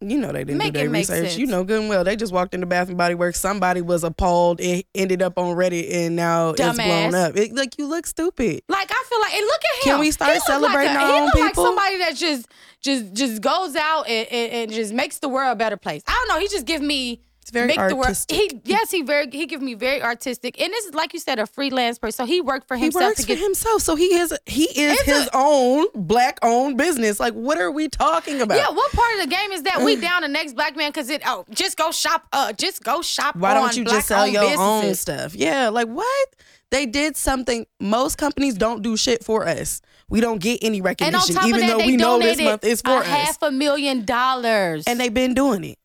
You 0.00 0.18
know 0.18 0.32
they 0.32 0.44
didn't 0.44 0.58
Make 0.58 0.74
do 0.74 0.80
their 0.80 0.90
research. 0.90 1.36
You 1.36 1.46
know 1.46 1.64
good 1.64 1.80
and 1.80 1.88
well. 1.88 2.04
They 2.04 2.16
just 2.16 2.32
walked 2.32 2.54
into 2.54 2.66
Bath 2.66 2.88
and 2.88 2.96
Body 2.96 3.14
Works. 3.14 3.40
Somebody 3.40 3.80
was 3.82 4.04
appalled. 4.04 4.60
It 4.60 4.86
ended 4.94 5.22
up 5.22 5.38
on 5.38 5.56
Reddit 5.56 5.92
and 5.92 6.16
now 6.16 6.50
it's 6.50 6.60
blown 6.60 7.14
up. 7.14 7.36
It, 7.36 7.54
like 7.54 7.78
you 7.78 7.86
look 7.86 8.06
stupid. 8.06 8.62
Like 8.68 8.90
I 8.90 9.04
feel 9.08 9.20
like, 9.20 9.34
and 9.34 9.44
look 9.46 9.60
at 9.64 9.86
him. 9.86 9.92
Can 9.92 10.00
we 10.00 10.10
start 10.10 10.34
He 10.34 10.40
celebrating 10.40 10.94
like 10.94 11.02
a, 11.02 11.06
our 11.06 11.12
he 11.12 11.18
own 11.18 11.24
look 11.26 11.34
like 11.34 11.50
people? 11.50 11.64
somebody 11.64 11.98
that 11.98 12.16
just 12.16 12.46
just 12.80 13.12
just 13.12 13.42
goes 13.42 13.74
out 13.76 14.08
and, 14.08 14.28
and, 14.30 14.52
and 14.52 14.72
just 14.72 14.92
makes 14.92 15.18
the 15.18 15.28
world 15.28 15.52
a 15.52 15.56
better 15.56 15.76
place. 15.76 16.02
I 16.06 16.12
don't 16.12 16.28
know. 16.36 16.40
He 16.40 16.48
just 16.48 16.66
give 16.66 16.82
me. 16.82 17.20
It's 17.48 17.54
very 17.54 17.68
make 17.68 17.78
artistic. 17.78 18.28
The 18.28 18.44
world, 18.44 18.62
he 18.64 18.70
yes, 18.70 18.90
he 18.90 19.02
very 19.02 19.30
he 19.30 19.46
give 19.46 19.62
me 19.62 19.72
very 19.72 20.02
artistic, 20.02 20.60
and 20.60 20.70
this 20.70 20.84
is 20.84 20.94
like 20.94 21.14
you 21.14 21.18
said, 21.18 21.38
a 21.38 21.46
freelance 21.46 21.98
person. 21.98 22.26
So 22.26 22.30
he 22.30 22.42
worked 22.42 22.68
for 22.68 22.76
himself. 22.76 23.02
He 23.02 23.06
works 23.06 23.24
get 23.24 23.38
for 23.38 23.44
himself, 23.44 23.82
so 23.82 23.96
he 23.96 24.14
is 24.16 24.36
he 24.44 24.64
is 24.64 25.00
his 25.02 25.30
own 25.32 25.86
black 25.94 26.38
owned 26.42 26.76
business. 26.76 27.18
Like, 27.18 27.32
what 27.32 27.58
are 27.58 27.70
we 27.70 27.88
talking 27.88 28.42
about? 28.42 28.58
Yeah, 28.58 28.68
what 28.68 28.92
part 28.92 29.14
of 29.14 29.20
the 29.20 29.34
game 29.34 29.52
is 29.52 29.62
that 29.62 29.80
we 29.82 29.96
down 29.96 30.22
the 30.22 30.28
next 30.28 30.54
black 30.54 30.76
man 30.76 30.90
because 30.90 31.08
it 31.08 31.22
oh 31.24 31.46
just 31.50 31.78
go 31.78 31.90
shop 31.90 32.26
uh 32.32 32.52
just 32.52 32.84
go 32.84 33.00
shop 33.00 33.34
Why 33.36 33.54
don't 33.54 33.74
you 33.76 33.84
just 33.84 34.08
sell 34.08 34.26
your 34.26 34.58
own 34.58 34.94
stuff? 34.94 35.34
Yeah, 35.34 35.70
like 35.70 35.88
what? 35.88 36.28
They 36.70 36.84
did 36.84 37.16
something. 37.16 37.66
Most 37.80 38.18
companies 38.18 38.54
don't 38.54 38.82
do 38.82 38.96
shit 38.96 39.24
for 39.24 39.48
us. 39.48 39.80
We 40.10 40.20
don't 40.20 40.40
get 40.40 40.62
any 40.62 40.80
recognition, 40.80 41.36
even 41.46 41.60
that, 41.60 41.78
though 41.78 41.86
we 41.86 41.96
know 41.96 42.18
this 42.18 42.40
month 42.40 42.64
is 42.64 42.82
for 42.82 42.90
a 42.90 42.96
us. 42.98 43.06
half 43.06 43.42
a 43.42 43.50
million 43.50 44.04
dollars, 44.04 44.84
and 44.86 45.00
they've 45.00 45.12
been 45.12 45.34
doing 45.34 45.64
it. 45.64 45.78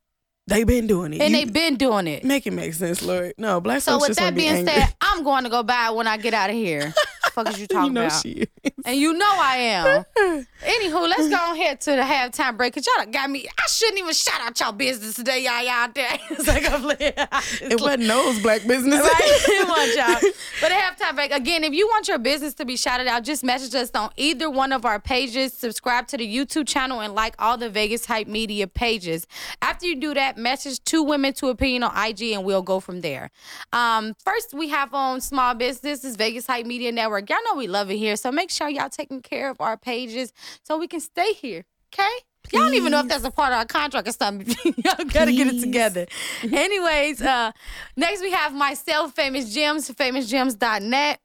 They've 0.45 0.67
been 0.67 0.87
doing 0.87 1.13
it. 1.13 1.21
and 1.21 1.31
You- 1.31 1.37
they've 1.39 1.53
been 1.53 1.75
doing 1.75 2.05
it. 2.07 2.23
make 2.25 2.45
it 2.45 2.51
make 2.51 2.73
sense, 2.73 3.01
Lord. 3.01 3.33
No, 3.37 3.61
black 3.61 3.81
So 3.81 3.93
folks 3.93 4.01
with 4.01 4.09
just 4.09 4.19
that 4.19 4.35
be 4.35 4.41
being 4.41 4.55
angry. 4.57 4.73
said, 4.73 4.93
I'm 4.99 5.23
going 5.23 5.45
to 5.45 5.49
go 5.49 5.63
buy 5.63 5.87
it 5.89 5.95
when 5.95 6.05
I 6.07 6.17
get 6.17 6.33
out 6.33 6.49
of 6.49 6.55
here. 6.55 6.93
fuck 7.33 7.49
is 7.49 7.59
you 7.59 7.67
talking 7.67 7.87
you 7.87 7.93
know 7.93 8.05
about? 8.05 8.21
she 8.21 8.29
is. 8.29 8.71
And 8.85 8.97
you 8.97 9.13
know 9.13 9.31
I 9.31 9.57
am. 9.57 10.05
Anywho, 10.63 11.09
let's 11.09 11.29
go 11.29 11.53
here 11.55 11.75
to 11.75 11.91
the 11.91 12.01
halftime 12.01 12.55
break 12.55 12.73
because 12.73 12.87
y'all 12.87 13.05
got 13.11 13.29
me. 13.29 13.47
I 13.47 13.67
shouldn't 13.67 13.99
even 13.99 14.13
shout 14.13 14.39
out 14.41 14.59
y'all 14.59 14.71
business 14.71 15.15
today, 15.15 15.43
y'all 15.43 15.63
y'all 15.63 15.89
there. 15.93 16.19
it's 16.31 16.47
like 16.47 16.69
I'm 16.71 16.89
It 16.99 17.81
wasn't 17.81 18.07
those 18.07 18.41
black 18.41 18.65
business. 18.65 19.01
Right? 19.01 19.21
It 19.21 19.67
was 19.67 19.95
y'all. 19.95 20.31
But 20.61 20.71
at 20.71 20.97
halftime 20.97 21.15
break, 21.15 21.31
again, 21.31 21.63
if 21.63 21.73
you 21.73 21.87
want 21.87 22.07
your 22.07 22.19
business 22.19 22.53
to 22.55 22.65
be 22.65 22.77
shouted 22.77 23.07
out, 23.07 23.23
just 23.23 23.43
message 23.43 23.75
us 23.75 23.91
on 23.91 24.11
either 24.15 24.49
one 24.49 24.71
of 24.71 24.85
our 24.85 24.99
pages. 24.99 25.53
Subscribe 25.53 26.07
to 26.07 26.17
the 26.17 26.35
YouTube 26.37 26.67
channel 26.67 27.01
and 27.01 27.13
like 27.13 27.35
all 27.39 27.57
the 27.57 27.69
Vegas 27.69 28.05
Hype 28.05 28.27
Media 28.27 28.67
pages. 28.67 29.27
After 29.61 29.85
you 29.85 29.95
do 29.95 30.13
that, 30.13 30.37
message 30.37 30.83
two 30.83 31.03
women 31.03 31.33
to 31.33 31.49
opinion 31.49 31.83
on 31.83 32.07
IG 32.07 32.31
and 32.33 32.43
we'll 32.43 32.61
go 32.61 32.79
from 32.79 33.01
there. 33.01 33.31
Um, 33.71 34.15
first, 34.23 34.53
we 34.53 34.69
have 34.69 34.93
on 34.93 35.21
small 35.21 35.53
business 35.53 36.03
is 36.03 36.15
Vegas 36.15 36.47
Hype 36.47 36.65
Media 36.65 36.91
Network. 36.91 37.22
Y'all 37.29 37.39
know 37.45 37.55
we 37.55 37.67
love 37.67 37.89
it 37.91 37.97
here, 37.97 38.15
so 38.15 38.31
make 38.31 38.49
sure 38.49 38.69
y'all 38.69 38.89
taking 38.89 39.21
care 39.21 39.49
of 39.49 39.59
our 39.59 39.77
pages 39.77 40.33
so 40.63 40.77
we 40.77 40.87
can 40.87 40.99
stay 40.99 41.33
here. 41.33 41.65
Okay? 41.93 42.09
Y'all 42.51 42.63
don't 42.63 42.73
even 42.75 42.91
know 42.91 42.99
if 42.99 43.07
that's 43.07 43.23
a 43.23 43.31
part 43.31 43.53
of 43.53 43.59
our 43.59 43.65
contract 43.65 44.07
or 44.07 44.11
something. 44.11 44.47
y'all 44.83 45.05
gotta 45.05 45.31
get 45.31 45.47
it 45.47 45.61
together. 45.61 46.05
Anyways, 46.43 47.21
uh, 47.21 47.51
next 47.95 48.21
we 48.21 48.31
have 48.31 48.53
myself, 48.53 49.13
Famous 49.13 49.55
Gemz, 49.55 49.91
famousgemz.net. 49.93 51.19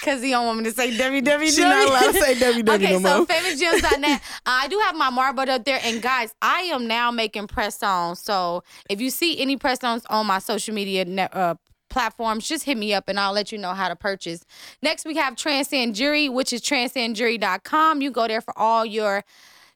Cause 0.03 0.21
he 0.21 0.31
don't 0.31 0.45
want 0.45 0.59
me 0.59 0.65
to 0.65 0.71
say 0.71 0.91
www. 0.91 1.55
She 1.55 1.61
not 1.61 1.87
allowed 1.87 2.11
to 2.11 2.19
say 2.19 2.35
www 2.35 2.75
Okay, 2.75 2.99
no 2.99 3.25
so 3.25 3.25
famousgemz.net. 3.25 4.21
I 4.45 4.67
do 4.67 4.79
have 4.79 4.95
my 4.95 5.09
marble 5.09 5.49
up 5.49 5.63
there, 5.63 5.79
and 5.83 6.01
guys, 6.01 6.33
I 6.41 6.61
am 6.63 6.87
now 6.87 7.11
making 7.11 7.47
press 7.47 7.81
ons. 7.83 8.19
So 8.19 8.63
if 8.89 8.99
you 8.99 9.09
see 9.09 9.39
any 9.39 9.55
press 9.55 9.83
ons 9.83 10.05
on 10.09 10.25
my 10.25 10.39
social 10.39 10.73
media 10.73 11.05
net, 11.05 11.33
uh, 11.35 11.55
platforms, 11.93 12.47
just 12.47 12.65
hit 12.65 12.77
me 12.77 12.93
up 12.93 13.07
and 13.07 13.19
I'll 13.19 13.31
let 13.31 13.51
you 13.51 13.57
know 13.57 13.73
how 13.73 13.87
to 13.87 13.95
purchase. 13.95 14.43
Next, 14.81 15.05
we 15.05 15.15
have 15.15 15.35
Transcend 15.37 15.95
Jury, 15.95 16.27
which 16.27 16.51
is 16.51 16.61
transcendjury.com. 16.61 18.01
You 18.01 18.11
go 18.11 18.27
there 18.27 18.41
for 18.41 18.57
all 18.57 18.85
your 18.85 19.23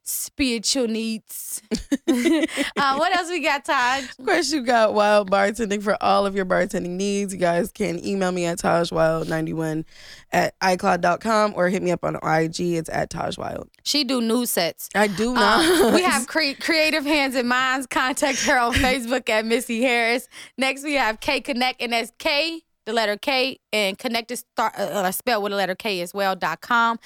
spiritual 0.08 0.88
needs. 0.88 1.62
uh, 2.08 2.96
what 2.96 3.16
else 3.16 3.28
we 3.28 3.40
got, 3.40 3.64
Taj? 3.64 4.04
Of 4.18 4.24
course, 4.24 4.52
you've 4.52 4.66
got 4.66 4.94
Wild 4.94 5.30
Bartending 5.30 5.82
for 5.82 6.02
all 6.02 6.26
of 6.26 6.34
your 6.34 6.46
bartending 6.46 6.96
needs. 6.96 7.32
You 7.32 7.38
guys 7.38 7.70
can 7.70 8.04
email 8.04 8.32
me 8.32 8.46
at 8.46 8.58
tajwild91 8.58 9.84
at 10.32 10.58
icloud.com 10.60 11.54
or 11.56 11.68
hit 11.68 11.82
me 11.82 11.90
up 11.90 12.04
on 12.04 12.16
IG. 12.16 12.60
It's 12.60 12.90
at 12.90 13.10
tajwild. 13.10 13.68
She 13.82 14.04
do 14.04 14.20
new 14.20 14.46
sets. 14.46 14.88
I 14.94 15.06
do 15.06 15.34
not. 15.34 15.64
Um, 15.64 15.94
we 15.94 16.02
have 16.02 16.26
cre- 16.26 16.58
creative 16.58 17.04
hands 17.04 17.34
and 17.34 17.48
minds. 17.48 17.86
Contact 17.86 18.44
her 18.44 18.58
on 18.58 18.72
Facebook 18.74 19.28
at 19.28 19.44
Missy 19.44 19.82
Harris. 19.82 20.28
Next, 20.56 20.84
we 20.84 20.94
have 20.94 21.20
K 21.20 21.40
Connect, 21.40 21.80
and 21.82 21.92
that's 21.92 22.12
K, 22.18 22.62
the 22.88 22.94
letter 22.94 23.16
K, 23.16 23.60
and 23.72 23.98
Connect 23.98 24.30
is 24.30 24.40
start, 24.40 24.74
uh, 24.76 24.82
uh, 24.82 25.12
spelled 25.12 25.42
with 25.44 25.52
the 25.52 25.56
letter 25.56 25.74
K 25.74 26.00
as 26.00 26.14
well. 26.14 26.34
Dot 26.34 26.62
com. 26.62 26.98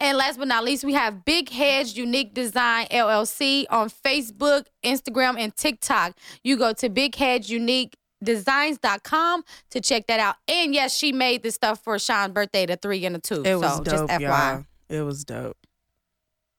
And 0.00 0.16
last 0.16 0.38
but 0.38 0.48
not 0.48 0.64
least, 0.64 0.82
we 0.82 0.94
have 0.94 1.24
Big 1.24 1.50
Hedge 1.50 1.94
Unique 1.94 2.34
Design 2.34 2.86
LLC 2.90 3.66
on 3.70 3.90
Facebook, 3.90 4.66
Instagram, 4.82 5.38
and 5.38 5.54
TikTok. 5.54 6.16
You 6.42 6.56
go 6.56 6.72
to 6.72 6.88
Big 6.88 7.14
Hedge 7.14 7.50
Unique 7.50 7.96
designs.com 8.22 9.44
to 9.70 9.80
check 9.80 10.06
that 10.06 10.18
out. 10.18 10.36
And 10.48 10.74
yes, 10.74 10.96
she 10.96 11.12
made 11.12 11.42
this 11.42 11.54
stuff 11.54 11.84
for 11.84 11.98
Sean's 11.98 12.32
birthday, 12.32 12.64
the 12.64 12.76
three 12.76 13.04
and 13.04 13.14
the 13.14 13.20
two. 13.20 13.42
It 13.42 13.56
was 13.56 13.76
so 13.76 13.84
dope, 13.84 13.84
just 13.84 14.04
FYI. 14.04 14.20
y'all. 14.20 14.64
It 14.88 15.02
was 15.02 15.24
dope. 15.24 15.56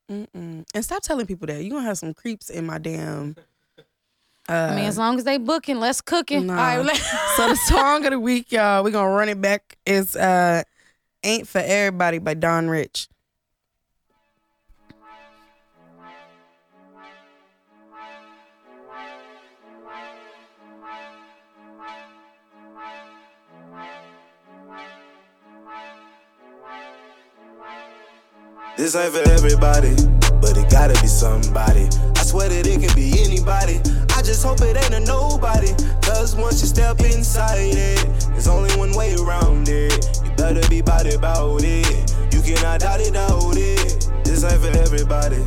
Mm-mm. 0.09 0.65
And 0.73 0.85
stop 0.85 1.01
telling 1.01 1.25
people 1.25 1.47
that. 1.47 1.63
You're 1.63 1.71
going 1.71 1.83
to 1.83 1.87
have 1.87 1.97
some 1.97 2.13
creeps 2.13 2.49
in 2.49 2.65
my 2.65 2.77
damn. 2.77 3.35
Uh, 4.49 4.69
I 4.71 4.75
mean, 4.75 4.85
as 4.85 4.97
long 4.97 5.17
as 5.17 5.25
they 5.25 5.37
booking, 5.37 5.79
let's 5.79 5.99
cooking. 6.01 6.47
Nah. 6.47 6.53
All 6.53 6.59
right, 6.77 6.85
let- 6.85 6.95
so 7.35 7.49
the 7.49 7.55
song 7.67 8.05
of 8.05 8.11
the 8.11 8.19
week, 8.19 8.51
y'all, 8.51 8.83
we're 8.83 8.91
going 8.91 9.05
to 9.05 9.11
run 9.11 9.27
it 9.29 9.41
back. 9.41 9.77
It's 9.85 10.15
uh, 10.15 10.63
Ain't 11.23 11.47
For 11.47 11.59
Everybody 11.59 12.19
by 12.19 12.33
Don 12.33 12.69
Rich. 12.69 13.09
This 28.77 28.95
ain't 28.95 29.11
for 29.13 29.27
everybody, 29.31 29.95
but 30.39 30.55
it 30.57 30.69
gotta 30.69 30.93
be 31.01 31.07
somebody. 31.07 31.87
I 32.15 32.23
swear 32.23 32.47
that 32.49 32.67
it 32.67 32.79
can 32.81 32.95
be 32.95 33.11
anybody. 33.23 33.79
I 34.17 34.23
just 34.23 34.43
hope 34.43 34.59
it 34.61 34.75
ain't 34.75 34.95
a 34.95 34.99
nobody. 35.01 35.69
Cause 36.01 36.35
once 36.35 36.59
you 36.61 36.67
step 36.67 36.99
inside 37.01 37.59
it, 37.59 38.03
there's 38.31 38.47
only 38.47 38.75
one 38.75 38.91
way 38.95 39.13
around 39.13 39.69
it. 39.69 39.93
You 40.25 40.31
better 40.31 40.67
be 40.69 40.81
body 40.81 41.13
about 41.13 41.61
it. 41.63 42.15
You 42.33 42.41
cannot 42.41 42.79
doubt 42.79 42.99
it, 42.99 43.13
doubt 43.13 43.53
it. 43.55 44.09
This 44.25 44.43
ain't 44.43 44.59
for 44.59 44.75
everybody, 44.75 45.37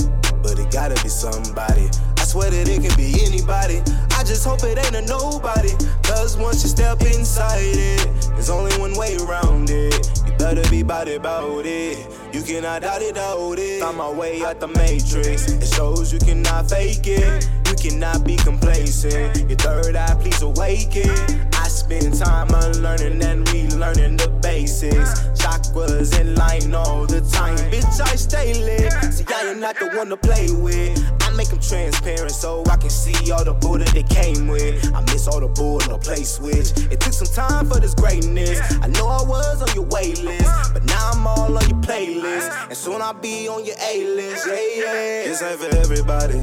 but 0.40 0.56
it 0.56 0.70
gotta 0.70 0.94
be 1.02 1.08
somebody. 1.08 1.90
I 2.16 2.22
swear 2.22 2.48
that 2.52 2.68
it 2.68 2.80
can 2.86 2.96
be 2.96 3.10
anybody. 3.26 3.82
I 4.14 4.22
just 4.22 4.46
hope 4.46 4.62
it 4.62 4.78
ain't 4.78 4.94
a 4.94 5.02
nobody. 5.02 5.74
Cause 6.04 6.36
once 6.36 6.62
you 6.62 6.68
step 6.68 7.02
inside 7.02 7.74
it, 7.74 8.06
there's 8.38 8.50
only 8.50 8.70
one 8.78 8.94
way 8.94 9.16
around 9.16 9.68
it. 9.68 9.98
You 10.24 10.32
better 10.38 10.62
be 10.70 10.84
body 10.84 11.14
about 11.14 11.66
it. 11.66 12.06
You 12.32 12.42
cannot 12.42 12.82
doubt 12.82 13.02
it, 13.02 13.16
doubt 13.16 13.58
it. 13.58 13.80
Found 13.80 13.96
my 13.96 14.12
way 14.12 14.44
out 14.44 14.60
the 14.60 14.68
matrix. 14.68 15.50
It 15.50 15.74
shows 15.74 16.12
you 16.12 16.20
cannot 16.20 16.70
fake 16.70 17.08
it. 17.08 17.50
Cannot 17.80 18.24
be 18.24 18.36
complacent. 18.36 19.48
Your 19.48 19.56
third 19.56 19.96
eye, 19.96 20.14
please 20.20 20.42
awaken. 20.42 21.08
I 21.54 21.66
spend 21.68 22.14
time 22.18 22.48
unlearning 22.52 23.22
and 23.22 23.46
relearning 23.46 24.18
the 24.18 24.28
basics. 24.42 25.20
Chakras 25.30 26.18
in 26.20 26.34
line 26.34 26.74
all 26.74 27.06
the 27.06 27.22
time. 27.22 27.56
Bitch, 27.70 28.00
I 28.02 28.16
stay 28.16 28.52
lit. 28.52 28.92
See, 29.14 29.24
I 29.34 29.42
am 29.44 29.60
not 29.60 29.78
the 29.78 29.88
one 29.96 30.10
to 30.10 30.18
play 30.18 30.50
with. 30.52 31.02
I 31.22 31.30
make 31.32 31.48
them 31.48 31.58
transparent 31.60 32.32
so 32.32 32.62
I 32.70 32.76
can 32.76 32.90
see 32.90 33.32
all 33.32 33.44
the 33.44 33.54
Buddha 33.54 33.86
they 33.92 34.02
came 34.02 34.46
with. 34.46 34.94
I 34.94 35.00
miss 35.12 35.26
all 35.26 35.40
the 35.40 35.48
bull, 35.48 35.78
the 35.78 35.96
play 35.96 36.22
switch. 36.22 36.76
It 36.92 37.00
took 37.00 37.14
some 37.14 37.28
time 37.28 37.66
for 37.70 37.80
this 37.80 37.94
greatness. 37.94 38.60
I 38.82 38.88
know 38.88 39.06
I 39.06 39.22
was 39.22 39.62
on 39.62 39.74
your 39.74 39.86
wait 39.86 40.22
list, 40.22 40.74
but 40.74 40.84
now 40.84 41.12
I'm 41.12 41.26
all 41.26 41.56
on 41.56 41.68
your 41.68 41.80
playlist. 41.80 42.50
And 42.68 42.76
soon 42.76 43.00
I'll 43.00 43.14
be 43.14 43.48
on 43.48 43.64
your 43.64 43.76
A 43.80 44.04
list. 44.16 44.46
Yeah, 44.46 44.54
yeah. 44.54 45.24
This 45.24 45.42
ain't 45.42 45.60
for 45.60 45.74
everybody, 45.76 46.42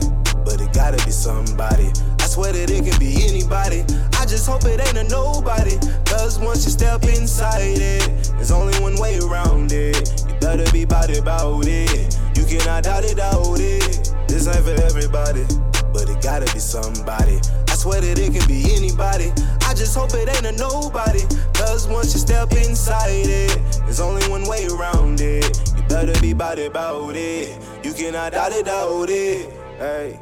gotta 0.91 1.06
be 1.06 1.12
somebody. 1.12 1.91
I 2.19 2.28
swear 2.28 2.54
that 2.54 2.71
it 2.71 2.86
can 2.88 2.97
be 2.97 3.28
anybody. 3.28 3.84
I 4.15 4.23
just 4.23 4.47
hope 4.47 4.63
it 4.63 4.80
ain't 4.80 4.95
a 4.95 5.04
nobody. 5.12 5.76
Cause 6.08 6.39
once 6.39 6.63
you 6.63 6.71
step 6.71 7.04
inside 7.04 7.60
it, 7.60 8.08
there's 8.39 8.52
only 8.52 8.71
one 8.80 8.95
way 8.95 9.19
around 9.19 9.73
it. 9.73 10.23
You 10.23 10.36
better 10.39 10.63
be 10.71 10.86
body 10.86 11.17
about 11.17 11.67
it. 11.67 12.15
You 12.38 12.45
cannot 12.45 12.86
doubt 12.86 13.04
it, 13.04 13.17
doubt 13.17 13.60
it. 13.60 14.15
This 14.30 14.47
ain't 14.47 14.63
for 14.63 14.80
everybody, 14.80 15.43
but 15.91 16.08
it 16.08 16.23
gotta 16.23 16.47
be 16.54 16.60
somebody. 16.60 17.41
I 17.67 17.76
swear 17.76 18.00
that 18.00 18.17
it 18.17 18.32
can 18.32 18.47
be 18.47 18.71
anybody. 18.71 19.36
I 19.67 19.73
just 19.76 19.91
hope 19.91 20.15
it 20.15 20.32
ain't 20.32 20.47
a 20.47 20.56
nobody. 20.56 21.28
Cause 21.52 21.86
once 21.89 22.13
you 22.13 22.19
step 22.21 22.54
inside 22.54 23.12
it, 23.12 23.60
there's 23.84 24.00
only 24.00 24.23
one 24.30 24.47
way 24.47 24.67
around 24.67 25.19
it. 25.19 25.52
You 25.76 25.84
better 25.89 26.15
be 26.21 26.32
body 26.32 26.67
about 26.67 27.17
it. 27.17 27.60
You 27.84 27.91
cannot 27.91 28.32
doubt 28.32 28.54
it, 28.54 28.65
doubt 28.65 29.10
it. 29.10 29.52
Hey. 29.80 30.17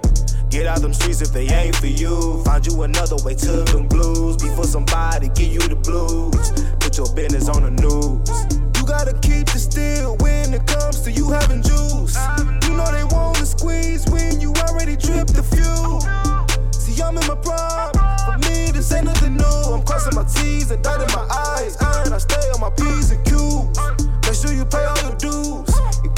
Get 0.55 0.67
out 0.67 0.81
them 0.81 0.93
streets 0.93 1.19
if 1.19 1.33
they 1.33 1.49
ain't 1.49 1.75
for 1.75 1.87
you. 1.87 2.41
Find 2.45 2.65
you 2.65 2.83
another 2.83 3.17
way 3.25 3.35
to 3.35 3.51
them 3.75 3.89
blues. 3.89 4.37
Before 4.37 4.63
somebody 4.63 5.27
give 5.35 5.51
you 5.51 5.59
the 5.59 5.75
blues. 5.75 6.31
Put 6.79 6.95
your 6.95 7.13
business 7.13 7.49
on 7.49 7.63
the 7.63 7.71
news. 7.71 8.23
You 8.79 8.87
gotta 8.87 9.11
keep 9.19 9.47
the 9.51 9.59
still 9.59 10.15
when 10.23 10.53
it 10.53 10.65
comes 10.65 11.01
to 11.01 11.11
you 11.11 11.29
having 11.29 11.61
juice. 11.61 12.15
You 12.63 12.71
know 12.71 12.87
they 12.87 13.03
wanna 13.03 13.45
squeeze 13.45 14.07
when 14.07 14.39
you 14.39 14.53
already 14.63 14.95
tripped 14.95 15.35
the 15.35 15.43
fuel. 15.43 15.99
See, 16.71 17.03
I'm 17.03 17.17
in 17.17 17.27
my 17.27 17.35
prime. 17.35 17.91
For 18.23 18.39
me, 18.47 18.71
this 18.71 18.93
ain't 18.93 19.07
nothing 19.11 19.35
new. 19.35 19.59
I'm 19.75 19.83
crossing 19.83 20.15
my 20.15 20.23
T's 20.23 20.71
and 20.71 20.81
dotting 20.81 21.11
my 21.11 21.27
I's. 21.59 21.75
And 22.07 22.13
I 22.13 22.17
stay 22.17 22.47
on 22.55 22.61
my 22.61 22.69
P's 22.69 23.11
and 23.11 23.19
Q's. 23.27 23.75
Make 24.23 24.39
sure 24.39 24.55
you 24.55 24.63
pay 24.63 24.85
all 24.85 25.01
your 25.03 25.19
dues. 25.19 25.74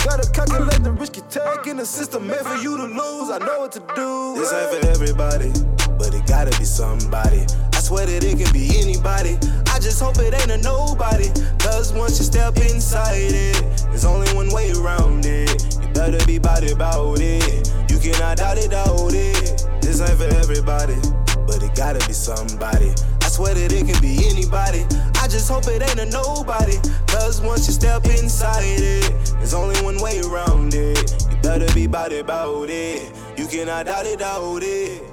Gotta 0.07 0.31
calculate 0.31 0.81
the 0.83 0.91
risk 0.93 1.17
you 1.17 1.23
take 1.29 1.67
in 1.67 1.75
the 1.75 1.85
system 1.85 2.27
meant 2.27 2.47
for 2.47 2.55
you 2.55 2.77
to 2.77 2.83
lose. 2.83 3.29
I 3.29 3.39
know 3.39 3.59
what 3.59 3.73
to 3.73 3.83
do. 3.93 4.35
This 4.39 4.53
ain't 4.53 4.71
for 4.71 4.87
everybody, 4.87 5.51
but 5.99 6.15
it 6.15 6.25
gotta 6.25 6.57
be 6.57 6.63
somebody. 6.63 7.43
I 7.73 7.79
swear 7.81 8.05
that 8.05 8.23
it 8.23 8.37
can 8.39 8.47
be 8.53 8.71
anybody. 8.79 9.35
I 9.67 9.79
just 9.83 9.99
hope 9.99 10.15
it 10.19 10.33
ain't 10.33 10.49
a 10.49 10.63
nobody. 10.63 11.27
Cause 11.59 11.91
once 11.91 12.19
you 12.19 12.23
step 12.23 12.55
inside 12.55 13.19
it, 13.19 13.59
there's 13.91 14.05
only 14.05 14.31
one 14.31 14.47
way 14.53 14.71
around 14.71 15.25
it. 15.25 15.75
You 15.75 15.87
better 15.91 16.25
be 16.25 16.39
body 16.39 16.71
about 16.71 17.19
it. 17.19 17.67
You 17.91 17.99
cannot 17.99 18.37
doubt 18.37 18.59
it, 18.59 18.71
doubt 18.71 19.11
it. 19.11 19.67
This 19.81 19.99
ain't 19.99 20.15
for 20.15 20.31
everybody, 20.39 20.95
but 21.43 21.59
it 21.61 21.75
gotta 21.75 21.99
be 22.07 22.13
somebody. 22.13 22.95
I 23.19 23.27
swear 23.27 23.53
that 23.55 23.73
it 23.73 23.83
can 23.85 24.01
be 24.01 24.23
anybody. 24.23 24.87
I 25.27 25.29
just 25.29 25.51
hope 25.51 25.67
it 25.67 25.81
ain't 25.81 25.99
a 25.99 26.05
nobody. 26.05 26.77
Cause 27.07 27.41
once 27.41 27.67
you 27.67 27.73
step 27.73 28.05
inside 28.05 28.63
it, 28.63 29.11
there's 29.33 29.53
only 29.53 29.77
one 29.81 30.01
way 30.01 30.21
around 30.21 30.73
it. 30.73 31.27
You 31.29 31.35
better 31.41 31.67
be 31.73 31.85
body 31.85 32.19
about 32.19 32.69
it. 32.69 33.11
You 33.37 33.45
cannot 33.45 33.87
doubt 33.87 34.05
it, 34.05 34.19
doubt 34.19 34.63
it. 34.63 35.03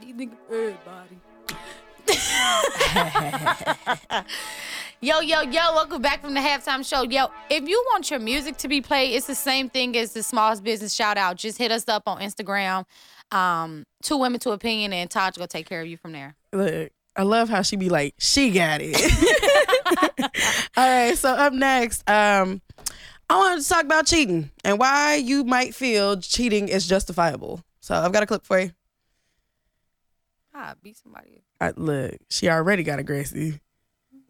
You 0.00 0.14
think 0.14 0.34
of 0.34 0.38
everybody. 0.54 1.18
yo, 5.00 5.18
yo, 5.18 5.40
yo, 5.40 5.74
welcome 5.74 6.00
back 6.00 6.20
from 6.20 6.32
the 6.32 6.38
halftime 6.38 6.88
show. 6.88 7.02
Yo, 7.02 7.26
if 7.50 7.68
you 7.68 7.82
want 7.88 8.08
your 8.08 8.20
music 8.20 8.56
to 8.58 8.68
be 8.68 8.80
played, 8.80 9.16
it's 9.16 9.26
the 9.26 9.34
same 9.34 9.68
thing 9.68 9.96
as 9.96 10.12
the 10.12 10.22
smallest 10.22 10.62
business 10.62 10.94
shout 10.94 11.18
out. 11.18 11.36
Just 11.36 11.58
hit 11.58 11.72
us 11.72 11.88
up 11.88 12.04
on 12.06 12.20
Instagram. 12.20 12.84
Um, 13.32 13.84
two 14.02 14.16
women, 14.16 14.40
two 14.40 14.52
opinion, 14.52 14.92
and 14.92 15.10
Taj 15.10 15.36
will 15.36 15.46
take 15.46 15.66
care 15.66 15.80
of 15.80 15.86
you 15.86 15.96
from 15.96 16.12
there. 16.12 16.36
Look, 16.52 16.90
I 17.16 17.22
love 17.22 17.48
how 17.48 17.62
she 17.62 17.76
be 17.76 17.88
like, 17.88 18.14
she 18.18 18.50
got 18.50 18.80
it. 18.82 18.96
All 20.76 20.88
right, 20.88 21.16
so 21.16 21.30
up 21.30 21.52
next, 21.52 22.08
um, 22.08 22.60
I 23.28 23.36
wanted 23.36 23.62
to 23.62 23.68
talk 23.68 23.84
about 23.84 24.06
cheating 24.06 24.50
and 24.64 24.78
why 24.78 25.16
you 25.16 25.44
might 25.44 25.74
feel 25.74 26.20
cheating 26.20 26.68
is 26.68 26.86
justifiable. 26.86 27.62
So 27.80 27.94
I've 27.94 28.12
got 28.12 28.22
a 28.22 28.26
clip 28.26 28.44
for 28.44 28.60
you. 28.60 28.70
Ah, 30.54 30.74
beat 30.82 30.96
somebody. 30.96 31.42
All 31.60 31.68
right, 31.68 31.78
look, 31.78 32.16
she 32.30 32.48
already 32.48 32.82
got 32.82 32.98
a 32.98 33.02
Gracie 33.02 33.60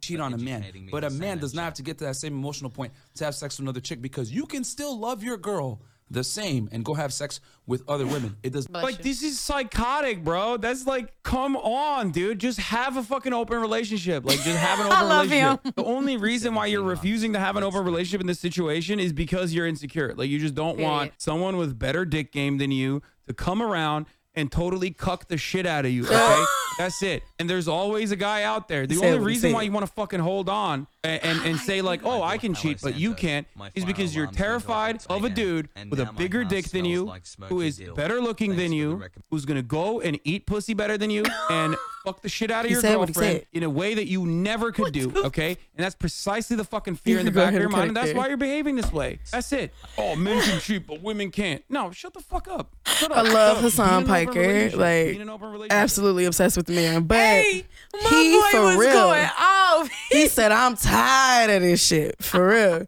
cheat 0.06 0.20
on 0.20 0.32
a 0.32 0.38
man. 0.38 0.64
But 0.90 1.04
a 1.04 1.10
man 1.10 1.38
does 1.38 1.54
not 1.54 1.64
have 1.64 1.74
to 1.74 1.82
get 1.82 1.98
to 1.98 2.04
that 2.04 2.16
same 2.16 2.32
emotional 2.32 2.70
point 2.70 2.92
to 3.16 3.24
have 3.24 3.34
sex 3.34 3.58
with 3.58 3.64
another 3.64 3.80
chick 3.80 4.00
because 4.00 4.30
you 4.30 4.46
can 4.46 4.64
still 4.64 4.98
love 4.98 5.22
your 5.22 5.36
girl 5.36 5.82
the 6.10 6.22
same 6.22 6.68
and 6.70 6.84
go 6.84 6.94
have 6.94 7.12
sex 7.12 7.40
with 7.66 7.82
other 7.88 8.06
women. 8.06 8.36
It 8.42 8.52
does. 8.52 8.68
Like 8.70 9.02
this 9.02 9.22
is 9.22 9.40
psychotic, 9.40 10.22
bro. 10.22 10.56
That's 10.56 10.86
like, 10.86 11.12
come 11.24 11.56
on, 11.56 12.10
dude. 12.12 12.38
Just 12.38 12.60
have 12.60 12.96
a 12.96 13.02
fucking 13.02 13.32
open 13.32 13.60
relationship. 13.60 14.24
Like, 14.24 14.40
just 14.42 14.56
have 14.58 14.78
an 14.78 14.86
open 14.92 14.96
I 14.96 15.00
open 15.00 15.08
love 15.08 15.30
relationship. 15.30 15.64
him. 15.66 15.72
The 15.76 15.84
only 15.84 16.16
reason 16.16 16.54
why 16.54 16.66
you're 16.66 16.82
refusing 16.82 17.32
to 17.32 17.40
have 17.40 17.56
an 17.56 17.64
open 17.64 17.84
relationship 17.84 18.20
in 18.20 18.26
this 18.28 18.38
situation 18.38 19.00
is 19.00 19.12
because 19.12 19.52
you're 19.52 19.66
insecure. 19.66 20.14
Like, 20.16 20.28
you 20.28 20.38
just 20.38 20.54
don't 20.54 20.78
want 20.78 21.12
someone 21.18 21.56
with 21.56 21.76
better 21.78 22.04
dick 22.04 22.32
game 22.32 22.58
than 22.58 22.70
you 22.70 23.02
to 23.26 23.34
come 23.34 23.60
around 23.60 24.06
and 24.36 24.52
totally 24.52 24.90
cuck 24.90 25.28
the 25.28 25.38
shit 25.38 25.66
out 25.66 25.84
of 25.86 25.90
you. 25.90 26.04
Okay, 26.04 26.44
that's 26.78 27.02
it. 27.02 27.22
And 27.38 27.50
there's 27.50 27.68
always 27.68 28.12
a 28.12 28.16
guy 28.16 28.44
out 28.44 28.66
there. 28.68 28.86
The 28.86 28.94
Say 28.94 29.06
only 29.08 29.18
he 29.18 29.24
reason 29.24 29.52
why 29.52 29.60
said. 29.60 29.66
you 29.66 29.72
want 29.72 29.84
to 29.86 29.92
fucking 29.92 30.20
hold 30.20 30.48
on 30.48 30.86
and, 31.04 31.22
and, 31.22 31.40
and 31.44 31.58
say 31.58 31.82
like, 31.82 32.00
oh, 32.04 32.22
I 32.22 32.38
can 32.38 32.54
cheat, 32.54 32.80
but 32.82 32.96
you 32.98 33.14
can't, 33.14 33.46
is 33.74 33.84
because 33.84 34.14
you're 34.14 34.26
terrified 34.26 35.04
of 35.08 35.24
a 35.24 35.28
dude 35.28 35.68
with 35.90 36.00
a 36.00 36.06
bigger 36.06 36.44
dick 36.44 36.70
than 36.70 36.84
you, 36.84 37.12
who 37.42 37.60
is 37.60 37.82
better 37.94 38.20
looking 38.20 38.56
than 38.56 38.72
you, 38.72 39.02
who's 39.30 39.44
gonna 39.44 39.62
go 39.62 40.00
and 40.00 40.18
eat 40.24 40.46
pussy 40.46 40.74
better 40.74 40.96
than 40.96 41.10
you, 41.10 41.24
and 41.50 41.76
fuck 42.04 42.22
the 42.22 42.28
shit 42.28 42.50
out 42.50 42.64
of 42.64 42.70
your 42.70 42.80
girlfriend 42.82 43.44
in 43.52 43.62
a 43.64 43.70
way 43.70 43.94
that 43.94 44.06
you 44.06 44.24
never 44.24 44.72
could 44.72 44.92
do. 44.92 45.12
Okay, 45.16 45.50
and 45.50 45.84
that's 45.84 45.94
precisely 45.94 46.56
the 46.56 46.64
fucking 46.64 46.96
fear 46.96 47.18
in 47.18 47.26
the 47.26 47.32
back 47.32 47.52
of 47.52 47.60
your 47.60 47.68
mind, 47.68 47.88
and 47.88 47.96
that's 47.96 48.14
why 48.14 48.28
you're 48.28 48.36
behaving 48.36 48.76
this 48.76 48.92
way. 48.92 49.18
That's 49.30 49.52
it. 49.52 49.74
Oh, 49.98 50.16
men 50.16 50.42
can 50.42 50.60
cheat, 50.60 50.86
but 50.86 51.02
women 51.02 51.30
can't. 51.30 51.62
No, 51.68 51.90
shut 51.90 52.14
the 52.14 52.20
fuck 52.20 52.48
up. 52.48 52.74
Shut 52.86 53.10
up. 53.10 53.18
I 53.18 53.22
love 53.22 53.56
Shut 53.58 53.80
up. 53.80 54.06
Be 54.06 54.12
in 54.12 54.26
Hasan 54.26 54.32
Piker. 54.32 54.70
Like, 54.76 55.70
absolutely 55.70 56.24
obsessed 56.24 56.56
with 56.56 56.66
the 56.66 56.74
man. 56.74 57.02
But 57.02 57.25
Hey, 57.26 57.64
my 57.92 58.08
he 58.10 58.32
boy 58.32 58.48
for 58.50 58.60
was 58.62 58.76
real. 58.76 58.92
going 58.92 59.28
off. 59.38 59.90
he 60.10 60.28
said, 60.28 60.52
I'm 60.52 60.76
tired 60.76 61.50
of 61.50 61.62
this 61.62 61.84
shit. 61.84 62.22
For 62.22 62.48
real. 62.48 62.86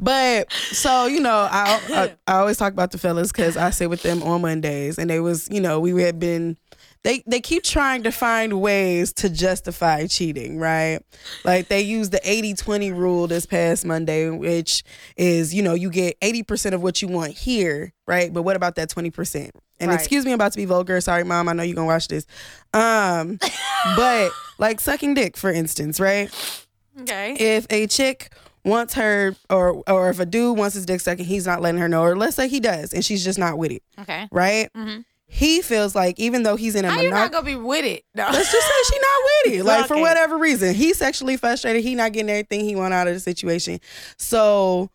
But 0.00 0.52
so 0.52 1.06
you 1.06 1.20
know, 1.20 1.48
I 1.50 1.80
I, 1.88 2.32
I 2.32 2.38
always 2.38 2.58
talk 2.58 2.72
about 2.72 2.90
the 2.90 2.98
fellas 2.98 3.32
because 3.32 3.56
I 3.56 3.70
sit 3.70 3.88
with 3.88 4.02
them 4.02 4.22
on 4.22 4.42
Mondays, 4.42 4.98
and 4.98 5.08
they 5.08 5.20
was 5.20 5.48
you 5.50 5.60
know 5.60 5.80
we 5.80 6.02
had 6.02 6.18
been. 6.18 6.56
They, 7.06 7.22
they 7.24 7.40
keep 7.40 7.62
trying 7.62 8.02
to 8.02 8.10
find 8.10 8.60
ways 8.60 9.12
to 9.14 9.30
justify 9.30 10.08
cheating, 10.08 10.58
right? 10.58 10.98
Like 11.44 11.68
they 11.68 11.80
use 11.82 12.10
the 12.10 12.18
80-20 12.18 12.92
rule 12.96 13.28
this 13.28 13.46
past 13.46 13.84
Monday, 13.84 14.28
which 14.28 14.82
is, 15.16 15.54
you 15.54 15.62
know, 15.62 15.74
you 15.74 15.88
get 15.88 16.18
80% 16.20 16.72
of 16.72 16.82
what 16.82 17.00
you 17.00 17.06
want 17.06 17.32
here, 17.32 17.92
right? 18.08 18.32
But 18.34 18.42
what 18.42 18.56
about 18.56 18.74
that 18.74 18.90
20%? 18.90 19.50
And 19.78 19.90
Right. 19.90 19.94
excuse 20.00 20.24
me, 20.24 20.32
I'm 20.32 20.34
about 20.34 20.50
to 20.52 20.56
be 20.58 20.64
vulgar. 20.64 21.00
Sorry, 21.00 21.22
mom. 21.22 21.48
I 21.48 21.52
know 21.52 21.62
you're 21.62 21.76
gonna 21.76 21.86
watch 21.86 22.08
this. 22.08 22.26
Um, 22.74 23.38
but 23.96 24.32
like 24.58 24.80
sucking 24.80 25.14
dick, 25.14 25.36
for 25.36 25.50
instance, 25.52 26.00
right? 26.00 26.28
Okay. 27.02 27.34
if 27.38 27.66
a 27.70 27.86
chick 27.86 28.32
wants 28.64 28.94
her 28.94 29.36
or 29.48 29.84
or 29.86 30.10
if 30.10 30.18
a 30.18 30.26
dude 30.26 30.58
wants 30.58 30.74
his 30.74 30.86
dick 30.86 31.00
sucked 31.00 31.20
and 31.20 31.28
he's 31.28 31.46
not 31.46 31.62
letting 31.62 31.80
her 31.80 31.88
know 31.88 32.02
or 32.02 32.16
let's 32.16 32.34
say 32.34 32.48
he 32.48 32.58
does 32.58 32.92
and 32.92 33.04
she's 33.04 33.22
just 33.22 33.38
not 33.38 33.58
with 33.58 33.70
it 33.70 33.82
Okay. 34.00 34.26
right 34.32 34.72
Mm-hmm. 34.74 35.02
He 35.28 35.60
feels 35.60 35.94
like 35.94 36.18
even 36.20 36.44
though 36.44 36.56
he's 36.56 36.74
in 36.76 36.84
a 36.84 36.90
How 36.90 37.00
you 37.00 37.10
not 37.10 37.32
gonna 37.32 37.44
be 37.44 37.56
with 37.56 37.84
it? 37.84 38.04
No. 38.14 38.28
let's 38.32 38.50
just 38.52 38.66
say 38.66 38.74
she's 38.94 39.02
not 39.02 39.20
with 39.24 39.54
it 39.54 39.64
like 39.64 39.86
for 39.86 39.98
whatever 39.98 40.38
reason 40.38 40.74
he's 40.74 40.98
sexually 40.98 41.36
frustrated 41.36 41.82
he 41.82 41.94
not 41.94 42.12
getting 42.12 42.30
everything 42.30 42.64
he 42.64 42.76
want 42.76 42.94
out 42.94 43.08
of 43.08 43.14
the 43.14 43.20
situation 43.20 43.80
so 44.16 44.90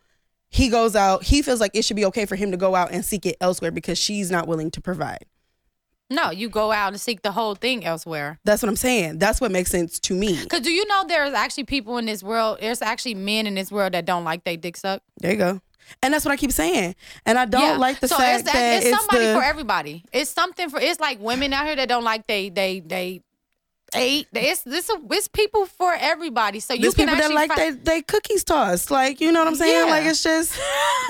he 0.50 0.70
goes 0.70 0.96
out 0.96 1.24
he 1.24 1.42
feels 1.42 1.60
like 1.60 1.72
it 1.76 1.84
should 1.84 1.96
be 1.98 2.06
okay 2.06 2.26
for 2.26 2.36
him 2.36 2.52
to 2.52 2.58
go 2.58 2.76
out 2.76 2.92
and 2.92 3.04
seek 3.06 3.26
it 3.26 3.36
elsewhere 3.42 3.72
because 3.72 3.98
she's 3.98 4.32
not 4.32 4.48
willing 4.48 4.72
to 4.72 4.80
provide 4.82 5.26
No, 6.10 6.30
you 6.32 6.48
go 6.50 6.72
out 6.72 6.90
and 6.94 7.00
seek 7.02 7.22
the 7.24 7.32
whole 7.34 7.56
thing 7.56 7.84
elsewhere. 7.86 8.40
that's 8.46 8.62
what 8.64 8.70
i'm 8.70 8.76
saying 8.78 9.20
that's 9.20 9.42
what 9.42 9.52
makes 9.52 9.70
sense 9.70 10.00
to 10.00 10.14
me 10.16 10.46
Cause 10.48 10.62
do 10.62 10.72
you 10.72 10.86
know 10.88 11.04
there's 11.08 11.34
actually 11.34 11.66
people 11.66 11.98
in 11.98 12.06
this 12.06 12.24
world? 12.24 12.60
There's 12.62 12.82
actually 12.82 13.16
men 13.16 13.48
in 13.48 13.56
this 13.56 13.70
world 13.72 13.94
that 13.94 14.06
don't 14.06 14.24
like 14.24 14.44
they 14.46 14.56
dick 14.58 14.78
suck. 14.78 15.02
there 15.18 15.32
you 15.34 15.38
go 15.38 15.62
and 16.02 16.14
that's 16.14 16.26
what 16.26 16.32
i 16.32 16.38
keep 16.38 16.52
saying 16.52 16.96
and 17.26 17.38
i 17.38 17.46
don't 17.46 17.62
Yeah. 17.62 17.78
like 17.78 18.00
the 18.00 18.08
so 18.08 18.18
fact 18.18 18.42
it's, 18.44 18.52
that 18.52 18.78
it's, 18.78 18.86
it's 18.88 18.98
somebody 18.98 19.26
the, 19.28 19.34
for 19.36 19.44
everybody. 19.44 20.04
It's 20.12 20.32
something 20.32 20.70
for. 20.70 20.80
It's 20.80 21.00
like 21.00 21.20
women 21.20 21.54
out 21.54 21.66
here 21.66 21.76
that 21.76 21.88
don't 21.90 22.04
like 22.04 22.28
they 22.28 22.50
they 22.50 22.80
they 22.80 23.22
ate. 23.94 24.28
It's 24.34 24.64
this 24.64 24.90
it's 25.10 25.28
people 25.28 25.66
for 25.66 25.94
everybody. 25.94 26.60
So 26.60 26.74
you 26.74 26.82
There's 26.82 26.94
can 26.94 27.08
people 27.10 27.28
that 27.28 27.34
like 27.34 27.56
they, 27.56 27.72
they 27.72 28.02
cookies 28.02 28.44
tossed. 28.44 28.90
Like, 28.92 29.20
you 29.22 29.32
know 29.32 29.40
what 29.40 29.48
I'm 29.48 29.56
saying? 29.56 29.86
Yeah. 29.88 29.92
Like 29.92 30.06
it's 30.06 30.24
just 30.24 30.60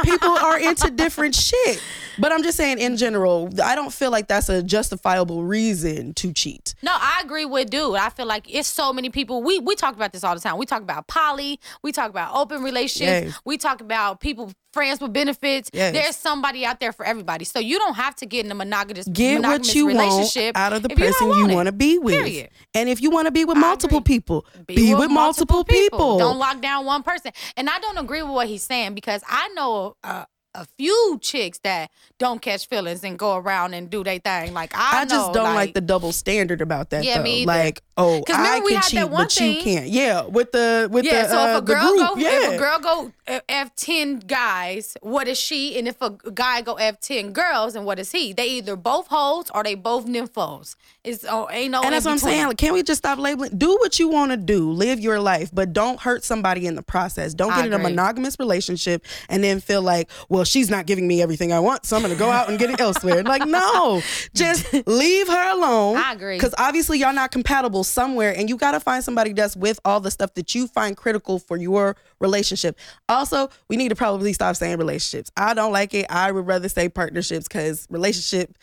people 0.04 0.30
are 0.30 0.60
into 0.70 0.90
different 0.92 1.36
shit. 1.36 1.82
But 2.20 2.32
I'm 2.32 2.44
just 2.44 2.58
saying 2.58 2.80
in 2.80 2.98
general, 2.98 3.50
I 3.64 3.74
don't 3.76 3.94
feel 3.94 4.12
like 4.12 4.28
that's 4.28 4.50
a 4.50 4.62
justifiable 4.62 5.44
reason 5.44 6.14
to 6.16 6.34
cheat. 6.34 6.76
No, 6.82 6.92
I 6.94 7.22
agree 7.24 7.46
with 7.46 7.70
dude. 7.70 7.96
I 7.96 8.10
feel 8.10 8.26
like 8.26 8.54
it's 8.54 8.68
so 8.68 8.92
many 8.92 9.10
people. 9.10 9.42
We 9.44 9.60
we 9.60 9.76
talk 9.76 9.96
about 9.96 10.12
this 10.12 10.24
all 10.24 10.36
the 10.36 10.42
time. 10.42 10.58
We 10.58 10.66
talk 10.66 10.82
about 10.82 11.08
poly. 11.08 11.60
We 11.84 11.92
talk 11.92 12.10
about 12.10 12.36
open 12.36 12.64
relationships. 12.64 13.28
Yes. 13.28 13.40
We 13.46 13.58
talk 13.58 13.82
about 13.82 14.20
people 14.20 14.52
friends 14.74 15.02
with 15.02 15.14
benefits. 15.14 15.70
Yes. 15.74 15.94
There's 15.94 16.16
somebody 16.16 16.66
out 16.66 16.80
there 16.80 16.92
for 16.92 17.06
everybody. 17.06 17.46
So 17.46 17.60
you 17.60 17.78
don't 17.78 17.96
have 17.96 18.16
to 18.18 18.26
get 18.26 18.46
in 18.46 18.52
a 18.52 18.56
monogamous 18.56 19.08
Get 19.08 19.36
monogamous 19.36 19.68
what 19.68 19.76
you 19.76 19.86
want 19.86 19.98
relationship 19.98 20.58
out 20.58 20.74
of 20.74 20.84
the 20.84 20.92
if 20.92 21.00
you 21.00 21.06
don't 21.06 21.14
person 21.14 21.50
you, 21.50 21.56
want 21.56 21.68
to 21.68 21.72
be 21.72 21.98
with. 21.98 22.16
Period. 22.16 22.50
And 22.74 22.90
if 22.90 23.02
you 23.02 23.10
want 23.10 23.28
to 23.28 23.32
be 23.32 23.46
with 23.46 23.58
multiple 23.58 24.02
people, 24.02 24.46
be, 24.66 24.76
Be 24.76 24.96
with, 24.96 25.12
multiple, 25.12 25.64
people. 25.64 26.18
Don't 26.18 26.38
lock 26.38 26.62
down 26.62 26.86
one 26.86 27.04
person. 27.04 27.32
And 27.58 27.70
I 27.70 27.80
don't 27.80 27.98
agree 27.98 28.22
with 28.22 28.32
what 28.32 28.48
he's 28.48 28.64
saying 28.64 28.96
because 28.96 29.24
I 29.28 29.50
know 29.50 29.96
a, 30.04 30.26
a 30.54 30.66
few 30.78 31.18
chicks 31.22 31.60
that 31.60 31.92
don't 32.18 32.42
catch 32.42 32.68
feelings 32.68 33.04
and 33.04 33.18
go 33.18 33.36
around 33.36 33.74
and 33.74 33.90
do 33.90 34.04
their 34.04 34.20
thing. 34.20 34.54
Like 34.54 34.76
I, 34.76 35.02
I, 35.02 35.06
just 35.06 35.34
don't 35.34 35.56
like, 35.56 35.74
the 35.74 35.82
double 35.82 36.12
standard 36.12 36.62
about 36.62 36.90
that. 36.90 37.04
Yeah, 37.04 37.18
though. 37.18 37.24
me 37.24 37.42
either. 37.42 37.48
Like, 37.48 37.82
oh, 37.98 38.24
I 38.28 38.62
can 38.68 38.82
cheat, 38.82 39.00
that 39.00 39.10
one 39.10 39.26
but 39.26 39.40
you 39.40 39.62
can't. 39.62 39.88
Yeah, 39.88 40.26
with 40.26 40.52
the 40.52 40.90
with 40.92 41.06
yeah, 41.06 41.24
the 41.24 41.30
so 41.30 41.40
uh, 41.40 41.48
if 41.48 41.58
a 41.58 41.62
girl 41.62 41.88
group, 41.88 42.00
go 42.00 42.16
yeah. 42.18 42.30
if 42.30 42.54
a 42.54 42.58
girl 42.58 42.80
go 42.80 43.12
uh, 43.28 43.40
f 43.48 43.76
ten 43.76 44.20
guys, 44.20 44.98
what 45.02 45.28
is 45.28 45.40
she? 45.40 45.78
And 45.78 45.88
if 45.88 46.02
a 46.02 46.10
guy 46.34 46.62
go 46.62 46.76
f 46.76 47.00
ten 47.00 47.32
girls, 47.32 47.76
and 47.76 47.86
what 47.86 48.00
is 48.00 48.12
he? 48.12 48.34
They 48.34 48.48
either 48.48 48.76
both 48.76 49.08
hoes 49.08 49.50
or 49.54 49.64
they 49.64 49.76
both 49.76 50.06
nymphos. 50.06 50.76
It's 51.04 51.26
oh, 51.28 51.50
ain't 51.50 51.72
no. 51.72 51.82
and 51.82 51.94
that's 51.94 52.06
what 52.06 52.12
I'm 52.12 52.18
between. 52.18 52.34
saying. 52.34 52.48
Like, 52.50 52.58
can 52.58 52.74
we 52.74 52.84
just 52.84 53.00
stop 53.00 53.18
labeling? 53.18 53.58
Do 53.58 53.72
what 53.78 53.98
you 53.98 54.08
want 54.08 54.30
to 54.32 54.38
do. 54.38 54.70
Live 54.72 55.00
your 55.00 55.20
life, 55.20 55.50
but 55.52 55.74
don't 55.74 56.00
hurt 56.00 56.24
somebody 56.24 56.68
in 56.68 56.76
the 56.76 56.84
process. 56.84 57.34
Don't 57.34 57.52
I 57.52 57.58
get 57.58 57.66
in 57.68 57.74
a 57.74 57.80
monogamous 57.80 58.38
relationship 58.38 59.04
and 59.28 59.44
then 59.44 59.62
feel 59.62 59.82
like, 59.82 60.12
well, 60.30 60.44
she's 60.44 60.70
not 60.70 60.86
giving 60.86 61.08
me 61.08 61.20
everything 61.20 61.52
I 61.52 61.60
want, 61.60 61.88
so 61.88 61.96
I'm 61.96 62.04
going 62.04 62.14
to 62.14 62.20
go 62.20 62.30
out 62.30 62.50
and 62.50 62.60
get 62.60 62.70
it 62.70 62.80
elsewhere. 62.80 63.24
Like, 63.24 63.48
no, 63.48 64.04
just 64.36 64.72
leave 64.86 65.28
her 65.28 65.52
alone. 65.52 65.98
I 65.98 66.14
agree. 66.14 66.38
Because 66.38 66.54
obviously 66.60 67.00
y'all 67.00 67.14
not 67.14 67.32
compatible 67.32 67.84
somewhere, 67.84 68.38
and 68.38 68.48
you 68.48 68.56
got 68.56 68.74
to 68.74 68.80
find 68.80 69.04
somebody 69.04 69.34
that's 69.34 69.56
with 69.58 69.80
all 69.84 70.02
the 70.02 70.12
stuff 70.12 70.36
that 70.36 70.54
you 70.54 70.68
find 70.68 70.96
critical 70.96 71.40
for 71.40 71.58
your 71.58 71.96
relationship. 72.20 72.78
Also, 73.10 73.50
we 73.70 73.76
need 73.76 73.90
to 73.90 73.96
probably 73.96 74.34
stop 74.34 74.56
saying 74.56 74.78
relationships. 74.78 75.32
I 75.36 75.56
don't 75.56 75.72
like 75.72 75.96
it. 75.96 76.06
I 76.12 76.32
would 76.32 76.46
rather 76.46 76.70
say 76.70 76.90
partnerships 76.90 77.48
because 77.48 77.88
relationship, 77.90 78.56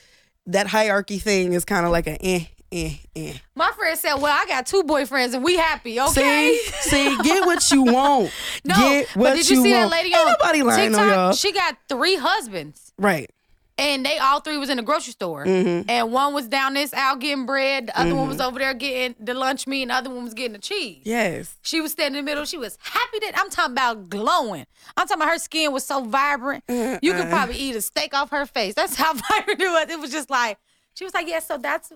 that 0.49 0.67
hierarchy 0.67 1.19
thing 1.19 1.53
is 1.53 1.65
kind 1.65 1.87
of 1.87 1.93
like 1.93 2.07
a 2.07 2.17
eh, 2.25 2.45
eh, 2.73 2.91
eh. 3.17 3.33
My 3.55 3.71
friend 3.77 3.99
said, 3.99 4.15
"Well, 4.17 4.33
I 4.37 4.47
got 4.47 4.67
two 4.67 4.83
boyfriends 4.83 5.35
and 5.35 5.43
we 5.45 5.57
happy." 5.57 6.01
Okay. 6.01 6.59
See, 6.83 6.91
see, 6.91 7.19
get 7.23 7.47
what 7.47 7.71
you 7.71 7.83
want. 7.93 8.31
No, 8.65 8.75
get 8.75 9.09
what 9.17 9.25
but 9.31 9.35
did 9.37 9.49
you, 9.49 9.63
see 9.63 9.73
want. 9.73 9.91
that 9.91 9.97
lady 9.97 10.09
Ain't 10.09 10.19
on 10.19 10.35
nobody 10.39 10.63
lying 10.63 10.91
TikTok? 10.91 11.01
on 11.03 11.09
y'all. 11.09 11.33
She 11.33 11.53
got 11.53 11.77
three 11.89 12.17
husbands. 12.17 12.93
right. 12.99 13.31
And 13.79 14.05
they 14.05 14.18
all 14.18 14.41
three 14.41 14.59
was 14.59 14.70
in 14.70 14.76
the 14.76 14.83
grocery 14.83 15.12
store. 15.12 15.45
Mhm. 15.47 15.85
And 15.89 16.12
one 16.12 16.35
was 16.35 16.49
down 16.49 16.74
this 16.74 16.93
aisle 16.93 17.14
getting 17.16 17.47
bread. 17.47 17.87
The 17.87 18.01
other 18.01 18.14
one 18.16 18.26
was 18.26 18.39
Mhm. 18.39 18.47
over 18.49 18.59
there 18.59 18.74
getting 18.74 19.14
the 19.24 19.35
lunch 19.35 19.68
meat. 19.68 19.83
And 19.83 19.93
the 19.93 19.95
other 19.95 20.11
one 20.11 20.24
was 20.24 20.35
getting 20.35 20.53
the 20.55 20.59
cheese. 20.59 21.03
Yes. 21.05 21.55
She 21.62 21.81
was 21.81 21.93
standing 21.93 22.18
in 22.18 22.24
the 22.24 22.29
middle. 22.31 22.45
She 22.45 22.59
was 22.59 22.76
happy 22.83 23.20
that 23.20 23.39
I'm 23.39 23.49
talking 23.51 23.72
about 23.72 24.11
glowing. 24.11 24.66
I'm 24.97 25.07
talking 25.07 25.22
about 25.22 25.33
her 25.33 25.39
skin 25.39 25.70
was 25.72 25.85
so 25.87 26.03
vibrant. 26.03 26.64
You 26.68 27.12
could 27.12 27.29
probably 27.31 27.57
eat 27.57 27.76
a 27.76 27.81
steak 27.81 28.14
off 28.14 28.31
her 28.31 28.47
face. 28.47 28.74
That's 28.74 28.97
how 28.97 29.12
vibrant 29.31 29.61
it 29.62 29.68
was. 29.68 29.87
It 29.91 30.01
was 30.01 30.11
just 30.11 30.29
like 30.29 30.59
she 30.95 31.05
was 31.05 31.14
like, 31.14 31.29
yeah. 31.29 31.39
So 31.39 31.57
that's 31.57 31.93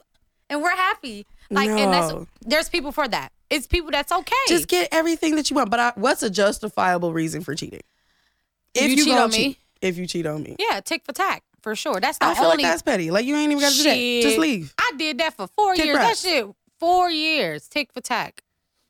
and 0.48 0.62
we're 0.62 0.70
happy. 0.76 1.26
Like 1.50 1.68
and 1.68 1.92
that's 1.92 2.12
there's 2.42 2.68
people 2.68 2.92
for 2.92 3.08
that. 3.08 3.32
It's 3.50 3.66
people 3.66 3.90
that's 3.90 4.12
okay. 4.12 4.34
Just 4.46 4.68
get 4.68 4.88
everything 4.92 5.34
that 5.34 5.50
you 5.50 5.56
want. 5.56 5.68
But 5.70 5.80
I, 5.80 5.92
what's 5.96 6.22
a 6.22 6.30
justifiable 6.30 7.12
reason 7.12 7.42
for 7.42 7.54
cheating? 7.56 7.82
If 8.72 8.88
you 8.90 9.04
cheat 9.04 9.14
on 9.18 9.30
me. 9.30 9.58
If 9.82 9.98
you 9.98 10.06
cheat 10.06 10.26
on 10.26 10.44
me. 10.44 10.54
yeah, 10.60 10.78
tick 10.80 11.02
for 11.04 11.12
tack 11.12 11.42
for 11.62 11.74
sure. 11.76 12.00
That's 12.00 12.18
the 12.18 12.26
I 12.26 12.34
feel 12.34 12.44
only. 12.44 12.62
like 12.62 12.72
that's 12.72 12.82
petty. 12.82 13.10
Like 13.10 13.24
you 13.24 13.34
ain't 13.36 13.50
even 13.52 13.60
got 13.62 13.72
to 13.72 13.78
do 13.78 13.84
that. 13.84 14.22
Just 14.22 14.38
leave. 14.38 14.74
I 14.78 14.92
did 14.96 15.18
that 15.18 15.34
for 15.36 15.46
four 15.46 15.74
years. 15.76 15.96
That 15.96 16.16
shit, 16.16 16.46
four 16.78 17.10
years, 17.10 17.68
tick 17.68 17.92
for 17.92 18.00
tack. 18.00 18.42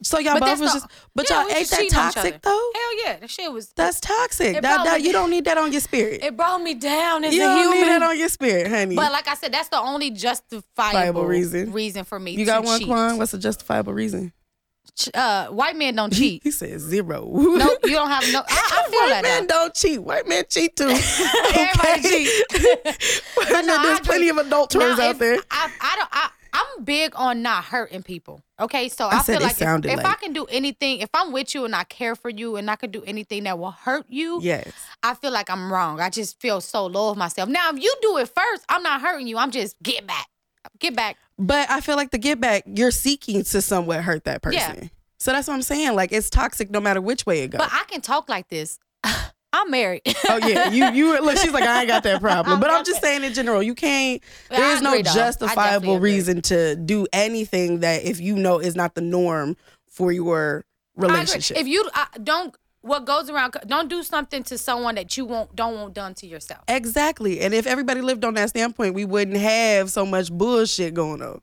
So 0.05 0.19
y'all 0.19 0.35
But 0.35 0.41
both 0.47 0.61
was 0.61 0.73
the- 0.73 0.81
just, 0.81 0.91
but 1.15 1.31
yeah, 1.31 1.43
y'all 1.43 1.51
ain't 1.57 1.69
that 1.71 1.79
cheating 1.81 1.97
on 1.99 2.09
each 2.09 2.15
toxic 2.15 2.43
though? 2.43 2.71
Hell 2.75 3.05
yeah, 3.05 3.19
that 3.21 3.31
shit 3.31 3.53
was. 3.53 3.69
That's 3.77 4.01
toxic. 4.01 4.55
That, 4.55 4.63
that 4.63 5.01
me- 5.01 5.07
you 5.07 5.13
don't 5.13 5.31
need 5.31 5.45
that 5.45 5.59
on 5.59 5.71
your 5.71 5.81
spirit. 5.81 6.25
It 6.25 6.37
brought 6.37 6.61
me 6.61 6.75
down 6.75 7.23
as 7.23 7.33
you 7.33 7.41
a 7.41 7.45
don't 7.47 7.71
need 7.73 7.87
that 7.87 8.03
on 8.03 8.19
your 8.19 8.29
spirit, 8.29 8.67
honey. 8.67 8.97
But 8.97 9.13
like 9.13 9.29
I 9.29 9.35
said, 9.35 9.53
that's 9.55 9.69
the 9.69 9.79
only 9.79 10.11
justifiable 10.11 11.25
reason. 11.25 11.73
reason 11.73 12.03
for 12.05 12.19
me. 12.19 12.33
you 12.33 12.45
got 12.45 12.65
one, 12.65 12.81
cheat. 12.81 12.89
Quan? 12.89 13.17
What's 13.19 13.33
a 13.35 13.39
justifiable 13.39 13.93
reason? 13.93 14.33
Uh, 15.15 15.47
white 15.49 15.75
men 15.77 15.97
don't 15.97 16.13
cheat. 16.15 16.43
He 16.43 16.51
said 16.51 16.79
zero. 16.81 17.25
no, 17.25 17.77
you 17.85 17.91
don't 17.93 18.11
have 18.11 18.25
no. 18.33 18.43
I, 18.47 18.85
I 18.87 18.87
feel 18.91 19.01
White 19.01 19.09
that. 19.11 19.23
men 19.23 19.47
don't 19.47 19.75
cheat. 19.75 20.03
White 20.03 20.29
men 20.29 20.45
cheat 20.49 20.77
too. 20.77 20.85
Everybody 21.55 22.03
cheat. 22.03 22.45
Men- 23.51 23.67
no, 23.67 23.83
There's 23.83 23.99
agree. 24.01 24.07
plenty 24.07 24.29
of 24.29 24.37
adult 24.39 24.71
terms 24.71 24.99
out 25.01 25.19
there. 25.19 25.39
I, 25.51 25.71
I 25.81 25.97
don't. 25.97 26.09
I, 26.13 26.31
I'm 26.55 26.85
big 26.85 27.15
on 27.17 27.41
not 27.41 27.65
hurting 27.65 28.03
people. 28.03 28.43
Okay, 28.61 28.91
so 28.91 29.07
I 29.07 29.17
I, 29.17 29.23
said 29.23 29.33
feel 29.39 29.41
it 29.41 29.45
like 29.45 29.53
if, 29.53 29.57
sounded 29.59 29.91
if 29.93 30.05
I 30.05 30.15
can 30.17 30.35
do 30.35 30.45
anything, 30.51 31.01
if 31.01 31.09
I'm 31.15 31.33
with 31.33 31.55
you 31.55 31.65
and 31.65 31.75
I 31.75 31.85
care 31.85 32.15
for 32.15 32.29
you 32.29 32.57
and 32.57 32.71
I 32.71 32.77
can 32.77 32.91
do 32.91 33.03
anything 33.05 33.45
that 33.45 33.59
will 33.59 33.71
hurt 33.71 34.05
you, 34.11 34.39
Yes. 34.43 34.71
I 35.03 35.15
feel 35.15 35.33
like 35.33 35.49
I'm 35.49 35.73
wrong. 35.73 35.99
I 36.01 36.11
just 36.11 36.39
feel 36.41 36.61
so 36.61 36.85
low 36.85 37.09
of 37.11 37.17
myself. 37.17 37.49
Now, 37.49 37.71
if 37.71 37.83
you 37.83 37.93
do 38.03 38.19
it 38.19 38.29
first, 38.29 38.65
I'm 38.69 38.83
not 38.83 39.01
hurting 39.01 39.27
you. 39.27 39.39
I'm 39.39 39.51
just 39.51 39.83
get 39.83 40.07
back, 40.07 40.27
get 40.79 40.95
back. 40.97 41.17
But 41.39 41.71
I 41.71 41.81
feel 41.81 41.97
like 41.97 42.11
the 42.11 42.19
get 42.19 42.41
back, 42.41 42.65
you're 42.67 42.91
seeking 42.91 43.43
to 43.45 43.63
somewhat 43.63 44.03
hurt 44.03 44.25
that 44.25 44.43
person. 44.43 44.79
Yeah. 44.83 44.89
So 45.19 45.33
that's 45.33 45.47
what 45.47 45.55
I'm 45.55 45.63
saying. 45.63 45.95
Like 45.95 46.13
it's 46.13 46.31
toxic 46.31 46.71
no 46.71 46.81
matter 46.81 47.01
which 47.01 47.27
way 47.27 47.43
it 47.43 47.49
goes. 47.49 47.61
But 47.61 47.71
I 47.73 47.85
can 47.89 48.01
talk 48.01 48.29
like 48.29 48.49
this. 48.49 48.79
I'm 49.55 49.71
married. 49.71 50.03
oh 50.29 50.39
yeah, 50.39 50.71
you 50.71 50.91
you 50.93 51.21
look. 51.25 51.37
She's 51.39 51.53
like, 51.53 51.65
I 51.65 51.81
ain't 51.81 51.89
got 51.89 52.03
that 52.05 52.21
problem. 52.21 52.59
But 52.59 52.71
I'm 52.71 52.85
just 52.85 53.01
saying 53.01 53.23
in 53.23 53.35
general, 53.35 53.63
you 53.63 53.75
can't. 53.75 54.23
There 54.49 54.75
is 54.75 54.81
no 54.81 54.93
agree, 54.93 55.03
justifiable 55.03 56.01
reason 56.01 56.43
to 56.43 56.75
do 56.75 57.07
anything 57.13 57.81
that 57.81 58.03
if 58.03 58.21
you 58.21 58.35
know 58.35 58.59
is 58.59 58.75
not 58.75 58.95
the 58.95 59.03
norm 59.03 59.57
for 59.89 60.11
your 60.11 60.65
relationship. 60.97 61.57
If 61.57 61.69
you 61.69 61.89
I, 61.95 62.07
don't, 62.23 62.57
what 62.83 63.05
goes 63.05 63.31
around, 63.31 63.57
don't 63.67 63.89
do 63.89 64.03
something 64.03 64.43
to 64.45 64.59
someone 64.59 64.97
that 64.97 65.17
you 65.17 65.25
won't 65.25 65.55
don't 65.57 65.75
want 65.75 65.95
done 65.95 66.15
to 66.15 66.27
yourself. 66.27 66.63
Exactly. 66.69 67.41
And 67.41 67.55
if 67.55 67.67
everybody 67.67 68.01
lived 68.01 68.25
on 68.25 68.35
that 68.35 68.51
standpoint, 68.51 68.95
we 68.95 69.05
wouldn't 69.05 69.37
have 69.37 69.91
so 69.91 70.05
much 70.05 70.31
bullshit 70.31 70.93
going 70.93 71.23
on. 71.23 71.41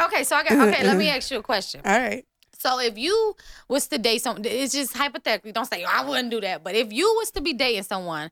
Okay, 0.00 0.24
so 0.24 0.36
I 0.36 0.44
got. 0.44 0.68
Okay, 0.68 0.86
let 0.86 0.96
me 0.96 1.08
ask 1.16 1.30
you 1.30 1.38
a 1.38 1.42
question. 1.42 1.80
All 1.84 1.98
right. 1.98 2.24
So 2.58 2.80
if 2.80 2.98
you 2.98 3.36
was 3.68 3.86
to 3.88 3.98
date 3.98 4.22
someone, 4.22 4.44
it's 4.44 4.74
just 4.74 4.96
hypothetically. 4.96 5.52
Don't 5.52 5.66
say 5.66 5.84
"Oh, 5.84 5.90
I 5.90 6.04
wouldn't 6.04 6.30
do 6.30 6.40
that. 6.40 6.64
But 6.64 6.74
if 6.74 6.92
you 6.92 7.06
was 7.16 7.30
to 7.32 7.40
be 7.40 7.52
dating 7.52 7.84
someone, 7.84 8.30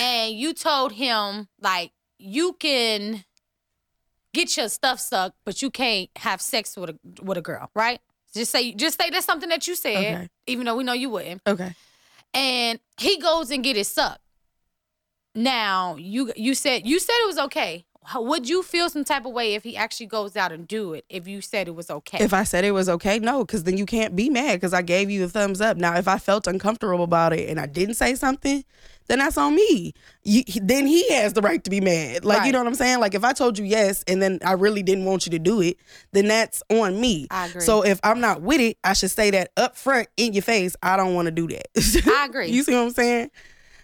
and 0.00 0.34
you 0.34 0.54
told 0.54 0.92
him 0.92 1.48
like 1.60 1.92
you 2.18 2.54
can 2.54 3.24
get 4.32 4.56
your 4.56 4.68
stuff 4.70 5.00
sucked, 5.00 5.36
but 5.44 5.60
you 5.60 5.70
can't 5.70 6.08
have 6.16 6.40
sex 6.40 6.76
with 6.76 6.90
a 6.90 6.98
with 7.22 7.36
a 7.36 7.42
girl, 7.42 7.70
right? 7.74 8.00
Just 8.36 8.52
say 8.52 8.72
just 8.72 9.00
say 9.00 9.10
that's 9.10 9.26
something 9.26 9.48
that 9.48 9.66
you 9.66 9.74
said, 9.74 9.96
Okay. 9.96 10.28
even 10.46 10.66
though 10.66 10.76
we 10.76 10.84
know 10.84 10.92
you 10.92 11.10
wouldn't. 11.10 11.42
Okay. 11.46 11.74
and 12.34 12.78
he 13.00 13.18
goes 13.18 13.50
and 13.50 13.64
get 13.64 13.76
it 13.76 13.86
sucked. 13.86 14.20
Now 15.34 15.96
you 15.96 16.32
you 16.36 16.54
said 16.54 16.86
you 16.86 16.98
said 16.98 17.14
it 17.22 17.26
was 17.26 17.38
okay. 17.38 17.84
How, 18.06 18.22
would 18.22 18.48
you 18.48 18.62
feel 18.62 18.88
some 18.88 19.04
type 19.04 19.26
of 19.26 19.32
way 19.32 19.54
if 19.54 19.64
he 19.64 19.76
actually 19.76 20.06
goes 20.06 20.36
out 20.36 20.52
and 20.52 20.66
do 20.66 20.94
it? 20.94 21.04
If 21.08 21.26
you 21.26 21.40
said 21.40 21.68
it 21.68 21.74
was 21.74 21.90
okay, 21.90 22.22
If 22.22 22.32
I 22.32 22.44
said 22.44 22.64
it 22.64 22.70
was 22.70 22.88
okay, 22.88 23.18
no, 23.18 23.44
because 23.44 23.64
then 23.64 23.76
you 23.76 23.84
can't 23.84 24.14
be 24.14 24.30
mad 24.30 24.54
because 24.54 24.72
I 24.72 24.82
gave 24.82 25.10
you 25.10 25.20
the 25.20 25.28
thumbs 25.28 25.60
up. 25.60 25.76
Now, 25.76 25.96
if 25.96 26.06
I 26.06 26.18
felt 26.18 26.46
uncomfortable 26.46 27.02
about 27.02 27.32
it 27.32 27.48
and 27.48 27.58
I 27.58 27.66
didn't 27.66 27.94
say 27.94 28.14
something, 28.14 28.64
then 29.08 29.18
that's 29.18 29.36
on 29.36 29.54
me. 29.54 29.92
You, 30.24 30.42
then 30.62 30.86
he 30.86 31.08
has 31.14 31.32
the 31.32 31.42
right 31.42 31.62
to 31.64 31.70
be 31.70 31.80
mad. 31.80 32.24
Like, 32.24 32.46
you 32.46 32.52
know 32.52 32.58
what 32.58 32.66
I'm 32.66 32.74
saying? 32.74 33.00
Like, 33.00 33.14
if 33.14 33.24
I 33.24 33.32
told 33.32 33.58
you 33.58 33.64
yes 33.64 34.04
and 34.06 34.20
then 34.22 34.38
I 34.44 34.52
really 34.52 34.82
didn't 34.82 35.04
want 35.04 35.26
you 35.26 35.30
to 35.30 35.38
do 35.38 35.60
it, 35.60 35.76
then 36.12 36.26
that's 36.28 36.62
on 36.70 37.00
me. 37.00 37.26
I 37.30 37.46
agree. 37.46 37.60
So 37.60 37.82
if 37.82 38.00
I'm 38.02 38.20
not 38.20 38.42
with 38.42 38.60
it, 38.60 38.78
I 38.84 38.92
should 38.92 39.10
say 39.10 39.30
that 39.30 39.50
up 39.56 39.76
front 39.76 40.08
in 40.16 40.32
your 40.32 40.42
face, 40.42 40.76
I 40.82 40.96
don't 40.96 41.14
want 41.14 41.26
to 41.26 41.32
do 41.32 41.48
that. 41.48 41.66
I 42.06 42.26
agree. 42.26 42.48
you 42.50 42.62
see 42.62 42.74
what 42.74 42.82
I'm 42.82 42.90
saying? 42.90 43.30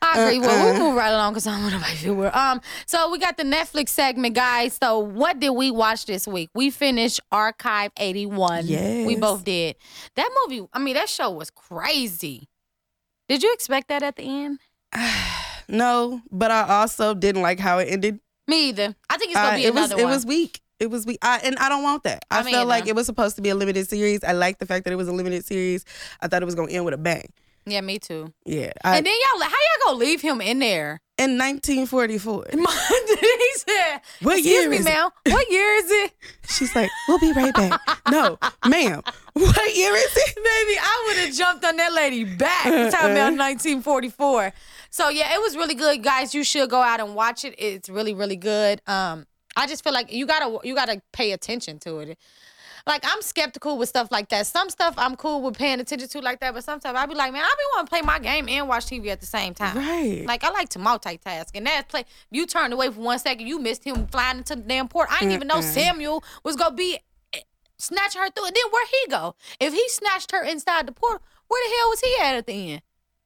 I 0.03 0.18
agree. 0.20 0.40
Well, 0.40 0.50
Uh-uh. 0.50 0.72
we'll 0.78 0.88
move 0.88 0.96
right 0.96 1.11
along 1.11 1.32
because 1.32 1.46
I 1.46 1.53
don't 1.53 1.62
want 1.62 1.74
nobody 1.74 1.92
to 1.92 1.98
feel 1.98 2.14
weird. 2.14 2.34
Um, 2.34 2.61
so 2.86 3.11
we 3.11 3.18
got 3.18 3.36
the 3.36 3.44
Netflix 3.44 3.90
segment, 3.90 4.34
guys. 4.34 4.76
So 4.82 4.98
what 4.98 5.38
did 5.40 5.50
we 5.50 5.70
watch 5.70 6.07
this 6.07 6.26
week? 6.26 6.50
We 6.55 6.70
finished 6.70 7.20
Archive 7.30 7.92
81. 7.96 8.66
Yes. 8.66 9.07
We 9.07 9.16
both 9.16 9.44
did. 9.44 9.76
That 10.16 10.28
movie, 10.44 10.66
I 10.72 10.78
mean, 10.80 10.94
that 10.94 11.09
show 11.09 11.30
was 11.30 11.50
crazy. 11.50 12.48
Did 13.28 13.42
you 13.42 13.53
expect 13.55 13.88
that 13.88 14.03
at 14.03 14.16
the 14.16 14.22
end? 14.24 14.59
No, 15.68 16.20
but 16.30 16.50
I 16.50 16.80
also 16.80 17.14
didn't 17.14 17.40
like 17.40 17.59
how 17.61 17.78
it 17.78 17.84
ended. 17.88 18.18
Me 18.48 18.68
either. 18.70 18.94
I 19.09 19.16
think 19.16 19.30
it's 19.30 19.40
gonna 19.40 19.53
Uh, 19.53 19.57
be 19.57 19.64
it 19.64 19.72
was 19.74 19.90
another 19.90 20.03
it 20.03 20.07
was 20.07 20.26
weak. 20.26 20.61
It 20.80 20.90
was 20.90 21.07
weak, 21.07 21.18
I, 21.22 21.38
and 21.44 21.57
I 21.59 21.68
don't 21.68 21.84
want 21.84 22.03
that. 22.03 22.24
I, 22.30 22.40
I 22.40 22.42
mean, 22.42 22.55
felt 22.55 22.66
like 22.68 22.86
it 22.88 22.94
was 22.96 23.07
supposed 23.07 23.36
to 23.36 23.42
be 23.42 23.48
a 23.50 23.55
limited 23.55 23.88
series. 23.88 24.22
I 24.24 24.32
like 24.32 24.59
the 24.59 24.66
fact 24.66 24.84
that 24.84 24.92
it 24.92 24.96
was 24.96 25.07
a 25.09 25.12
limited 25.12 25.44
series. 25.46 25.84
I 26.20 26.26
thought 26.26 26.42
it 26.42 26.44
was 26.44 26.57
gonna 26.57 26.72
end 26.72 26.84
with 26.84 26.92
a 26.92 26.98
bang. 26.98 27.32
Yeah, 27.66 27.80
me 27.80 27.98
too. 27.98 28.32
Yeah, 28.44 28.72
I, 28.84 28.98
and 28.98 29.06
then 29.06 29.14
y'all, 29.14 29.42
how 29.42 29.48
y'all 29.48 29.86
gonna 29.86 29.98
leave 29.98 30.20
him 30.20 30.40
in 30.40 30.58
there? 30.58 31.00
in 31.18 31.38
1944, 31.38 32.46
he 32.52 33.52
said, 33.56 34.00
What 34.22 34.42
year 34.42 34.68
me, 34.68 34.76
is 34.76 34.86
it?" 34.86 34.88
ma'am. 34.88 35.10
What 35.26 35.50
year 35.50 35.74
is 35.76 35.90
it?" 35.90 36.12
she's 36.48 36.74
like, 36.74 36.90
"We'll 37.06 37.18
be 37.18 37.32
right 37.32 37.54
back." 37.54 37.80
no, 38.10 38.38
ma'am, 38.66 39.02
what 39.34 39.76
year 39.76 39.94
is 39.94 40.16
it? 40.16 40.34
Baby, 40.36 40.78
I 40.80 41.04
would 41.06 41.16
have 41.26 41.34
jumped 41.34 41.64
on 41.64 41.76
that 41.76 41.92
lady 41.92 42.24
back. 42.24 42.64
Talking 42.64 43.12
about 43.12 43.36
1944. 43.36 44.52
So 44.90 45.08
yeah, 45.08 45.34
it 45.34 45.40
was 45.40 45.56
really 45.56 45.74
good, 45.74 46.02
guys. 46.02 46.34
You 46.34 46.44
should 46.44 46.70
go 46.70 46.80
out 46.80 47.00
and 47.00 47.14
watch 47.14 47.44
it. 47.44 47.54
It's 47.58 47.88
really, 47.88 48.14
really 48.14 48.36
good. 48.36 48.80
Um, 48.86 49.26
I 49.56 49.66
just 49.66 49.84
feel 49.84 49.92
like 49.92 50.12
you 50.12 50.26
gotta 50.26 50.58
you 50.66 50.74
gotta 50.74 51.02
pay 51.12 51.32
attention 51.32 51.78
to 51.80 52.00
it. 52.00 52.18
Like 52.87 53.05
I'm 53.05 53.22
skeptical 53.22 53.78
with 53.78 53.89
stuff 53.89 54.09
like 54.11 54.28
that. 54.30 54.47
Some 54.47 54.70
stuff 54.70 54.95
I'm 54.97 55.16
cool 55.16 55.43
with 55.43 55.57
paying 55.57 55.80
attention 55.80 56.09
to 56.09 56.20
like 56.20 56.41
that, 56.41 56.55
but 56.55 56.64
sometimes 56.64 56.97
I'd 56.97 57.09
be 57.09 57.14
like, 57.14 57.33
man, 57.33 57.43
I 57.45 57.55
be 57.57 57.64
want 57.76 57.87
to 57.87 57.91
play 57.91 58.03
my 58.03 58.18
game 58.18 58.49
and 58.49 58.68
watch 58.68 58.87
TV 58.87 59.09
at 59.09 59.20
the 59.20 59.26
same 59.26 59.55
time. 59.55 59.76
Right. 59.76 60.24
Like 60.26 60.45
I 60.45 60.51
like 60.51 60.68
to 60.70 60.78
multitask, 60.78 61.51
and 61.55 61.66
that's 61.66 61.91
play. 61.91 62.05
You 62.30 62.47
turned 62.47 62.72
away 62.72 62.91
for 62.91 63.01
one 63.01 63.18
second, 63.18 63.47
you 63.47 63.59
missed 63.59 63.85
him 63.85 64.07
flying 64.07 64.39
into 64.39 64.57
the 64.57 64.62
damn 64.62 64.89
port. 64.89 65.09
I 65.11 65.20
didn't 65.20 65.33
even 65.33 65.49
know 65.49 65.61
Samuel 65.61 66.24
was 66.45 66.57
gonna 66.57 66.74
be 66.74 66.99
eh, 67.33 67.41
snatching 67.78 68.20
her 68.20 68.30
through 68.30 68.47
And 68.47 68.57
Then 68.57 68.64
where 68.70 68.87
he 68.87 69.11
go? 69.11 69.35
If 69.61 69.72
he 69.72 69.89
snatched 69.89 70.33
her 70.33 70.43
inside 70.43 70.87
the 70.87 70.93
port, 70.93 71.22
where 71.49 71.68
the 71.68 71.76
hell 71.76 71.89
was 71.91 72.01
he 72.01 72.16
at 72.20 72.35
at 72.37 72.47
the 72.47 72.72
end? 72.72 72.83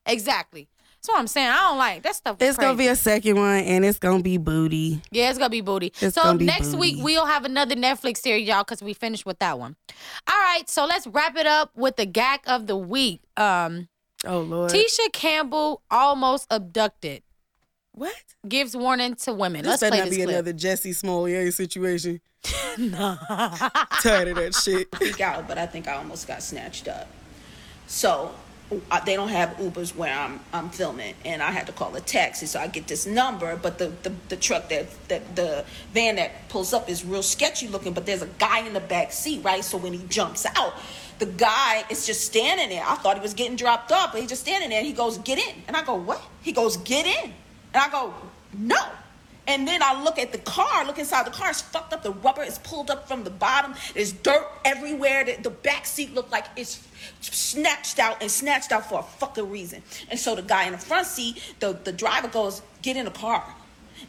Exactly. 0.06 0.68
That's 1.06 1.14
what 1.14 1.20
I'm 1.20 1.26
saying. 1.28 1.48
I 1.50 1.56
don't 1.68 1.78
like 1.78 2.02
that 2.02 2.16
stuff. 2.16 2.42
is 2.42 2.48
It's 2.48 2.58
gonna 2.58 2.76
be 2.76 2.88
a 2.88 2.96
second 2.96 3.36
one, 3.36 3.60
and 3.60 3.84
it's 3.84 4.00
gonna 4.00 4.24
be 4.24 4.38
booty. 4.38 5.00
Yeah, 5.12 5.30
it's 5.30 5.38
gonna 5.38 5.50
be 5.50 5.60
booty. 5.60 5.92
It's 6.00 6.16
so 6.16 6.36
be 6.36 6.46
next 6.46 6.74
week 6.74 6.96
we'll 6.98 7.26
have 7.26 7.44
another 7.44 7.76
Netflix 7.76 8.16
series, 8.18 8.48
y'all, 8.48 8.64
because 8.64 8.82
we 8.82 8.92
finished 8.92 9.24
with 9.24 9.38
that 9.38 9.56
one. 9.56 9.76
All 10.28 10.36
right, 10.36 10.68
so 10.68 10.84
let's 10.84 11.06
wrap 11.06 11.36
it 11.36 11.46
up 11.46 11.70
with 11.76 11.94
the 11.94 12.06
gag 12.06 12.40
of 12.48 12.66
the 12.66 12.76
week. 12.76 13.20
Um, 13.36 13.86
Oh 14.24 14.40
Lord, 14.40 14.72
Tisha 14.72 15.12
Campbell 15.12 15.80
almost 15.92 16.48
abducted. 16.50 17.22
what? 17.92 18.12
Gives 18.48 18.76
warning 18.76 19.14
to 19.16 19.32
women. 19.32 19.62
This 19.62 19.70
let's 19.70 19.80
better 19.82 19.90
play 19.92 19.98
not 20.00 20.08
this 20.08 20.16
be 20.18 20.24
clip. 20.24 20.34
another 20.34 20.52
Jussie 20.54 20.92
Smollett 20.94 21.54
situation. 21.54 22.20
Tired 22.42 24.28
of 24.28 24.36
that 24.36 24.60
shit. 24.60 24.92
freak 24.96 25.20
out, 25.20 25.46
but 25.46 25.56
I 25.56 25.66
think 25.66 25.86
I 25.86 25.94
almost 25.94 26.26
got 26.26 26.42
snatched 26.42 26.88
up. 26.88 27.06
So 27.86 28.34
they 29.04 29.14
don't 29.14 29.28
have 29.28 29.50
Ubers 29.58 29.94
where 29.94 30.12
I'm 30.12 30.40
I'm 30.52 30.70
filming, 30.70 31.14
and 31.24 31.42
I 31.42 31.52
had 31.52 31.66
to 31.66 31.72
call 31.72 31.94
a 31.94 32.00
taxi. 32.00 32.46
So 32.46 32.58
I 32.58 32.66
get 32.66 32.88
this 32.88 33.06
number, 33.06 33.56
but 33.56 33.78
the 33.78 33.92
the, 34.02 34.12
the 34.28 34.36
truck 34.36 34.68
that 34.70 34.86
that 35.08 35.36
the 35.36 35.64
van 35.92 36.16
that 36.16 36.48
pulls 36.48 36.72
up 36.72 36.88
is 36.88 37.04
real 37.04 37.22
sketchy 37.22 37.68
looking. 37.68 37.92
But 37.92 38.06
there's 38.06 38.22
a 38.22 38.30
guy 38.38 38.66
in 38.66 38.72
the 38.72 38.80
back 38.80 39.12
seat, 39.12 39.44
right? 39.44 39.64
So 39.64 39.76
when 39.76 39.92
he 39.92 40.04
jumps 40.08 40.46
out. 40.56 40.74
The 41.18 41.24
guy 41.24 41.82
is 41.88 42.04
just 42.04 42.26
standing 42.26 42.68
there. 42.68 42.84
I 42.86 42.96
thought 42.96 43.16
he 43.16 43.22
was 43.22 43.32
getting 43.32 43.56
dropped 43.56 43.90
off, 43.90 44.12
but 44.12 44.20
he's 44.20 44.28
just 44.28 44.42
standing 44.42 44.68
there. 44.68 44.80
And 44.80 44.86
he 44.86 44.92
goes, 44.92 45.16
"Get 45.16 45.38
in," 45.38 45.62
and 45.66 45.74
I 45.74 45.82
go, 45.82 45.94
"What?" 45.94 46.20
He 46.42 46.52
goes, 46.52 46.76
"Get 46.76 47.06
in," 47.06 47.32
and 47.72 47.82
I 47.82 47.88
go, 47.88 48.12
"No." 48.52 48.76
And 49.46 49.66
then 49.66 49.82
I 49.82 50.02
look 50.02 50.18
at 50.18 50.32
the 50.32 50.38
car, 50.38 50.84
look 50.84 50.98
inside 50.98 51.26
the 51.26 51.30
car, 51.30 51.50
it's 51.50 51.62
fucked 51.62 51.92
up. 51.92 52.02
The 52.02 52.12
rubber 52.12 52.42
is 52.42 52.58
pulled 52.58 52.90
up 52.90 53.06
from 53.06 53.24
the 53.24 53.30
bottom. 53.30 53.74
There's 53.94 54.12
dirt 54.12 54.46
everywhere. 54.64 55.24
The, 55.24 55.36
the 55.40 55.50
back 55.50 55.86
seat 55.86 56.14
looked 56.14 56.32
like 56.32 56.46
it's 56.56 56.86
snatched 57.20 57.98
out 57.98 58.20
and 58.20 58.30
snatched 58.30 58.72
out 58.72 58.88
for 58.88 59.00
a 59.00 59.02
fucking 59.02 59.50
reason. 59.50 59.82
And 60.10 60.18
so 60.18 60.34
the 60.34 60.42
guy 60.42 60.66
in 60.66 60.72
the 60.72 60.78
front 60.78 61.06
seat, 61.06 61.42
the, 61.60 61.72
the 61.72 61.92
driver 61.92 62.28
goes, 62.28 62.62
Get 62.82 62.96
in 62.96 63.04
the 63.04 63.10
car. 63.10 63.44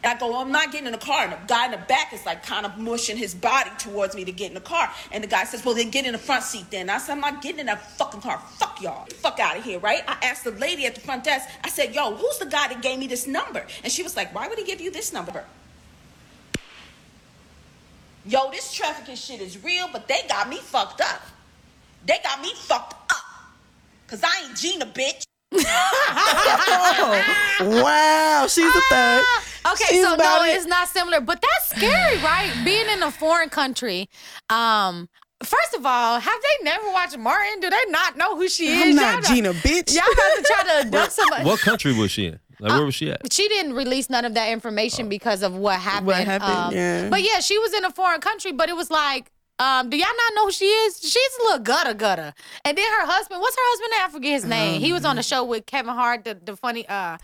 And 0.04 0.16
I 0.16 0.20
go, 0.20 0.30
well, 0.30 0.40
I'm 0.40 0.52
not 0.52 0.70
getting 0.70 0.86
in 0.86 0.92
the 0.92 0.98
car. 0.98 1.24
And 1.24 1.32
the 1.32 1.38
guy 1.46 1.64
in 1.66 1.72
the 1.72 1.78
back 1.78 2.12
is 2.12 2.24
like 2.24 2.44
kind 2.44 2.64
of 2.64 2.78
mushing 2.78 3.16
his 3.16 3.34
body 3.34 3.70
towards 3.78 4.14
me 4.14 4.24
to 4.24 4.32
get 4.32 4.48
in 4.48 4.54
the 4.54 4.60
car. 4.60 4.90
And 5.10 5.24
the 5.24 5.28
guy 5.28 5.44
says, 5.44 5.64
well, 5.64 5.74
then 5.74 5.90
get 5.90 6.06
in 6.06 6.12
the 6.12 6.18
front 6.18 6.44
seat 6.44 6.66
then. 6.70 6.88
I 6.88 6.98
said, 6.98 7.12
I'm 7.12 7.20
not 7.20 7.42
getting 7.42 7.60
in 7.60 7.66
that 7.66 7.82
fucking 7.96 8.20
car. 8.20 8.38
Fuck 8.58 8.80
y'all. 8.80 9.06
Fuck 9.06 9.40
out 9.40 9.56
of 9.56 9.64
here, 9.64 9.80
right? 9.80 10.02
I 10.06 10.16
asked 10.22 10.44
the 10.44 10.52
lady 10.52 10.86
at 10.86 10.94
the 10.94 11.00
front 11.00 11.24
desk, 11.24 11.48
I 11.64 11.68
said, 11.68 11.94
yo, 11.94 12.14
who's 12.14 12.38
the 12.38 12.46
guy 12.46 12.68
that 12.68 12.80
gave 12.80 12.98
me 12.98 13.08
this 13.08 13.26
number? 13.26 13.66
And 13.82 13.92
she 13.92 14.02
was 14.02 14.16
like, 14.16 14.34
why 14.34 14.46
would 14.46 14.58
he 14.58 14.64
give 14.64 14.80
you 14.80 14.90
this 14.90 15.12
number? 15.12 15.44
Yo, 18.24 18.50
this 18.50 18.72
trafficking 18.72 19.16
shit 19.16 19.40
is 19.40 19.62
real, 19.64 19.88
but 19.92 20.06
they 20.06 20.20
got 20.28 20.48
me 20.48 20.58
fucked 20.58 21.00
up. 21.00 21.22
They 22.06 22.18
got 22.22 22.40
me 22.40 22.52
fucked 22.54 22.94
up. 23.10 23.24
Cause 24.06 24.22
I 24.22 24.44
ain't 24.44 24.56
Gina, 24.56 24.86
bitch. 24.86 25.24
wow, 27.60 28.46
she's 28.48 28.64
a 28.64 28.80
thug. 28.80 29.24
Ah, 29.24 29.44
Okay, 29.66 29.84
She's 29.88 30.02
so 30.02 30.16
no, 30.16 30.42
it. 30.44 30.56
it's 30.56 30.66
not 30.66 30.88
similar, 30.88 31.20
but 31.20 31.40
that's 31.42 31.70
scary, 31.76 32.16
right? 32.18 32.52
Being 32.64 32.88
in 32.88 33.02
a 33.02 33.10
foreign 33.10 33.48
country. 33.48 34.08
Um, 34.50 35.08
first 35.42 35.74
of 35.74 35.84
all, 35.84 36.18
have 36.20 36.40
they 36.42 36.64
never 36.64 36.88
watched 36.90 37.18
Martin? 37.18 37.60
Do 37.60 37.70
they 37.70 37.84
not 37.88 38.16
know 38.16 38.36
who 38.36 38.48
she 38.48 38.68
is? 38.68 38.82
I'm 38.82 38.94
not 38.96 39.24
Y'all 39.24 39.34
Gina, 39.34 39.52
bitch. 39.54 39.94
Y'all 39.94 40.04
got 40.16 40.36
to 40.36 40.42
try 40.46 40.62
to 40.64 40.72
abduct 40.86 41.12
somebody. 41.12 41.44
What 41.44 41.60
country 41.60 41.92
was 41.92 42.10
she 42.10 42.26
in? 42.26 42.38
Like, 42.60 42.72
where 42.72 42.84
was 42.84 42.94
she 42.96 43.10
at? 43.10 43.32
She 43.32 43.46
didn't 43.48 43.74
release 43.74 44.10
none 44.10 44.24
of 44.24 44.34
that 44.34 44.50
information 44.50 45.08
because 45.08 45.42
of 45.44 45.54
what 45.54 45.78
happened. 45.78 46.06
What 46.08 46.16
happened, 46.24 46.50
Um, 46.52 46.74
yeah. 46.74 47.08
But 47.08 47.22
yeah, 47.22 47.38
she 47.40 47.56
was 47.58 47.72
in 47.72 47.84
a 47.84 47.90
foreign 47.90 48.20
country, 48.20 48.50
but 48.52 48.68
it 48.68 48.74
was 48.76 48.90
like, 48.90 49.30
um, 49.60 49.90
do 49.90 49.96
y'all 49.96 50.06
not 50.06 50.34
know 50.34 50.46
who 50.46 50.52
she 50.52 50.64
is? 50.66 51.00
She's 51.00 51.38
a 51.40 51.44
little 51.44 51.58
gutter 51.60 51.94
gutter. 51.94 52.32
And 52.64 52.76
then 52.78 52.84
her 52.84 53.06
husband, 53.06 53.40
what's 53.40 53.54
her 53.56 53.62
husband 53.64 53.90
name? 53.92 54.00
I 54.06 54.10
forget 54.10 54.32
his 54.32 54.44
name. 54.44 54.80
he 54.80 54.92
was 54.92 55.04
on 55.04 55.16
the 55.16 55.22
show 55.22 55.44
with 55.44 55.66
Kevin 55.66 55.94
Hart, 55.94 56.24
the, 56.24 56.34
the 56.34 56.56
funny 56.56 56.88
uh 56.88 57.18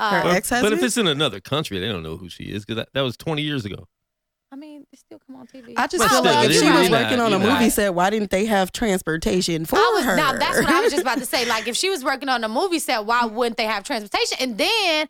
Her 0.00 0.04
uh, 0.06 0.22
But, 0.24 0.36
ex-husband? 0.36 0.70
but 0.72 0.78
if 0.78 0.84
it's 0.84 0.96
in 0.96 1.06
another 1.06 1.40
country, 1.40 1.78
they 1.78 1.88
don't 1.88 2.02
know 2.02 2.16
who 2.16 2.28
she 2.28 2.44
is 2.44 2.64
because 2.64 2.76
that, 2.76 2.88
that 2.94 3.00
was 3.02 3.16
20 3.16 3.42
years 3.42 3.64
ago. 3.64 3.86
I 4.50 4.56
mean, 4.56 4.86
they 4.90 4.96
still 4.96 5.20
come 5.26 5.36
on 5.36 5.46
TV. 5.46 5.74
I 5.76 5.86
just 5.86 6.02
But 6.02 6.08
feel 6.08 6.20
still, 6.20 6.32
like 6.32 6.46
if 6.46 6.50
it 6.56 6.60
she 6.60 6.66
is 6.66 6.72
was 6.72 6.88
not- 6.88 7.02
working 7.02 7.20
on 7.20 7.26
a 7.34 7.38
you're 7.38 7.38
movie 7.40 7.64
not- 7.64 7.72
set, 7.72 7.94
why 7.94 8.08
didn't 8.08 8.30
they 8.30 8.46
have 8.46 8.72
transportation 8.72 9.66
for 9.66 9.76
I 9.76 9.92
was, 9.96 10.04
her? 10.04 10.16
Now 10.16 10.32
that's 10.32 10.58
what 10.58 10.70
I 10.70 10.80
was 10.80 10.90
just 10.90 11.02
about 11.02 11.18
to 11.18 11.26
say. 11.26 11.44
Like, 11.48 11.68
if 11.68 11.76
she 11.76 11.90
was 11.90 12.02
working 12.04 12.28
on 12.28 12.42
a 12.44 12.48
movie 12.48 12.78
set, 12.78 13.04
why 13.04 13.22
mm-hmm. 13.22 13.34
wouldn't 13.34 13.56
they 13.58 13.64
have 13.64 13.84
transportation? 13.84 14.38
And 14.40 14.56
then, 14.56 15.08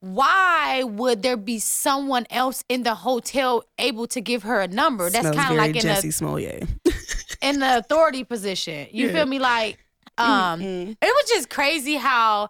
why 0.00 0.82
would 0.84 1.22
there 1.22 1.36
be 1.36 1.58
someone 1.58 2.26
else 2.30 2.64
in 2.68 2.82
the 2.82 2.94
hotel 2.94 3.62
able 3.78 4.06
to 4.08 4.20
give 4.20 4.42
her 4.44 4.60
a 4.60 4.68
number? 4.68 5.08
That's 5.10 5.22
Smells 5.22 5.36
kind 5.36 5.50
of 5.52 5.56
very 5.56 5.68
like 5.72 5.84
in 5.84 5.90
Jussie 5.90 6.02
the 6.02 6.10
Smollett. 6.10 6.68
in 7.42 7.60
the 7.60 7.78
authority 7.78 8.24
position. 8.24 8.88
You 8.90 9.06
Yeah. 9.06 9.12
feel 9.12 9.26
me? 9.26 9.38
Like, 9.38 9.78
um, 10.18 10.60
mm-hmm. 10.60 10.90
it 10.92 10.96
was 11.02 11.28
just 11.28 11.48
crazy 11.50 11.94
how 11.94 12.48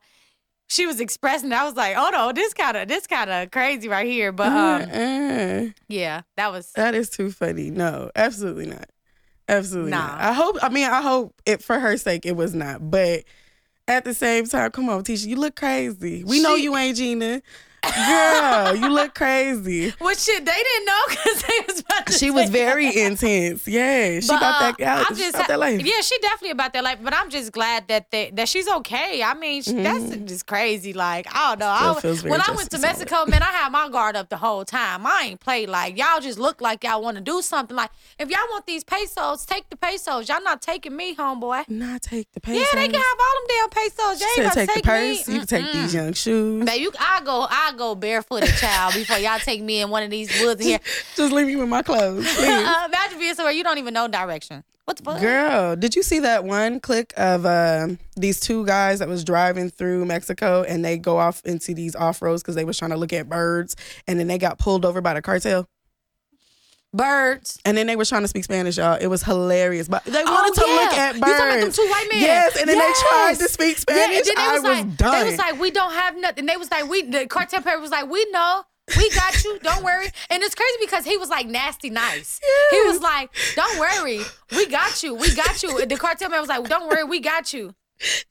she 0.71 0.87
was 0.87 1.01
expressing. 1.01 1.53
I 1.53 1.65
was 1.65 1.75
like, 1.75 1.97
oh 1.99 2.11
no, 2.13 2.33
this 2.33 2.55
kind 2.55 2.77
of 2.77 2.87
this 2.89 3.07
kind 3.07 3.29
of 3.29 3.51
crazy 3.51 3.89
right 3.89 4.07
here. 4.07 4.31
But 4.31 4.49
um, 4.53 4.83
Uh-uh. 4.83 5.67
yeah, 5.89 6.23
that 6.37 6.53
was 6.53 6.71
That 6.73 6.95
is 6.95 7.11
too 7.11 7.31
funny. 7.33 7.71
No, 7.71 8.11
absolutely 8.15 8.67
not. 8.67 8.89
Absolutely 9.49 9.91
Nah. 9.91 10.07
not. 10.07 10.21
I 10.21 10.33
hope. 10.33 10.57
I 10.63 10.69
mean, 10.69 10.89
I 10.89 11.03
hope 11.03 11.35
it 11.45 11.61
for 11.63 11.79
her 11.81 11.97
sake 11.97 12.25
it 12.25 12.37
was 12.37 12.55
not. 12.55 12.89
But 12.89 13.25
at 13.89 14.05
the 14.05 14.15
same 14.15 14.47
time, 14.47 14.71
come 14.71 14.89
on, 14.89 15.03
Tisha, 15.03 15.27
you 15.27 15.35
look 15.37 15.57
crazy. 15.57 16.23
We 16.23 16.41
know 16.41 16.55
you 16.55 16.77
ain't 16.77 16.97
Gina. 16.97 17.43
Girl, 17.83 18.75
you 18.77 18.89
look 18.93 19.15
crazy. 19.15 19.93
Well, 20.01 20.15
shit, 20.15 20.45
they 20.45 20.53
didn't 20.53 20.87
know 20.87 21.01
because 21.09 21.43
they 21.43 21.61
was 21.67 21.81
about 21.81 22.07
to 22.07 22.13
She 22.13 22.31
was 22.31 22.51
very 22.51 22.87
that. 22.87 22.97
intense. 22.97 23.67
Yeah, 23.69 24.21
she 24.21 24.27
But, 24.29 24.41
got 24.41 24.63
uh, 24.63 24.73
that 24.73 24.81
out. 24.87 25.07
I'm 25.11 25.17
She 25.17 25.23
just 25.23 25.37
got 25.37 25.49
that 25.49 25.59
life. 25.59 25.81
Yeah, 25.83 26.01
she 26.01 26.19
definitely 26.21 26.51
about 26.51 26.73
that 26.73 26.85
life. 26.85 26.99
But 27.03 27.15
I'm 27.15 27.31
just 27.31 27.53
glad 27.53 27.89
that 27.89 28.11
they, 28.11 28.31
that 28.33 28.49
she's 28.49 28.69
okay. 28.69 29.23
I 29.23 29.35
mean, 29.35 29.63
she, 29.63 29.73
that's 29.73 30.17
just 30.17 30.47
crazy. 30.47 30.93
Like 30.93 31.27
I 31.35 31.51
don't 31.51 31.61
know. 31.61 31.67
Mm-hmm. 32.01 32.15
Still 32.15 32.27
I, 32.27 32.31
when 32.31 32.41
I 32.41 32.55
went 32.55 32.71
to. 32.71 32.79
Mexico, 32.81 33.27
man, 33.27 33.43
I 33.43 33.47
had 33.47 33.71
my 33.71 33.89
guard 33.91 34.17
up 34.17 34.31
the 34.31 34.39
whole 34.39 34.65
time. 34.65 35.07
I 35.07 35.25
ain't 35.27 35.41
played 35.41 35.69
like 35.69 35.97
y'all. 35.99 36.21
Just 36.21 36.39
look 36.39 36.61
like 36.61 36.83
y'all 36.83 37.03
want 37.03 37.17
to 37.19 37.23
do 37.23 37.43
something. 37.43 37.77
Like 37.77 37.91
if 38.19 38.31
y'all 38.31 38.41
want 38.51 38.67
these 38.67 38.85
pesos, 38.85 39.45
take 39.45 39.69
the 39.71 39.77
pesos. 39.77 40.29
Y'all 40.29 40.43
not 40.43 40.63
taking 40.63 40.97
me, 40.97 41.15
homeboy. 41.15 41.69
Not 41.69 42.03
take 42.03 42.33
the 42.33 42.41
pesos. 42.41 42.61
Yeah, 42.73 42.81
they 42.81 42.89
can 42.89 42.95
have 43.01 43.19
all 43.21 43.35
them 43.35 43.47
damn 43.49 43.71
pesos. 43.71 44.19
She 44.19 44.41
ain't 44.41 44.53
about 44.53 44.61
to 44.61 44.67
take 44.67 44.75
the 44.77 44.83
purse. 44.83 45.29
me. 45.29 45.35
You 45.35 45.41
can 45.41 45.47
take 45.47 45.73
these 45.73 45.95
young 45.95 46.13
shoes. 46.15 46.69
You, 46.81 46.93
I 46.99 47.21
go, 47.23 47.47
I 47.51 47.70
go 47.77 47.95
barefooted, 47.95 48.51
child, 48.57 48.95
before 48.95 49.19
y'all 49.19 49.39
take 49.39 49.63
me 49.63 49.81
in 49.81 49.91
one 49.91 50.03
of 50.03 50.11
these 50.11 50.29
woods 50.41 50.63
here. 50.65 50.79
Just 51.17 51.33
leave 51.33 51.47
me 51.47 51.57
with 51.57 51.69
my 51.69 51.83
clothes, 51.83 52.27
uh, 52.39 52.85
imagine 52.87 53.19
being 53.19 53.35
somewhere 53.35 53.53
you 53.53 53.65
don't 53.65 53.79
even 53.79 53.95
know 53.95 54.09
direction. 54.09 54.65
What 54.85 54.97
the 54.97 55.05
fuck? 55.05 55.21
Girl, 55.21 55.77
did 55.77 55.95
you 55.95 56.03
see 56.03 56.19
that 56.21 56.43
one 56.45 56.81
click 56.81 57.13
of 57.17 57.47
um 57.47 57.99
these 58.17 58.41
two 58.41 58.67
guys 58.67 58.99
that 58.99 59.09
was 59.09 59.23
driving 59.23 59.71
through 59.71 60.05
Mexico 60.05 60.65
and 60.67 60.85
they 60.85 60.99
go 60.99 61.19
off 61.19 61.43
into 61.45 61.75
these 61.75 61.95
off 61.95 62.21
roads 62.21 62.43
because 62.43 62.57
they 62.57 62.65
was 62.65 62.77
trying 62.77 62.91
to 62.91 62.97
look 62.97 63.13
at 63.13 63.29
birds 63.29 63.77
and 64.09 64.19
then 64.19 64.27
they 64.27 64.37
got 64.37 64.59
pulled 64.59 64.85
over 64.85 65.01
by 65.01 65.15
the 65.15 65.23
cartel? 65.23 65.69
Birds. 66.93 67.59
And 67.65 67.77
then 67.77 67.87
they 67.87 67.95
were 67.97 68.05
trying 68.05 68.23
to 68.23 68.29
speak 68.29 68.45
Spanish, 68.45 68.77
y'all. 68.79 68.99
It 69.01 69.07
was 69.07 69.23
hilarious. 69.23 69.87
But 69.89 70.05
they 70.05 70.23
Oh, 70.27 70.31
wanted 70.33 70.61
to 70.61 70.67
yeah. 70.69 70.75
look 70.75 70.93
at 70.93 71.13
birds. 71.15 71.27
You 71.27 71.33
talking 71.33 71.47
about 71.47 71.61
them 71.61 71.73
two 71.73 71.83
white 71.91 72.07
men? 72.11 72.21
Yes, 72.23 72.57
and 72.59 72.69
then 72.69 72.79
they 72.79 72.93
tried 73.09 73.35
to 73.39 73.49
speak 73.49 73.77
Yeah, 73.77 73.81
Spanish. 73.81 74.17
and 74.19 74.27
then 74.27 74.35
they 74.37 74.43
I 74.43 74.53
was, 74.55 74.63
was 74.63 74.79
like, 74.79 74.97
done. 74.97 75.21
They 75.25 75.31
was 75.31 75.39
like, 75.39 75.61
we 75.61 75.71
don't 75.71 75.93
have 75.93 76.17
nothing. 76.19 76.47
They 76.47 76.57
was 76.57 76.71
like, 76.71 76.89
we 76.89 77.03
the 77.03 77.27
cartel 77.27 77.63
paper 77.63 77.79
was 77.81 77.91
like, 77.93 78.11
we 78.11 78.27
know. 78.33 78.65
We 78.97 79.09
got 79.11 79.45
you. 79.45 79.57
Don't 79.61 79.85
worry. 79.85 80.07
And 80.31 80.43
it's 80.43 80.57
crazy 80.57 80.77
because 80.81 81.05
he 81.05 81.17
was 81.17 81.29
like 81.29 81.47
nasty 81.47 81.91
nice. 81.91 82.41
He 82.73 82.83
was 82.83 83.01
like, 83.01 83.31
don't 83.55 83.79
worry. 83.79 84.23
We 84.57 84.67
got 84.67 85.05
you. 85.05 85.15
We 85.15 85.33
got 85.33 85.63
you. 85.63 85.87
The 85.87 85.97
cartel 85.97 86.29
man 86.29 86.41
was 86.41 86.49
like, 86.49 86.69
don't 86.69 86.89
worry. 86.89 87.05
We 87.05 87.21
got 87.21 87.53
you. 87.53 87.73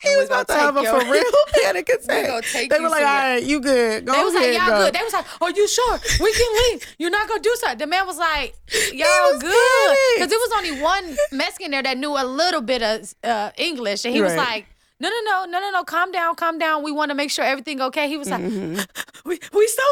He 0.02 0.16
was 0.18 0.28
about 0.28 0.48
to 0.48 0.54
have 0.54 0.76
a 0.78 0.84
for 0.84 1.12
real 1.12 1.24
panic 1.64 1.90
attack. 1.90 2.44
take 2.46 2.70
they 2.70 2.80
were 2.80 2.90
like, 2.90 3.04
all 3.04 3.08
somewhere. 3.08 3.34
right, 3.36 3.44
you 3.44 3.60
good. 3.60 4.06
Go 4.06 4.12
they 4.14 4.24
was 4.24 4.34
ahead, 4.36 4.54
like, 4.56 4.68
y'all 4.68 4.78
go. 4.78 4.86
good. 4.86 4.94
They 4.96 5.04
was 5.04 5.14
like, 5.14 5.42
are 5.42 5.52
you 5.52 5.68
sure? 5.68 6.00
We 6.20 6.34
can 6.34 6.54
leave. 6.72 6.96
You're 6.98 7.12
not 7.12 7.28
gonna 7.28 7.42
do 7.42 7.56
something. 7.60 7.78
The 7.80 7.88
man 7.88 8.06
was 8.08 8.18
like, 8.18 8.56
y'all 8.94 9.32
was 9.34 9.42
good. 9.42 9.98
Because 10.16 10.30
there 10.30 10.40
was 10.40 10.52
only 10.58 10.82
one 10.82 11.16
Mexican 11.32 11.72
there 11.72 11.84
that 11.84 11.98
knew 11.98 12.12
a 12.18 12.26
little 12.26 12.62
bit 12.62 12.82
of 12.82 13.14
uh, 13.24 13.52
English. 13.58 14.06
And 14.06 14.14
he 14.14 14.22
was 14.22 14.36
like, 14.36 14.66
no, 15.00 15.08
no, 15.10 15.16
no, 15.24 15.46
no, 15.46 15.60
no, 15.60 15.72
no, 15.72 15.84
calm 15.84 16.12
down, 16.12 16.36
calm 16.36 16.58
down. 16.60 16.84
We 16.84 16.92
want 16.92 17.10
to 17.12 17.16
make 17.16 17.32
sure 17.32 17.46
everything 17.46 17.80
okay. 17.82 18.08
He 18.10 18.18
was 18.18 18.30
like, 18.30 18.42
Mm-hmm. 18.42 18.80
we, 19.30 19.40
we 19.54 19.68
so 19.68 19.84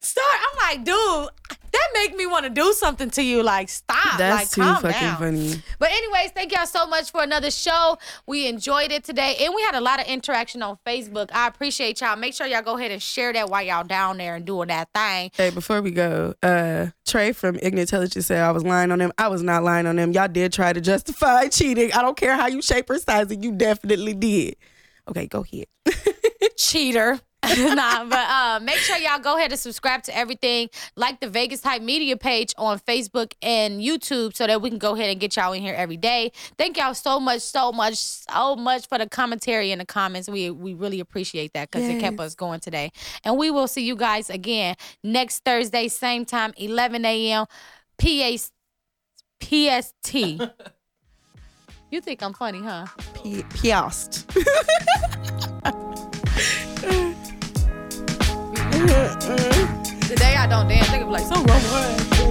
start. 0.00 0.26
I'm 0.50 0.58
like, 0.58 0.84
dude, 0.84 1.28
that 1.72 1.88
make 1.94 2.16
me 2.16 2.26
want 2.26 2.44
to 2.44 2.50
do 2.50 2.72
something 2.72 3.10
to 3.10 3.22
you. 3.22 3.42
Like, 3.42 3.68
stop. 3.68 4.18
That's 4.18 4.36
like, 4.36 4.50
too 4.50 4.60
calm 4.60 4.82
fucking 4.82 5.00
down. 5.00 5.18
funny. 5.18 5.62
But 5.78 5.90
anyways, 5.90 6.30
thank 6.32 6.52
y'all 6.52 6.66
so 6.66 6.86
much 6.86 7.10
for 7.10 7.22
another 7.22 7.50
show. 7.50 7.98
We 8.26 8.46
enjoyed 8.46 8.92
it 8.92 9.04
today, 9.04 9.36
and 9.40 9.54
we 9.54 9.62
had 9.62 9.74
a 9.74 9.80
lot 9.80 10.00
of 10.00 10.06
interaction 10.06 10.62
on 10.62 10.78
Facebook. 10.86 11.30
I 11.32 11.48
appreciate 11.48 12.00
y'all. 12.00 12.16
Make 12.16 12.34
sure 12.34 12.46
y'all 12.46 12.62
go 12.62 12.76
ahead 12.76 12.90
and 12.90 13.02
share 13.02 13.32
that 13.32 13.48
while 13.48 13.62
y'all 13.62 13.84
down 13.84 14.18
there 14.18 14.36
and 14.36 14.44
doing 14.44 14.68
that 14.68 14.88
thing. 14.94 15.30
Hey, 15.34 15.50
before 15.50 15.80
we 15.80 15.90
go, 15.90 16.34
uh, 16.42 16.88
Trey 17.06 17.32
from 17.32 17.56
Ignorant 17.56 17.90
Intelligence 17.90 18.26
said 18.26 18.42
I 18.42 18.50
was 18.50 18.64
lying 18.64 18.92
on 18.92 18.98
them. 18.98 19.12
I 19.18 19.28
was 19.28 19.42
not 19.42 19.62
lying 19.62 19.86
on 19.86 19.96
them. 19.96 20.12
Y'all 20.12 20.28
did 20.28 20.52
try 20.52 20.72
to 20.72 20.80
justify 20.80 21.48
cheating. 21.48 21.92
I 21.92 22.02
don't 22.02 22.16
care 22.16 22.36
how 22.36 22.46
you 22.46 22.62
shape 22.62 22.88
or 22.90 22.98
size 22.98 23.30
it. 23.30 23.42
You 23.42 23.52
definitely 23.52 24.14
did. 24.14 24.56
Okay, 25.08 25.26
go 25.26 25.44
ahead. 25.44 25.66
Cheater. 26.56 27.20
nah, 27.58 28.04
but 28.04 28.18
uh, 28.18 28.60
make 28.62 28.76
sure 28.76 28.96
y'all 28.98 29.18
go 29.18 29.36
ahead 29.36 29.50
and 29.50 29.58
subscribe 29.58 30.02
to 30.04 30.16
everything. 30.16 30.70
Like 30.94 31.18
the 31.20 31.28
Vegas 31.28 31.62
Hype 31.62 31.82
Media 31.82 32.16
page 32.16 32.54
on 32.56 32.78
Facebook 32.78 33.32
and 33.42 33.80
YouTube 33.80 34.36
so 34.36 34.46
that 34.46 34.62
we 34.62 34.70
can 34.70 34.78
go 34.78 34.94
ahead 34.94 35.10
and 35.10 35.18
get 35.18 35.36
y'all 35.36 35.52
in 35.52 35.60
here 35.60 35.74
every 35.74 35.96
day. 35.96 36.30
Thank 36.56 36.76
y'all 36.76 36.94
so 36.94 37.18
much, 37.18 37.40
so 37.40 37.72
much, 37.72 37.96
so 37.96 38.54
much 38.54 38.86
for 38.86 38.96
the 38.96 39.08
commentary 39.08 39.72
and 39.72 39.80
the 39.80 39.86
comments. 39.86 40.28
We 40.28 40.50
we 40.50 40.74
really 40.74 41.00
appreciate 41.00 41.52
that 41.54 41.70
because 41.70 41.88
it 41.88 41.98
kept 41.98 42.20
us 42.20 42.36
going 42.36 42.60
today. 42.60 42.92
And 43.24 43.36
we 43.36 43.50
will 43.50 43.66
see 43.66 43.82
you 43.82 43.96
guys 43.96 44.30
again 44.30 44.76
next 45.02 45.44
Thursday, 45.44 45.88
same 45.88 46.24
time, 46.24 46.52
11 46.56 47.04
a.m. 47.04 47.46
PA, 47.98 48.36
PST. 49.40 50.14
you 51.90 52.00
think 52.00 52.22
I'm 52.22 52.34
funny, 52.34 52.60
huh? 52.60 52.86
P- 53.14 53.42
Piast. 53.42 54.28
Mm-hmm. 58.92 60.00
Today 60.00 60.36
I 60.36 60.46
don't 60.46 60.68
dance. 60.68 60.90
They 60.90 60.98
gonna 60.98 61.06
be 61.06 61.12
like, 61.12 61.24
so 61.24 61.42
wrong. 61.42 62.21